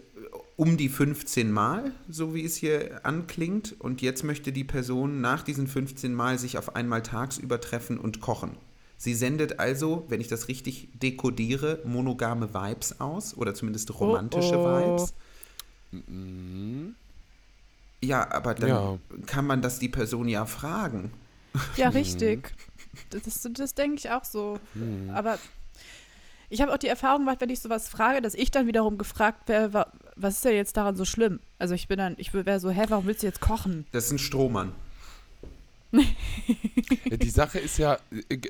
um 0.57 0.77
die 0.77 0.89
15 0.89 1.51
Mal, 1.51 1.93
so 2.09 2.35
wie 2.35 2.45
es 2.45 2.57
hier 2.57 3.01
anklingt. 3.05 3.75
Und 3.79 4.03
jetzt 4.03 4.23
möchte 4.23 4.53
die 4.53 4.65
Person 4.65 5.21
nach 5.21 5.43
diesen 5.43 5.67
15 5.67 6.15
Mal 6.15 6.39
sich 6.39 6.59
auf 6.59 6.77
einmal 6.77 7.03
tagsüber 7.03 7.61
treffen 7.61 7.99
und 7.99 8.21
kochen. 8.21 8.57
Sie 8.97 9.15
sendet 9.15 9.59
also, 9.59 10.05
wenn 10.09 10.21
ich 10.21 10.29
das 10.29 10.49
richtig 10.49 10.89
dekodiere, 10.95 11.81
monogame 11.85 12.55
Vibes 12.55 13.01
aus 13.01 13.37
oder 13.37 13.55
zumindest 13.55 13.99
romantische 13.99 14.59
oh. 14.59 14.65
Vibes. 14.65 15.15
Mhm. 15.91 16.95
Ja, 18.01 18.31
aber 18.31 18.55
dann 18.55 18.69
Ja. 18.69 18.99
kann 19.27 19.47
man 19.47 19.63
das 19.63 19.79
die 19.79 19.89
Person 19.89 20.29
ja 20.29 20.47
fragen. 20.47 21.11
Ja, 21.77 21.89
richtig. 21.91 22.53
Das, 23.11 23.23
das, 23.23 23.49
das 23.53 23.75
denke 23.75 23.97
ich 23.97 24.11
auch 24.11 24.25
so. 24.25 24.59
Mhm. 24.75 25.11
Aber 25.11 25.39
ich 26.51 26.61
habe 26.61 26.73
auch 26.73 26.79
die 26.79 26.89
Erfahrung 26.89 27.21
gemacht, 27.21 27.41
wenn 27.41 27.51
ich 27.51 27.61
sowas 27.61 27.89
frage, 27.89 28.21
dass 28.21 28.35
ich 28.35 28.51
dann 28.51 28.67
wiederum 28.67 28.99
gefragt 28.99 29.49
werde, 29.49 29.87
was 30.17 30.37
ist 30.37 30.45
denn 30.45 30.55
jetzt 30.55 30.77
daran 30.77 30.97
so 30.97 31.05
schlimm? 31.05 31.41
Also 31.59 31.75
ich 31.75 31.89
bin 31.89 31.99
dann, 31.99 32.15
ich 32.19 32.33
wäre 32.33 32.61
so, 32.61 32.71
hä, 32.71 32.85
warum 32.89 33.07
willst 33.07 33.23
du 33.23 33.27
jetzt 33.27 33.41
kochen? 33.41 33.87
Das 33.93 34.07
ist 34.07 34.13
ein 34.13 34.19
Strohmann. 34.19 34.73
Ja, 37.11 37.17
die 37.17 37.31
Sache 37.31 37.59
ist 37.59 37.79
ja, 37.79 37.99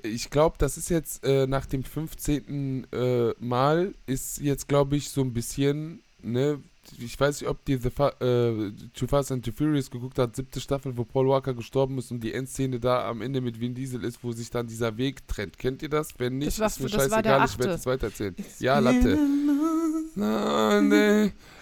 ich 0.03 0.31
glaube, 0.31 0.57
das 0.59 0.77
ist 0.77 0.89
jetzt 0.89 1.25
äh, 1.25 1.47
nach 1.47 1.67
dem 1.67 1.85
15. 1.85 2.87
Äh, 2.93 3.31
Mal, 3.39 3.95
ist 4.07 4.41
jetzt, 4.41 4.69
glaube 4.69 4.97
ich, 4.97 5.11
so 5.11 5.21
ein 5.21 5.33
bisschen, 5.33 6.03
ne, 6.25 6.61
ich 6.99 7.19
weiß 7.19 7.41
nicht, 7.41 7.49
ob 7.51 7.65
die 7.65 7.77
The 7.77 7.91
Fa 7.91 8.11
äh, 8.21 8.73
Too 8.95 9.07
Fast 9.07 9.33
and 9.33 9.45
Too 9.45 9.53
Furious 9.53 9.91
geguckt 9.91 10.19
hat, 10.19 10.37
siebte 10.37 10.61
Staffel, 10.61 10.97
wo 10.97 11.05
Paul 11.05 11.29
Walker 11.29 11.55
gestorben 11.55 11.99
ist 11.99 12.11
und 12.11 12.21
die 12.21 12.33
Endszene 12.33 12.81
da 12.81 13.09
am 13.09 13.23
Ende 13.23 13.41
mit 13.41 13.61
Vin 13.61 13.75
Diesel 13.75 14.05
ist, 14.05 14.23
wo 14.23 14.33
sich 14.33 14.51
dann 14.51 14.67
dieser 14.67 14.97
Weg 14.97 15.27
trennt. 15.27 15.59
Kennt 15.59 15.83
ihr 15.83 15.89
das? 15.89 16.09
Wenn 16.19 16.39
nicht, 16.39 16.59
Das 16.61 16.77
ist 16.77 16.83
mir 16.83 16.89
scheißegal, 16.89 17.47
ich 17.47 17.59
werde 17.59 17.73
es 17.73 17.87
weitererzählen. 17.87 18.37
Ja, 18.59 18.79
Latte. 18.79 19.19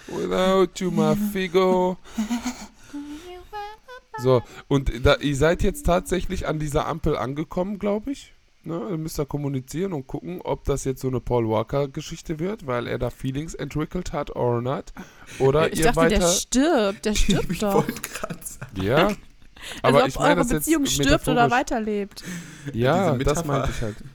Without 0.08 0.70
you, 0.78 0.90
my 0.90 1.14
figo. 1.32 1.96
So, 4.18 4.42
und 4.68 5.06
da, 5.06 5.16
ihr 5.16 5.36
seid 5.36 5.62
jetzt 5.62 5.86
tatsächlich 5.86 6.46
an 6.46 6.58
dieser 6.58 6.86
Ampel 6.86 7.16
angekommen, 7.16 7.78
glaube 7.78 8.12
ich. 8.12 8.34
Ne, 8.64 8.80
ihr 8.90 8.96
müsst 8.98 9.18
da 9.18 9.24
kommunizieren 9.24 9.92
und 9.92 10.06
gucken, 10.06 10.40
ob 10.42 10.64
das 10.64 10.84
jetzt 10.84 11.00
so 11.00 11.08
eine 11.08 11.20
Paul 11.20 11.48
Walker-Geschichte 11.48 12.38
wird, 12.38 12.66
weil 12.66 12.86
er 12.86 12.98
da 12.98 13.10
Feelings 13.10 13.54
entwickelt 13.54 14.12
hat 14.12 14.36
or 14.36 14.62
not. 14.62 14.92
Oder 15.40 15.72
ich 15.72 15.80
ihr 15.80 15.86
dachte, 15.86 15.96
weiter. 15.96 16.18
der 16.20 16.28
stirbt, 16.28 17.04
der 17.04 17.14
stirbt 17.16 17.50
ich 17.50 17.58
doch. 17.58 17.74
wollte 17.74 18.00
gerade 18.00 18.38
sagen. 18.42 18.82
ja. 18.82 19.06
Also 19.06 19.18
Aber 19.82 20.02
ob 20.02 20.08
ich 20.08 20.14
meine 20.16 20.28
eure 20.28 20.38
das 20.40 20.48
Beziehung 20.48 20.86
stirbt 20.86 21.26
oder 21.28 21.50
weiterlebt. 21.50 22.22
Ja, 22.72 23.16
das 23.16 23.44
meinte 23.44 23.70
ich 23.70 23.82
halt. 23.82 23.96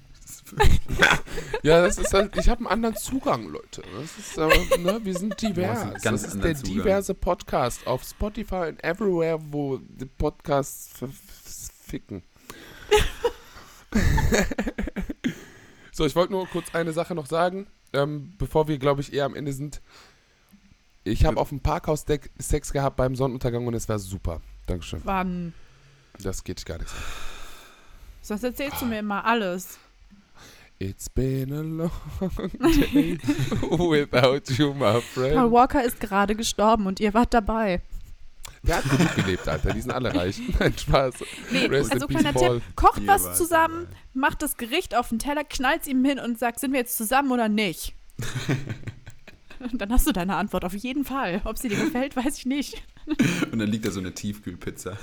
Ja, 1.64 1.82
das 1.82 1.98
ist 1.98 2.14
halt, 2.14 2.38
ich 2.38 2.48
habe 2.48 2.60
einen 2.60 2.68
anderen 2.68 2.96
Zugang, 2.96 3.48
Leute. 3.50 3.82
Das 4.00 4.18
ist, 4.18 4.38
äh, 4.38 4.78
ne, 4.80 5.00
wir 5.04 5.14
sind 5.18 5.42
divers. 5.42 5.82
einen 5.82 5.94
Das 5.94 6.02
ganz 6.04 6.24
ist 6.24 6.42
der 6.44 6.56
Zugang. 6.56 6.74
diverse 6.74 7.14
Podcast 7.14 7.86
auf 7.86 8.04
Spotify 8.04 8.70
und 8.70 8.82
everywhere, 8.84 9.40
wo 9.52 9.78
die 9.78 10.06
Podcasts 10.06 10.90
ficken. 11.86 12.24
so, 15.92 16.06
ich 16.06 16.16
wollte 16.16 16.34
nur 16.34 16.48
kurz 16.48 16.74
eine 16.74 16.94
Sache 16.94 17.16
noch 17.16 17.26
sagen, 17.26 17.68
ähm, 17.94 18.34
bevor 18.38 18.68
wir, 18.68 18.78
glaube 18.78 19.02
ich, 19.02 19.14
eher 19.14 19.26
am 19.26 19.36
Ende 19.36 19.54
sind. 19.54 19.82
Ich 21.04 21.26
habe 21.26 21.38
auf 21.40 21.50
dem 21.50 21.62
Parkhaus 21.62 22.06
Sex 22.38 22.74
gehabt 22.74 22.98
beim 22.98 23.16
Sonnenuntergang 23.16 23.66
und 23.66 23.74
es 23.74 23.88
war 23.88 23.98
super. 24.00 24.42
Dankeschön. 24.66 25.02
Wann? 25.06 25.54
Das 26.22 26.44
geht 26.44 26.66
gar 26.66 26.78
nichts. 26.78 26.94
Sonst 28.22 28.44
erzählst 28.44 28.82
du 28.82 28.86
mir 28.86 29.00
immer 29.00 29.24
alles. 29.24 29.80
It's 30.80 31.10
been 31.10 31.54
a 31.54 31.62
long 31.62 31.92
day 32.94 33.18
without 33.80 34.52
you, 34.54 34.74
my 34.74 34.92
Paul 34.92 35.02
friend. 35.02 35.52
Walker 35.52 35.84
ist 35.84 36.00
gerade 36.00 36.36
gestorben 36.36 36.86
und 36.86 37.00
ihr 37.00 37.14
wart 37.16 37.34
dabei. 37.34 37.82
Der 38.64 38.78
hat 38.78 38.90
genug 38.90 39.16
gelebt, 39.16 39.48
Alter. 39.48 39.74
Die 39.74 39.82
sind 39.82 39.92
alle 39.92 40.14
reich. 40.14 40.40
Nein, 40.60 40.74
Spaß. 40.78 41.16
Nee, 41.52 41.66
Rest 41.66 41.92
also 41.94 42.08
kleiner. 42.08 42.34
Tipp, 42.34 42.62
kocht 42.76 43.06
was 43.08 43.38
zusammen, 43.38 43.88
macht 44.14 44.42
das 44.42 44.58
Gericht 44.58 44.96
auf 44.96 45.10
den 45.10 45.20
Teller, 45.20 45.44
knallt 45.44 45.88
ihm 45.88 46.04
hin 46.04 46.20
und 46.20 46.38
sagt, 46.38 46.60
sind 46.60 46.72
wir 46.72 46.80
jetzt 46.80 46.98
zusammen 46.98 47.32
oder 47.32 47.50
nicht? 47.50 47.94
Dann 49.74 49.92
hast 49.92 50.06
du 50.06 50.12
deine 50.12 50.36
Antwort 50.36 50.66
auf 50.66 50.74
jeden 50.76 51.04
Fall. 51.04 51.42
Ob 51.44 51.58
sie 51.58 51.70
dir 51.70 51.78
gefällt, 51.78 52.16
weiß 52.16 52.38
ich 52.38 52.46
nicht. 52.46 52.84
Und 53.52 53.58
dann 53.58 53.70
liegt 53.70 53.86
da 53.86 53.92
so 53.92 54.00
eine 54.00 54.14
Tiefkühlpizza. 54.14 54.98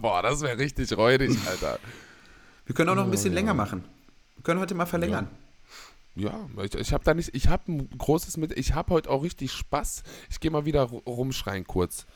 Boah, 0.00 0.22
das 0.22 0.42
wäre 0.42 0.58
richtig 0.58 0.96
räudig, 0.96 1.36
Alter. 1.48 1.78
Wir 2.66 2.74
können 2.74 2.90
auch 2.90 2.94
noch 2.94 3.04
ein 3.04 3.10
bisschen 3.10 3.32
Oh, 3.32 3.34
ja. 3.34 3.40
länger 3.40 3.54
machen. 3.54 3.84
Wir 4.36 4.42
können 4.44 4.60
heute 4.60 4.74
mal 4.74 4.86
verlängern. 4.86 5.28
Ja, 5.32 5.38
ich, 6.14 6.74
ich 6.74 6.92
habe 6.92 7.04
da 7.04 7.14
nicht, 7.14 7.34
ich 7.34 7.48
habe 7.48 7.72
ein 7.72 7.88
großes 7.96 8.36
mit, 8.36 8.52
ich 8.52 8.74
habe 8.74 8.92
heute 8.92 9.10
auch 9.10 9.22
richtig 9.22 9.52
Spaß. 9.52 10.02
Ich 10.30 10.40
gehe 10.40 10.50
mal 10.50 10.64
wieder 10.64 10.84
ru- 10.84 11.04
rumschreien 11.06 11.66
kurz. 11.66 12.06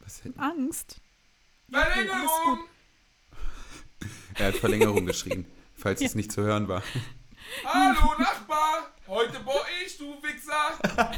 Was 0.00 0.22
denn? 0.22 0.38
Angst. 0.38 0.96
Verlängerung! 1.70 2.58
Er 4.34 4.48
hat 4.48 4.54
Verlängerung 4.56 5.06
geschrien, 5.06 5.46
falls 5.74 6.00
Ja. 6.00 6.06
es 6.06 6.14
nicht 6.14 6.32
zu 6.32 6.42
hören 6.42 6.68
war. 6.68 6.82
Hallo 7.64 8.14
Nachbar, 8.18 8.90
heute 9.08 9.40
boah 9.40 9.64
ich, 9.84 9.96
du 9.98 10.04
Wichser. 10.22 10.78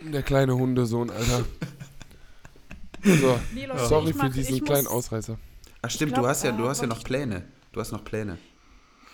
Der 0.00 0.22
kleine 0.22 0.54
Hundesohn, 0.54 1.10
Alter. 1.10 1.44
So, 3.02 3.40
Nee, 3.52 3.66
Leute, 3.66 3.86
sorry 3.86 4.10
ich 4.10 4.16
für 4.16 4.30
diesen 4.30 4.56
ich 4.56 4.64
kleinen 4.64 4.84
muss, 4.84 4.92
Ausreißer. 4.92 5.38
Ach 5.82 5.90
stimmt, 5.90 6.12
glaub, 6.12 6.24
du 6.24 6.28
hast 6.28 6.44
ja, 6.44 6.50
äh, 6.50 6.56
du 6.56 6.68
hast 6.68 6.80
ja 6.80 6.86
noch 6.86 7.02
Pläne. 7.04 7.44
Du 7.72 7.80
hast 7.80 7.92
noch 7.92 8.04
Pläne. 8.04 8.38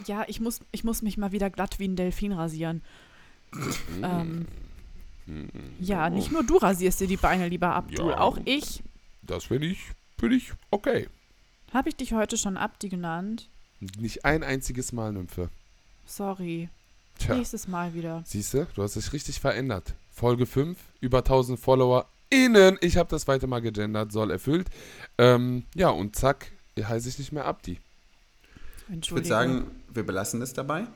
Ja, 0.06 0.24
ich 0.26 0.40
muss, 0.40 0.60
ich 0.72 0.82
muss 0.84 1.02
mich 1.02 1.16
mal 1.18 1.32
wieder 1.32 1.50
glatt 1.50 1.78
wie 1.78 1.86
ein 1.88 1.96
Delfin 1.96 2.32
rasieren. 2.32 2.82
Ähm, 4.02 4.46
ja, 5.80 6.10
nicht 6.10 6.32
nur 6.32 6.42
du 6.44 6.56
rasierst 6.56 7.00
dir 7.00 7.06
die 7.06 7.16
Beine 7.16 7.48
lieber 7.48 7.74
ab, 7.74 7.90
du, 7.94 8.10
Ja. 8.10 8.18
auch 8.18 8.38
ich. 8.44 8.82
Das 9.22 9.44
finde 9.44 9.68
ich, 9.68 9.78
finde 10.18 10.36
ich 10.36 10.52
okay. 10.70 11.08
Habe 11.72 11.88
ich 11.88 11.96
dich 11.96 12.12
heute 12.12 12.36
schon 12.36 12.56
Abdi 12.56 12.88
genannt? 12.88 13.48
Nicht 13.98 14.24
ein 14.24 14.42
einziges 14.42 14.92
Mal, 14.92 15.12
Nymphe. 15.12 15.48
Sorry. 16.06 16.68
Tja, 17.18 17.36
Nächstes 17.36 17.68
Mal 17.68 17.94
wieder. 17.94 18.22
siehst 18.26 18.52
du, 18.54 18.66
du 18.74 18.82
hast 18.82 18.96
dich 18.96 19.12
richtig 19.12 19.40
verändert. 19.40 19.94
Folge 20.10 20.46
5, 20.46 20.76
über 21.00 21.18
1000 21.18 21.58
Follower 21.58 22.06
innen. 22.30 22.76
Ich 22.80 22.96
habe 22.96 23.08
das 23.08 23.22
zweite 23.22 23.46
Mal 23.46 23.60
gegendert, 23.60 24.12
soll 24.12 24.30
erfüllt. 24.30 24.68
Ähm, 25.18 25.64
ja, 25.74 25.88
und 25.90 26.16
zack, 26.16 26.50
heiße 26.83 27.09
ich 27.09 27.18
nicht 27.18 27.31
mehr 27.33 27.45
Abdi. 27.45 27.79
Ich 29.01 29.12
würde 29.12 29.27
sagen, 29.29 29.66
wir 29.93 30.05
belassen 30.05 30.43
es 30.43 30.53
dabei, 30.53 30.87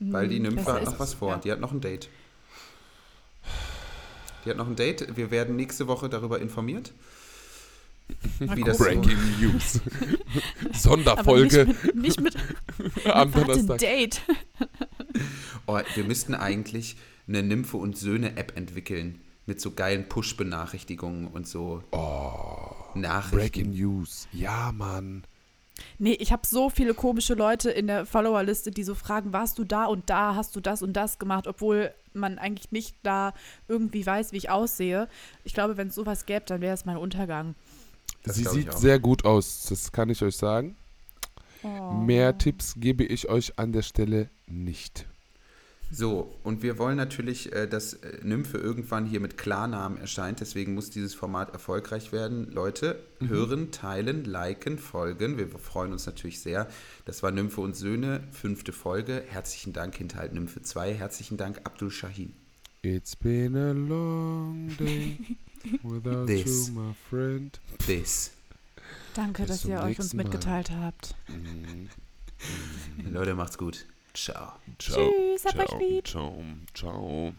weil 0.00 0.28
die 0.28 0.36
Hm, 0.36 0.42
Nymphe 0.54 0.72
hat 0.72 0.84
noch 0.84 0.98
was 0.98 1.14
vor. 1.14 1.30
ja. 1.32 1.38
Die 1.38 1.52
hat 1.52 1.60
noch 1.60 1.72
ein 1.72 1.80
Date. 1.80 2.08
Die 4.44 4.50
hat 4.50 4.56
noch 4.56 4.66
ein 4.66 4.76
Date. 4.76 5.16
Wir 5.16 5.30
werden 5.30 5.56
nächste 5.56 5.86
Woche 5.86 6.08
darüber 6.08 6.40
informiert. 6.40 6.92
Mal 8.40 8.56
wie 8.56 8.64
das 8.64 8.78
gucken. 8.78 9.02
so- 9.04 9.08
Breaking 9.08 9.40
News. 9.40 9.80
Aber 10.64 10.74
Sonderfolge 10.74 11.64
nicht 11.66 11.84
mit, 11.84 11.94
nicht 11.94 12.20
mit, 12.20 13.06
am 13.06 13.32
Donnerstag. 13.32 13.78
Date. 13.78 14.20
Oh, 15.66 15.80
wir 15.94 16.04
müssten 16.04 16.34
eigentlich 16.34 16.96
eine 17.28 17.42
Nymphe 17.42 17.76
und 17.78 17.96
Söhne-App 17.96 18.56
entwickeln. 18.56 19.21
Mit 19.46 19.60
so 19.60 19.72
geilen 19.72 20.08
Push-Benachrichtigungen 20.08 21.28
und 21.28 21.48
so 21.48 21.82
Nachrichten. 22.94 23.36
Breaking 23.36 23.70
News. 23.70 24.28
Ja, 24.32 24.72
Mann. 24.72 25.24
Nee, 25.98 26.12
ich 26.14 26.32
habe 26.32 26.46
so 26.46 26.70
viele 26.70 26.94
komische 26.94 27.34
Leute 27.34 27.70
in 27.70 27.86
der 27.86 28.06
Followerliste, 28.06 28.70
die 28.70 28.84
so 28.84 28.94
fragen, 28.94 29.32
warst 29.32 29.58
du 29.58 29.64
da 29.64 29.86
und 29.86 30.10
da, 30.10 30.34
hast 30.34 30.54
du 30.54 30.60
das 30.60 30.82
und 30.82 30.92
das 30.92 31.18
gemacht, 31.18 31.46
obwohl 31.46 31.92
man 32.12 32.38
eigentlich 32.38 32.72
nicht 32.72 32.96
da 33.02 33.32
irgendwie 33.68 34.04
weiß, 34.04 34.32
wie 34.32 34.36
ich 34.36 34.50
aussehe. 34.50 35.08
Ich 35.44 35.54
glaube, 35.54 35.76
wenn 35.76 35.88
es 35.88 35.94
sowas 35.94 36.26
gäbe, 36.26 36.44
dann 36.46 36.60
wäre 36.60 36.74
es 36.74 36.84
mein 36.84 36.96
Untergang. 36.96 37.54
Das 38.22 38.36
Sie 38.36 38.44
sieht 38.44 38.72
sehr 38.74 38.98
gut 38.98 39.24
aus, 39.24 39.66
das 39.68 39.90
kann 39.92 40.10
ich 40.10 40.22
euch 40.22 40.36
sagen. 40.36 40.76
Oh. 41.62 41.92
Mehr 41.92 42.38
Tipps 42.38 42.74
gebe 42.76 43.04
ich 43.04 43.28
euch 43.28 43.58
an 43.58 43.72
der 43.72 43.82
Stelle 43.82 44.30
nicht. 44.46 45.06
So, 45.94 46.34
und 46.42 46.62
wir 46.62 46.78
wollen 46.78 46.96
natürlich, 46.96 47.52
äh, 47.52 47.68
dass 47.68 47.92
äh, 47.92 48.18
Nymphe 48.24 48.56
irgendwann 48.56 49.04
hier 49.04 49.20
mit 49.20 49.36
Klarnamen 49.36 49.98
erscheint. 49.98 50.40
Deswegen 50.40 50.72
muss 50.72 50.88
dieses 50.88 51.14
Format 51.14 51.52
erfolgreich 51.52 52.12
werden. 52.12 52.50
Leute, 52.50 52.98
hören, 53.20 53.72
teilen, 53.72 54.24
liken, 54.24 54.78
folgen. 54.78 55.36
Wir 55.36 55.48
freuen 55.50 55.92
uns 55.92 56.06
natürlich 56.06 56.40
sehr. 56.40 56.66
Das 57.04 57.22
war 57.22 57.30
Nymphe 57.30 57.60
und 57.60 57.76
Söhne, 57.76 58.22
fünfte 58.30 58.72
Folge. 58.72 59.22
Herzlichen 59.28 59.74
Dank, 59.74 59.94
Hinterhalt 59.94 60.32
Nymphe 60.32 60.62
2. 60.62 60.94
Herzlichen 60.94 61.36
Dank, 61.36 61.60
Abdul 61.64 61.90
Shahin. 61.90 62.32
It's 62.80 63.14
been 63.14 63.54
a 63.54 63.72
long 63.72 64.74
day 64.78 65.18
without 65.82 66.26
This. 66.26 66.68
you, 66.68 66.74
my 66.74 66.94
friend. 67.10 67.60
This. 67.86 68.30
Danke, 69.14 69.42
Bis 69.42 69.48
dass 69.60 69.64
ihr 69.66 69.76
euch 69.80 69.98
uns 69.98 70.14
nächsten 70.14 70.16
Mal. 70.16 70.22
mitgeteilt 70.22 70.70
habt. 70.70 71.14
Leute, 73.12 73.34
macht's 73.34 73.58
gut. 73.58 73.84
Ciao. 74.14 74.58
Ciao. 74.78 75.10
Tschüss, 75.10 75.44
hab 75.46 75.58
euch 75.58 75.68
ciao, 75.68 75.78
lieb. 75.78 76.06
Ciao. 76.06 76.44
Ciao. 76.74 77.34